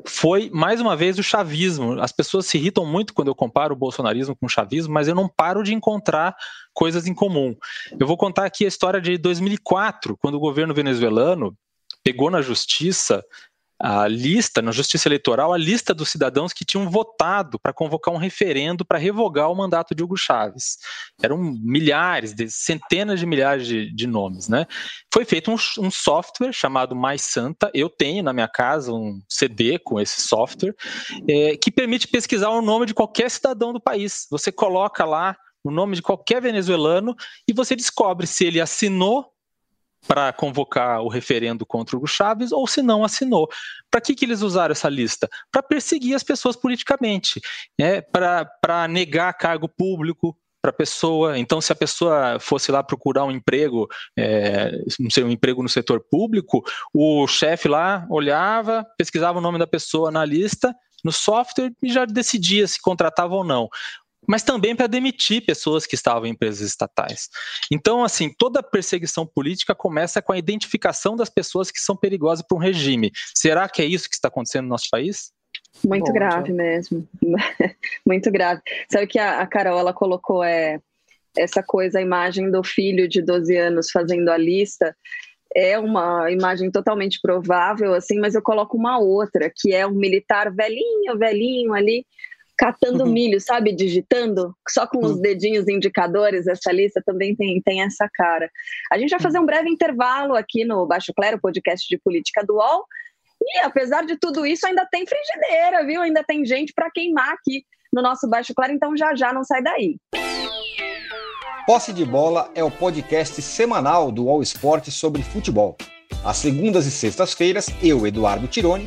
foi 0.06 0.50
mais 0.50 0.80
uma 0.80 0.96
vez 0.96 1.18
o 1.18 1.22
chavismo. 1.22 2.00
As 2.00 2.12
pessoas 2.12 2.46
se 2.46 2.56
irritam 2.56 2.86
muito 2.86 3.12
quando 3.12 3.28
eu 3.28 3.34
comparo 3.34 3.74
o 3.74 3.78
bolsonarismo 3.78 4.34
com 4.34 4.46
o 4.46 4.48
chavismo, 4.48 4.92
mas 4.92 5.06
eu 5.06 5.14
não 5.14 5.28
paro 5.28 5.62
de 5.62 5.74
encontrar 5.74 6.34
coisas 6.72 7.06
em 7.06 7.14
comum. 7.14 7.54
Eu 7.98 8.06
vou 8.06 8.16
contar 8.16 8.46
aqui 8.46 8.64
a 8.64 8.68
história 8.68 9.00
de 9.00 9.18
2004, 9.18 10.16
quando 10.16 10.36
o 10.36 10.40
governo 10.40 10.72
venezuelano 10.72 11.56
pegou 12.02 12.30
na 12.30 12.40
justiça 12.40 13.22
a 13.82 14.06
lista, 14.06 14.60
na 14.60 14.72
Justiça 14.72 15.08
Eleitoral, 15.08 15.54
a 15.54 15.58
lista 15.58 15.94
dos 15.94 16.10
cidadãos 16.10 16.52
que 16.52 16.66
tinham 16.66 16.90
votado 16.90 17.58
para 17.58 17.72
convocar 17.72 18.12
um 18.12 18.18
referendo 18.18 18.84
para 18.84 18.98
revogar 18.98 19.50
o 19.50 19.54
mandato 19.54 19.94
de 19.94 20.02
Hugo 20.02 20.18
Chávez. 20.18 20.76
Eram 21.22 21.38
milhares, 21.38 22.34
centenas 22.50 23.18
de 23.18 23.24
milhares 23.24 23.66
de, 23.66 23.90
de 23.90 24.06
nomes. 24.06 24.48
Né? 24.48 24.66
Foi 25.12 25.24
feito 25.24 25.50
um, 25.50 25.56
um, 25.78 25.90
software 25.90 26.52
chamado 26.52 26.94
Mais 26.94 27.22
Santa. 27.22 27.70
Eu 27.72 27.88
tenho 27.88 28.22
na 28.22 28.34
minha 28.34 28.48
casa 28.48 28.92
um 28.92 29.22
CD 29.26 29.78
com 29.78 29.98
esse 29.98 30.20
software, 30.20 30.74
é, 31.26 31.56
que 31.56 31.70
permite 31.70 32.06
pesquisar 32.06 32.50
o 32.50 32.60
nome 32.60 32.84
de 32.84 32.92
qualquer 32.92 33.30
cidadão 33.30 33.72
do 33.72 33.80
país. 33.80 34.26
Você 34.30 34.52
coloca 34.52 35.06
lá 35.06 35.34
o 35.64 35.70
nome 35.70 35.96
de 35.96 36.02
qualquer 36.02 36.42
venezuelano 36.42 37.14
e 37.48 37.52
você 37.52 37.74
descobre 37.74 38.26
se 38.26 38.44
ele 38.44 38.60
assinou 38.60 39.32
para 40.06 40.32
convocar 40.32 41.02
o 41.02 41.08
referendo 41.08 41.64
contra 41.66 41.96
o 41.96 42.06
Chávez 42.06 42.52
ou 42.52 42.66
se 42.66 42.82
não 42.82 43.04
assinou. 43.04 43.48
Para 43.90 44.00
que, 44.00 44.14
que 44.14 44.24
eles 44.24 44.42
usaram 44.42 44.72
essa 44.72 44.88
lista? 44.88 45.28
Para 45.50 45.62
perseguir 45.62 46.14
as 46.14 46.22
pessoas 46.22 46.56
politicamente, 46.56 47.40
né? 47.78 48.00
para 48.00 48.88
negar 48.88 49.32
cargo 49.34 49.68
público, 49.68 50.36
para 50.60 50.70
a 50.70 50.74
pessoa. 50.74 51.38
Então, 51.38 51.60
se 51.60 51.72
a 51.72 51.76
pessoa 51.76 52.38
fosse 52.38 52.70
lá 52.70 52.82
procurar 52.82 53.24
um 53.24 53.30
emprego, 53.30 53.88
é, 54.16 54.72
não 54.98 55.10
sei, 55.10 55.24
um 55.24 55.30
emprego 55.30 55.62
no 55.62 55.68
setor 55.68 56.00
público, 56.10 56.62
o 56.92 57.26
chefe 57.26 57.68
lá 57.68 58.06
olhava, 58.10 58.86
pesquisava 58.98 59.38
o 59.38 59.42
nome 59.42 59.58
da 59.58 59.66
pessoa 59.66 60.10
na 60.10 60.24
lista, 60.24 60.74
no 61.02 61.12
software 61.12 61.72
e 61.82 61.90
já 61.90 62.04
decidia 62.04 62.66
se 62.66 62.80
contratava 62.80 63.34
ou 63.34 63.42
não 63.42 63.68
mas 64.26 64.42
também 64.42 64.76
para 64.76 64.86
demitir 64.86 65.44
pessoas 65.44 65.86
que 65.86 65.94
estavam 65.94 66.26
em 66.26 66.30
empresas 66.30 66.60
estatais. 66.60 67.28
Então, 67.70 68.04
assim, 68.04 68.32
toda 68.36 68.62
perseguição 68.62 69.26
política 69.26 69.74
começa 69.74 70.20
com 70.22 70.32
a 70.32 70.38
identificação 70.38 71.16
das 71.16 71.30
pessoas 71.30 71.70
que 71.70 71.80
são 71.80 71.96
perigosas 71.96 72.44
para 72.46 72.56
um 72.56 72.60
regime. 72.60 73.10
Será 73.34 73.68
que 73.68 73.82
é 73.82 73.84
isso 73.84 74.08
que 74.08 74.14
está 74.14 74.28
acontecendo 74.28 74.64
no 74.64 74.70
nosso 74.70 74.88
país? 74.90 75.32
Muito 75.84 76.06
Bom, 76.06 76.12
grave 76.12 76.52
mesmo, 76.52 77.08
muito 78.06 78.30
grave. 78.30 78.60
Sabe 78.90 79.06
que 79.06 79.18
a, 79.18 79.40
a 79.40 79.46
Carol 79.46 79.78
ela 79.78 79.92
colocou 79.92 80.42
é 80.42 80.80
essa 81.36 81.62
coisa, 81.62 81.98
a 81.98 82.02
imagem 82.02 82.50
do 82.50 82.62
filho 82.64 83.08
de 83.08 83.22
12 83.22 83.56
anos 83.56 83.90
fazendo 83.90 84.28
a 84.30 84.36
lista 84.36 84.94
é 85.54 85.78
uma 85.78 86.30
imagem 86.30 86.70
totalmente 86.70 87.18
provável, 87.20 87.94
assim, 87.94 88.20
mas 88.20 88.34
eu 88.34 88.42
coloco 88.42 88.76
uma 88.76 88.98
outra, 88.98 89.50
que 89.54 89.74
é 89.74 89.86
um 89.86 89.94
militar 89.94 90.52
velhinho, 90.54 91.18
velhinho 91.18 91.72
ali, 91.72 92.06
catando 92.60 93.04
uhum. 93.04 93.10
milho, 93.10 93.40
sabe? 93.40 93.72
Digitando, 93.72 94.54
só 94.68 94.86
com 94.86 94.98
os 94.98 95.12
uhum. 95.12 95.22
dedinhos 95.22 95.66
indicadores, 95.66 96.46
essa 96.46 96.70
lista 96.70 97.02
também 97.06 97.34
tem, 97.34 97.58
tem 97.62 97.80
essa 97.80 98.06
cara. 98.12 98.50
A 98.92 98.98
gente 98.98 99.08
vai 99.08 99.18
fazer 99.18 99.38
um 99.38 99.46
breve 99.46 99.70
intervalo 99.70 100.36
aqui 100.36 100.62
no 100.62 100.86
Baixo 100.86 101.14
Clero, 101.16 101.40
podcast 101.40 101.88
de 101.88 101.96
política 101.96 102.44
do 102.44 102.56
UOL. 102.56 102.84
E 103.42 103.60
apesar 103.60 104.04
de 104.04 104.18
tudo 104.18 104.44
isso, 104.44 104.66
ainda 104.66 104.86
tem 104.92 105.06
frigideira, 105.06 105.86
viu? 105.86 106.02
Ainda 106.02 106.22
tem 106.22 106.44
gente 106.44 106.74
para 106.74 106.90
queimar 106.90 107.30
aqui 107.30 107.64
no 107.90 108.02
nosso 108.02 108.28
Baixo 108.28 108.52
Claro, 108.54 108.74
então 108.74 108.94
já 108.94 109.14
já 109.14 109.32
não 109.32 109.42
sai 109.42 109.62
daí. 109.62 109.96
Posse 111.66 111.94
de 111.94 112.04
Bola 112.04 112.50
é 112.54 112.62
o 112.62 112.70
podcast 112.70 113.40
semanal 113.40 114.12
do 114.12 114.28
All 114.28 114.42
Sport 114.42 114.90
sobre 114.90 115.22
futebol. 115.22 115.78
Às 116.22 116.36
segundas 116.36 116.84
e 116.84 116.90
sextas-feiras, 116.90 117.68
eu, 117.82 118.06
Eduardo 118.06 118.46
Tironi, 118.46 118.86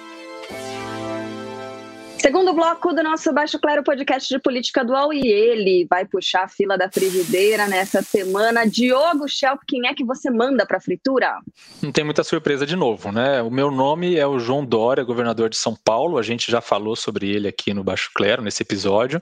Segundo 2.21 2.53
bloco 2.53 2.93
do 2.93 3.01
nosso 3.01 3.33
Baixo 3.33 3.57
Claro 3.59 3.83
podcast 3.83 4.29
de 4.29 4.39
política 4.39 4.85
dual 4.85 5.11
e 5.11 5.27
ele 5.27 5.87
vai 5.89 6.05
puxar 6.05 6.43
a 6.43 6.47
fila 6.47 6.77
da 6.77 6.87
frigideira 6.87 7.67
nessa 7.67 8.03
semana. 8.03 8.63
Diogo 8.63 9.27
Schelp, 9.27 9.61
quem 9.67 9.87
é 9.87 9.95
que 9.95 10.05
você 10.05 10.29
manda 10.29 10.63
para 10.63 10.77
a 10.77 10.79
fritura? 10.79 11.39
Não 11.81 11.91
tem 11.91 12.03
muita 12.03 12.23
surpresa 12.23 12.63
de 12.63 12.75
novo, 12.75 13.11
né? 13.11 13.41
O 13.41 13.49
meu 13.49 13.71
nome 13.71 14.17
é 14.17 14.27
o 14.27 14.37
João 14.37 14.63
Dória, 14.63 15.03
governador 15.03 15.49
de 15.49 15.57
São 15.57 15.75
Paulo. 15.75 16.19
A 16.19 16.21
gente 16.21 16.51
já 16.51 16.61
falou 16.61 16.95
sobre 16.95 17.27
ele 17.27 17.47
aqui 17.47 17.73
no 17.73 17.83
Baixo 17.83 18.11
Clero, 18.13 18.43
nesse 18.43 18.61
episódio. 18.61 19.19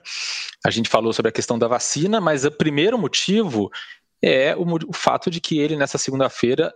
A 0.62 0.70
gente 0.70 0.90
falou 0.90 1.14
sobre 1.14 1.30
a 1.30 1.32
questão 1.32 1.58
da 1.58 1.66
vacina, 1.66 2.20
mas 2.20 2.44
o 2.44 2.50
primeiro 2.50 2.98
motivo 2.98 3.70
é 4.22 4.54
o, 4.54 4.62
o 4.62 4.92
fato 4.92 5.30
de 5.30 5.40
que 5.40 5.58
ele, 5.58 5.74
nessa 5.74 5.96
segunda-feira, 5.96 6.70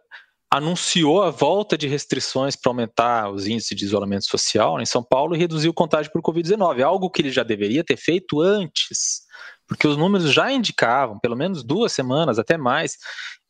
anunciou 0.51 1.23
a 1.23 1.31
volta 1.31 1.77
de 1.77 1.89
restrições 1.89 2.55
para 2.55 2.71
aumentar 2.71 3.31
os 3.31 3.47
índices 3.47 3.77
de 3.77 3.85
isolamento 3.85 4.27
social 4.27 4.81
em 4.81 4.87
São 4.87 5.03
Paulo 5.03 5.35
e 5.35 5.39
reduzir 5.39 5.69
o 5.69 5.75
contágio 5.75 6.13
por 6.13 6.23
Covid-19, 6.23 6.83
algo 6.83 7.11
que 7.11 7.23
ele 7.23 7.31
já 7.31 7.43
deveria 7.43 7.83
ter 7.83 7.97
feito 7.97 8.41
antes, 8.41 9.23
porque 9.67 9.87
os 9.87 9.97
números 9.97 10.33
já 10.33 10.53
indicavam, 10.53 11.19
pelo 11.19 11.37
menos 11.37 11.65
duas 11.65 11.93
semanas, 11.93 12.39
até 12.39 12.57
mais, 12.57 12.97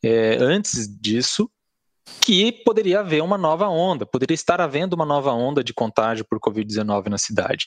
é, 0.03 0.37
antes 0.39 0.87
disso, 0.99 1.49
que 2.21 2.51
poderia 2.63 2.99
haver 2.99 3.21
uma 3.21 3.37
nova 3.37 3.67
onda, 3.67 4.05
poderia 4.05 4.35
estar 4.35 4.61
havendo 4.61 4.93
uma 4.93 5.05
nova 5.05 5.31
onda 5.31 5.63
de 5.63 5.73
contágio 5.73 6.25
por 6.29 6.39
Covid-19 6.39 7.07
na 7.07 7.17
cidade. 7.17 7.65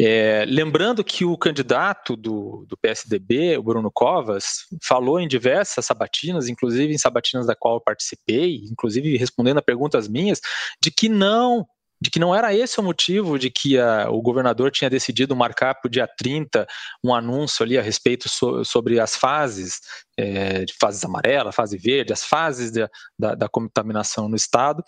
É, 0.00 0.44
lembrando 0.46 1.02
que 1.02 1.24
o 1.24 1.36
candidato 1.36 2.16
do, 2.16 2.64
do, 2.68 2.76
PSDB, 2.76 3.58
o 3.58 3.62
Bruno 3.64 3.90
Covas, 3.90 4.66
falou 4.80 5.18
em 5.18 5.26
diversas 5.26 5.86
sabatinas, 5.86 6.48
inclusive 6.48 6.94
em 6.94 6.98
sabatinas 6.98 7.46
da 7.46 7.56
qual 7.56 7.74
eu 7.74 7.80
participei, 7.80 8.62
inclusive 8.70 9.16
respondendo 9.16 9.58
a 9.58 9.62
perguntas 9.62 10.06
minhas, 10.06 10.40
de 10.80 10.92
que 10.92 11.08
não 11.08 11.66
de 12.00 12.10
que 12.10 12.18
não 12.18 12.34
era 12.34 12.54
esse 12.54 12.78
o 12.78 12.82
motivo 12.82 13.38
de 13.38 13.50
que 13.50 13.78
a, 13.78 14.10
o 14.10 14.22
governador 14.22 14.70
tinha 14.70 14.88
decidido 14.88 15.34
marcar 15.34 15.74
para 15.74 15.88
o 15.88 15.90
dia 15.90 16.06
30 16.06 16.66
um 17.02 17.14
anúncio 17.14 17.64
ali 17.64 17.76
a 17.76 17.82
respeito 17.82 18.28
so, 18.28 18.64
sobre 18.64 19.00
as 19.00 19.16
fases, 19.16 19.80
é, 20.16 20.64
de 20.64 20.74
fases 20.80 21.04
amarela, 21.04 21.52
fase 21.52 21.76
verde, 21.76 22.12
as 22.12 22.24
fases 22.24 22.70
de, 22.70 22.88
da, 23.18 23.34
da 23.34 23.48
contaminação 23.48 24.28
no 24.28 24.36
estado, 24.36 24.82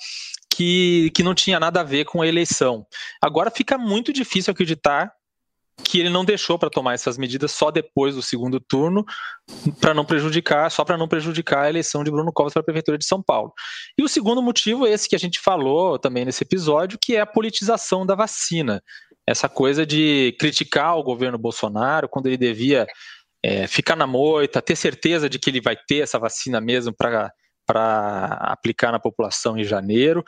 que, 0.53 1.11
que 1.15 1.23
não 1.23 1.35
tinha 1.35 1.59
nada 1.59 1.81
a 1.81 1.85
ver 1.85 2.05
com 2.05 2.23
a 2.23 2.27
eleição. 2.27 2.87
Agora 3.23 3.51
fica 3.51 3.77
muito 3.77 4.13
difícil 4.13 4.53
acreditar 4.53 5.13
que 5.85 5.99
ele 5.99 6.11
não 6.11 6.25
deixou 6.25 6.59
para 6.59 6.71
tomar 6.71 6.95
essas 6.95 7.19
medidas 7.19 7.53
só 7.53 7.71
depois 7.71 8.15
do 8.15 8.23
segundo 8.23 8.61
turno, 8.61 9.05
para 9.81 9.95
não 9.95 10.05
prejudicar, 10.05 10.71
só 10.71 10.85
para 10.85 10.97
não 10.97 11.09
prejudicar 11.09 11.65
a 11.65 11.69
eleição 11.69 12.05
de 12.05 12.11
Bruno 12.11 12.33
Covas 12.33 12.53
para 12.53 12.61
a 12.61 12.65
prefeitura 12.65 12.99
de 12.99 13.05
São 13.05 13.23
Paulo. 13.23 13.53
E 13.99 14.03
o 14.03 14.09
segundo 14.09 14.43
motivo 14.43 14.87
é 14.87 14.91
esse 14.91 15.09
que 15.09 15.17
a 15.17 15.19
gente 15.19 15.41
falou 15.41 15.99
também 15.99 16.25
nesse 16.25 16.45
episódio, 16.45 16.99
que 17.01 17.17
é 17.17 17.21
a 17.21 17.27
politização 17.27 18.07
da 18.07 18.15
vacina. 18.15 18.83
Essa 19.27 19.49
coisa 19.49 19.85
de 19.87 20.37
criticar 20.39 20.97
o 20.97 21.03
governo 21.03 21.39
Bolsonaro 21.39 22.09
quando 22.09 22.27
ele 22.27 22.37
devia 22.37 22.87
é, 23.43 23.67
ficar 23.67 23.97
na 23.97 24.07
moita, 24.07 24.63
ter 24.63 24.77
certeza 24.77 25.29
de 25.29 25.39
que 25.39 25.51
ele 25.51 25.61
vai 25.61 25.77
ter 25.77 25.99
essa 25.99 26.19
vacina 26.19 26.61
mesmo 26.61 26.95
para 26.97 27.33
para 27.71 28.27
aplicar 28.43 28.91
na 28.91 28.99
população 28.99 29.57
em 29.57 29.63
janeiro, 29.63 30.25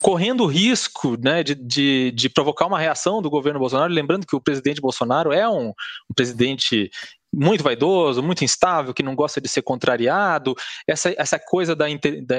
correndo 0.00 0.44
o 0.44 0.46
risco 0.46 1.16
né, 1.22 1.42
de, 1.42 1.54
de, 1.54 2.12
de, 2.12 2.28
provocar 2.28 2.66
uma 2.66 2.78
reação 2.78 3.22
do 3.22 3.30
governo 3.30 3.58
Bolsonaro, 3.58 3.92
lembrando 3.92 4.26
que 4.26 4.36
o 4.36 4.40
presidente 4.40 4.80
Bolsonaro 4.80 5.32
é 5.32 5.48
um, 5.48 5.68
um 5.68 6.14
presidente 6.14 6.90
muito 7.34 7.64
vaidoso, 7.64 8.22
muito 8.22 8.44
instável, 8.44 8.94
que 8.94 9.02
não 9.02 9.14
gosta 9.14 9.40
de 9.40 9.48
ser 9.48 9.62
contrariado. 9.62 10.54
Essa, 10.86 11.14
essa 11.18 11.38
coisa 11.38 11.74
da, 11.74 11.90
inter, 11.90 12.24
da 12.24 12.36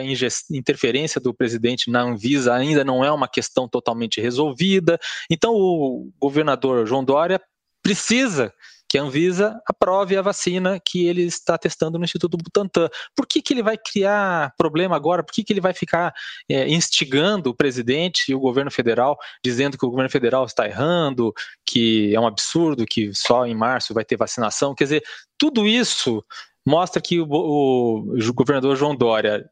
interferência 0.52 1.20
do 1.20 1.34
presidente 1.34 1.92
na 1.92 2.02
Anvisa 2.02 2.54
ainda 2.54 2.84
não 2.84 3.04
é 3.04 3.12
uma 3.12 3.28
questão 3.28 3.68
totalmente 3.68 4.22
resolvida. 4.22 4.98
Então, 5.30 5.54
o 5.54 6.10
governador 6.20 6.86
João 6.88 7.04
Dória 7.04 7.42
precisa 7.84 8.54
que 8.88 8.98
a 8.98 9.02
Anvisa 9.02 9.60
aprove 9.68 10.16
a 10.16 10.22
vacina 10.22 10.80
que 10.80 11.08
ele 11.08 11.24
está 11.24 11.58
testando 11.58 11.98
no 11.98 12.06
Instituto 12.06 12.38
Butantan. 12.38 12.90
Por 13.16 13.28
que, 13.28 13.42
que 13.42 13.54
ele 13.54 13.64
vai 13.64 13.78
criar 13.78 14.54
problema 14.58 14.96
agora? 14.96 15.24
Por 15.24 15.34
que, 15.34 15.44
que 15.44 15.54
ele 15.54 15.62
vai 15.62 15.74
ficar 15.74 16.14
é, 16.50 16.68
instigando 16.68 17.50
o 17.50 17.56
presidente 17.56 18.32
e 18.32 18.36
o 18.36 18.40
governo 18.40 18.72
federal, 18.72 19.18
dizendo 19.44 19.78
que 19.78 19.86
o 19.86 19.90
governo 19.90 20.10
federal 20.10 20.46
está 20.46 20.66
errando, 20.66 21.34
que 21.66 22.14
é 22.16 22.20
um 22.20 22.28
absurdo, 22.28 22.86
que 22.86 23.12
só 23.14 23.46
em 23.46 23.56
março 23.56 23.94
vai 23.94 24.06
ter 24.06 24.18
vacinação? 24.18 24.76
Quer 24.76 24.84
dizer, 24.86 25.04
tudo 25.38 25.68
isso 25.68 26.24
mostra 26.66 27.02
que 27.02 27.20
o, 27.20 27.28
o, 27.30 28.16
o 28.18 28.34
governador 28.34 28.76
João 28.76 28.96
Dória 28.96 29.46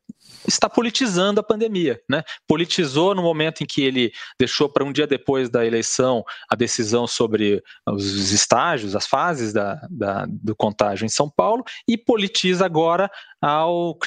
está 0.48 0.70
politizando 0.70 1.40
a 1.40 1.44
pandemia, 1.44 2.00
né? 2.10 2.24
Politizou 2.48 3.16
no 3.16 3.22
momento 3.22 3.62
em 3.62 3.66
que 3.66 3.84
ele 3.84 4.12
deixou 4.40 4.68
para 4.68 4.84
um 4.84 4.92
dia 4.92 5.08
depois 5.08 5.50
da 5.50 5.66
eleição 5.66 6.24
a 6.50 6.56
decisão 6.56 7.08
sobre 7.08 7.62
os 7.88 8.32
estágios, 8.32 8.96
as 8.96 9.08
fases 9.08 9.54
da, 9.54 9.80
da, 9.90 10.26
do 10.28 10.56
contágio 10.56 11.06
em 11.06 11.10
São 11.10 11.30
Paulo 11.30 11.64
e 11.88 11.98
politiza 11.98 12.66
agora 12.66 13.10
ao 13.42 13.98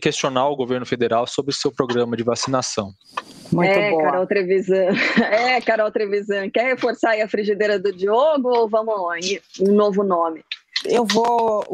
questionar 0.00 0.48
o 0.48 0.56
governo 0.56 0.86
federal 0.86 1.26
sobre 1.26 1.52
o 1.52 1.56
seu 1.56 1.70
programa 1.72 2.16
de 2.16 2.22
vacinação. 2.22 2.92
Muito 3.52 3.70
é, 3.70 3.90
boa. 3.90 4.02
Carol 4.02 4.26
Trevisan. 4.26 4.86
É, 5.36 5.60
Carol 5.60 5.90
Trevisan. 5.90 6.50
Quer 6.50 6.64
reforçar 6.64 7.10
aí 7.10 7.22
a 7.22 7.28
frigideira 7.28 7.78
do 7.78 7.92
Diogo 7.92 8.48
ou 8.48 8.68
vamos 8.68 8.94
em 9.22 9.40
um 9.60 9.72
novo 9.72 10.02
nome? 10.02 10.42
Eu 10.84 11.04
vou 11.04 11.64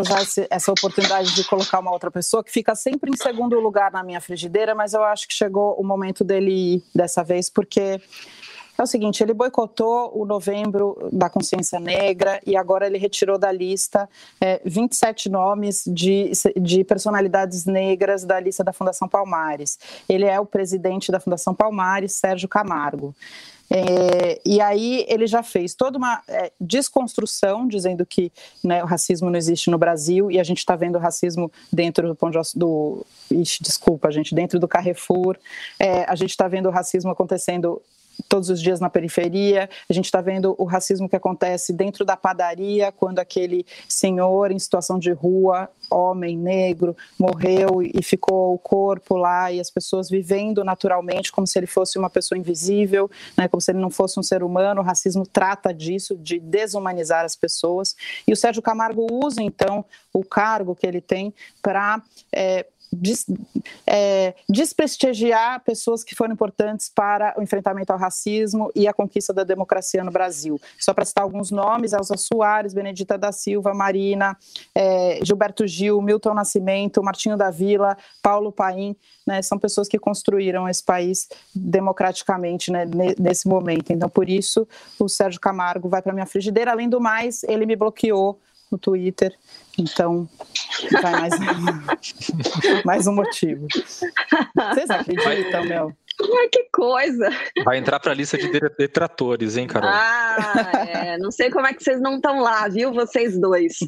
usar 0.00 0.22
essa 0.50 0.72
oportunidade 0.72 1.34
de 1.34 1.44
colocar 1.44 1.78
uma 1.78 1.92
outra 1.92 2.10
pessoa 2.10 2.42
que 2.42 2.50
fica 2.50 2.74
sempre 2.74 3.10
em 3.10 3.16
segundo 3.16 3.58
lugar 3.60 3.92
na 3.92 4.02
minha 4.02 4.20
frigideira, 4.20 4.74
mas 4.74 4.94
eu 4.94 5.04
acho 5.04 5.28
que 5.28 5.34
chegou 5.34 5.74
o 5.78 5.84
momento 5.84 6.24
dele 6.24 6.74
ir 6.76 6.82
dessa 6.94 7.22
vez, 7.22 7.48
porque 7.48 8.00
é 8.82 8.84
o 8.84 8.86
seguinte, 8.86 9.22
ele 9.22 9.34
boicotou 9.34 10.12
o 10.14 10.24
novembro 10.24 11.08
da 11.12 11.28
consciência 11.28 11.80
negra 11.80 12.40
e 12.46 12.56
agora 12.56 12.86
ele 12.86 12.98
retirou 12.98 13.38
da 13.38 13.50
lista 13.50 14.08
é, 14.40 14.60
27 14.64 15.28
nomes 15.28 15.82
de, 15.86 16.30
de 16.56 16.84
personalidades 16.84 17.64
negras 17.64 18.24
da 18.24 18.38
lista 18.38 18.62
da 18.62 18.72
Fundação 18.72 19.08
Palmares. 19.08 19.78
Ele 20.08 20.24
é 20.24 20.38
o 20.38 20.46
presidente 20.46 21.10
da 21.10 21.18
Fundação 21.18 21.54
Palmares, 21.54 22.12
Sérgio 22.12 22.48
Camargo. 22.48 23.14
É, 23.70 24.40
e 24.46 24.60
aí 24.60 25.04
ele 25.08 25.26
já 25.26 25.42
fez 25.42 25.74
toda 25.74 25.98
uma 25.98 26.22
é, 26.26 26.50
desconstrução, 26.58 27.68
dizendo 27.68 28.04
que 28.06 28.32
né, 28.64 28.82
o 28.82 28.86
racismo 28.86 29.28
não 29.28 29.36
existe 29.36 29.70
no 29.70 29.76
Brasil, 29.76 30.30
e 30.30 30.40
a 30.40 30.44
gente 30.44 30.58
está 30.58 30.74
vendo 30.74 30.96
o 30.96 31.00
racismo 31.00 31.52
dentro 31.72 32.08
do 32.08 32.14
pão 32.14 32.30
de, 32.30 32.38
do. 32.54 33.04
Ixi, 33.30 33.62
desculpa, 33.62 34.10
gente, 34.10 34.34
dentro 34.34 34.58
do 34.58 34.66
Carrefour. 34.66 35.36
É, 35.78 36.04
a 36.04 36.14
gente 36.14 36.30
está 36.30 36.48
vendo 36.48 36.66
o 36.66 36.72
racismo 36.72 37.10
acontecendo 37.10 37.82
todos 38.28 38.50
os 38.50 38.60
dias 38.60 38.80
na 38.80 38.90
periferia. 38.90 39.68
A 39.88 39.92
gente 39.92 40.06
está 40.06 40.20
vendo 40.20 40.54
o 40.58 40.64
racismo 40.64 41.08
que 41.08 41.16
acontece 41.16 41.72
dentro 41.72 42.04
da 42.04 42.16
padaria, 42.16 42.92
quando 42.92 43.18
aquele 43.18 43.66
senhor 43.88 44.50
em 44.50 44.58
situação 44.58 44.98
de 44.98 45.12
rua, 45.12 45.68
homem 45.90 46.36
negro, 46.36 46.96
morreu 47.18 47.82
e 47.82 48.02
ficou 48.02 48.54
o 48.54 48.58
corpo 48.58 49.16
lá 49.16 49.50
e 49.50 49.60
as 49.60 49.70
pessoas 49.70 50.10
vivendo 50.10 50.64
naturalmente 50.64 51.32
como 51.32 51.46
se 51.46 51.58
ele 51.58 51.66
fosse 51.66 51.98
uma 51.98 52.10
pessoa 52.10 52.38
invisível, 52.38 53.10
né, 53.36 53.48
como 53.48 53.60
se 53.60 53.70
ele 53.70 53.78
não 53.78 53.90
fosse 53.90 54.18
um 54.18 54.22
ser 54.22 54.42
humano. 54.42 54.80
O 54.80 54.84
racismo 54.84 55.26
trata 55.26 55.72
disso, 55.72 56.16
de 56.16 56.38
desumanizar 56.38 57.24
as 57.24 57.36
pessoas. 57.36 57.96
E 58.26 58.32
o 58.32 58.36
Sérgio 58.36 58.62
Camargo 58.62 59.06
usa, 59.10 59.42
então, 59.42 59.84
o 60.12 60.24
cargo 60.24 60.74
que 60.74 60.86
ele 60.86 61.00
tem 61.00 61.34
para. 61.62 62.02
É, 62.32 62.66
des, 62.92 63.26
é, 63.86 64.34
desprestigiar 64.48 65.62
pessoas 65.64 66.02
que 66.02 66.14
foram 66.14 66.34
importantes 66.34 66.90
para 66.94 67.34
o 67.38 67.42
enfrentamento 67.42 67.92
ao 67.92 67.98
racismo 67.98 68.70
e 68.74 68.88
a 68.88 68.92
conquista 68.92 69.32
da 69.32 69.44
democracia 69.44 70.02
no 70.02 70.10
Brasil. 70.10 70.60
Só 70.78 70.92
para 70.92 71.04
citar 71.04 71.24
alguns 71.24 71.50
nomes: 71.50 71.92
Elza 71.92 72.16
Soares, 72.16 72.74
Benedita 72.74 73.18
da 73.18 73.32
Silva, 73.32 73.74
Marina, 73.74 74.36
é, 74.74 75.20
Gilberto 75.22 75.66
Gil, 75.66 76.00
Milton 76.00 76.34
Nascimento, 76.34 77.02
Martinho 77.02 77.36
da 77.36 77.50
Vila, 77.50 77.96
Paulo 78.22 78.50
Paim, 78.50 78.96
né, 79.26 79.42
são 79.42 79.58
pessoas 79.58 79.88
que 79.88 79.98
construíram 79.98 80.68
esse 80.68 80.82
país 80.82 81.28
democraticamente 81.54 82.72
né, 82.72 82.86
nesse 83.18 83.46
momento. 83.46 83.92
Então, 83.92 84.08
por 84.08 84.28
isso, 84.28 84.66
o 84.98 85.08
Sérgio 85.08 85.40
Camargo 85.40 85.88
vai 85.88 86.02
para 86.02 86.12
minha 86.12 86.26
frigideira. 86.26 86.70
Além 86.70 86.88
do 86.88 87.00
mais, 87.00 87.42
ele 87.44 87.66
me 87.66 87.76
bloqueou 87.76 88.40
no 88.70 88.78
Twitter. 88.78 89.34
Então, 89.78 90.28
vai 91.00 91.12
mais, 91.12 91.34
mais 92.84 93.06
um 93.06 93.14
motivo. 93.14 93.66
Vocês 93.72 94.90
acreditam, 94.90 95.64
meu? 95.64 95.96
Ai, 96.20 96.48
que 96.48 96.68
coisa! 96.72 97.30
Vai 97.64 97.78
entrar 97.78 98.00
para 98.00 98.10
a 98.10 98.14
lista 98.14 98.36
de 98.36 98.50
detratores, 98.50 99.56
hein, 99.56 99.68
Carol? 99.68 99.88
Ah, 99.88 100.72
é. 100.88 101.18
Não 101.18 101.30
sei 101.30 101.48
como 101.48 101.66
é 101.66 101.72
que 101.72 101.82
vocês 101.82 102.00
não 102.00 102.16
estão 102.16 102.40
lá, 102.40 102.66
viu, 102.68 102.92
vocês 102.92 103.38
dois. 103.38 103.78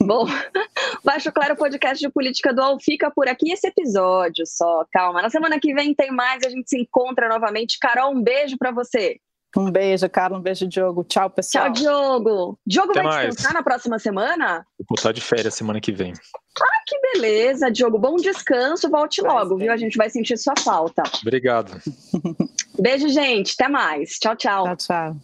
Bom, 0.00 0.24
Baixo 1.04 1.32
Claro 1.32 1.56
Podcast 1.56 1.98
de 1.98 2.12
Política 2.12 2.54
Dual 2.54 2.78
fica 2.80 3.10
por 3.10 3.26
aqui 3.26 3.50
esse 3.50 3.66
episódio 3.66 4.46
só. 4.46 4.84
Calma, 4.92 5.20
na 5.20 5.30
semana 5.30 5.58
que 5.58 5.74
vem 5.74 5.92
tem 5.92 6.12
mais, 6.12 6.44
a 6.44 6.50
gente 6.50 6.70
se 6.70 6.78
encontra 6.78 7.28
novamente. 7.28 7.78
Carol, 7.80 8.12
um 8.12 8.22
beijo 8.22 8.56
para 8.56 8.70
você. 8.70 9.18
Um 9.56 9.70
beijo, 9.70 10.08
Carlos. 10.08 10.38
Um 10.38 10.42
beijo, 10.42 10.66
Diogo. 10.66 11.02
Tchau, 11.04 11.28
pessoal. 11.28 11.72
Tchau, 11.72 11.72
Diogo. 11.72 12.58
Diogo 12.66 12.90
Até 12.92 13.02
vai 13.02 13.12
mais. 13.12 13.28
descansar 13.28 13.52
na 13.54 13.62
próxima 13.62 13.98
semana? 13.98 14.64
Vou 14.88 14.94
estar 14.96 15.12
de 15.12 15.20
férias 15.20 15.54
semana 15.54 15.80
que 15.80 15.90
vem. 15.92 16.12
Ah, 16.60 16.82
que 16.86 16.96
beleza, 17.14 17.70
Diogo. 17.70 17.98
Bom 17.98 18.16
descanso. 18.16 18.88
Volte 18.88 19.22
Vai, 19.22 19.32
logo, 19.32 19.56
viu? 19.56 19.72
A 19.72 19.76
gente 19.76 19.96
vai 19.96 20.08
sentir 20.08 20.36
sua 20.36 20.54
falta. 20.58 21.02
Obrigado. 21.22 21.80
Beijo, 22.78 23.08
gente. 23.08 23.54
Até 23.58 23.68
mais. 23.68 24.10
Tchau, 24.20 24.36
tchau. 24.36 24.64
Tchau, 24.64 24.76
tchau. 24.76 25.16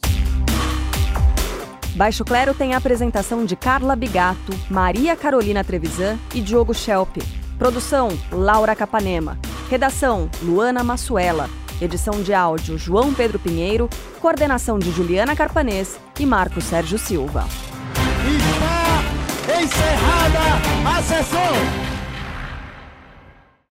Baixo 1.95 2.24
Clero 2.24 2.53
tem 2.53 2.74
a 2.74 2.77
apresentação 2.77 3.45
de 3.47 3.57
Carla 3.57 3.97
Bigato, 3.97 4.53
Maria 4.70 5.16
Carolina 5.16 5.64
Trevisan 5.64 6.18
e 6.35 6.41
Diogo 6.43 6.74
Schelp. 6.74 7.16
Produção: 7.59 8.09
Laura 8.31 8.77
Capanema. 8.77 9.39
Redação: 9.70 10.29
Luana 10.43 10.85
Massuela. 10.85 11.49
Edição 11.81 12.22
de 12.22 12.33
áudio: 12.33 12.79
João 12.79 13.12
Pedro 13.12 13.39
Pinheiro. 13.39 13.89
Coordenação 14.20 14.79
de 14.79 14.91
Juliana 14.91 15.37
Carpanês 15.37 15.99
e 16.18 16.27
Marco 16.27 16.61
Sérgio 16.61 16.99
Silva. 16.99 17.45
Está 18.27 19.61
encerrada 19.61 20.99
a 20.99 21.03
sessão. 21.03 21.96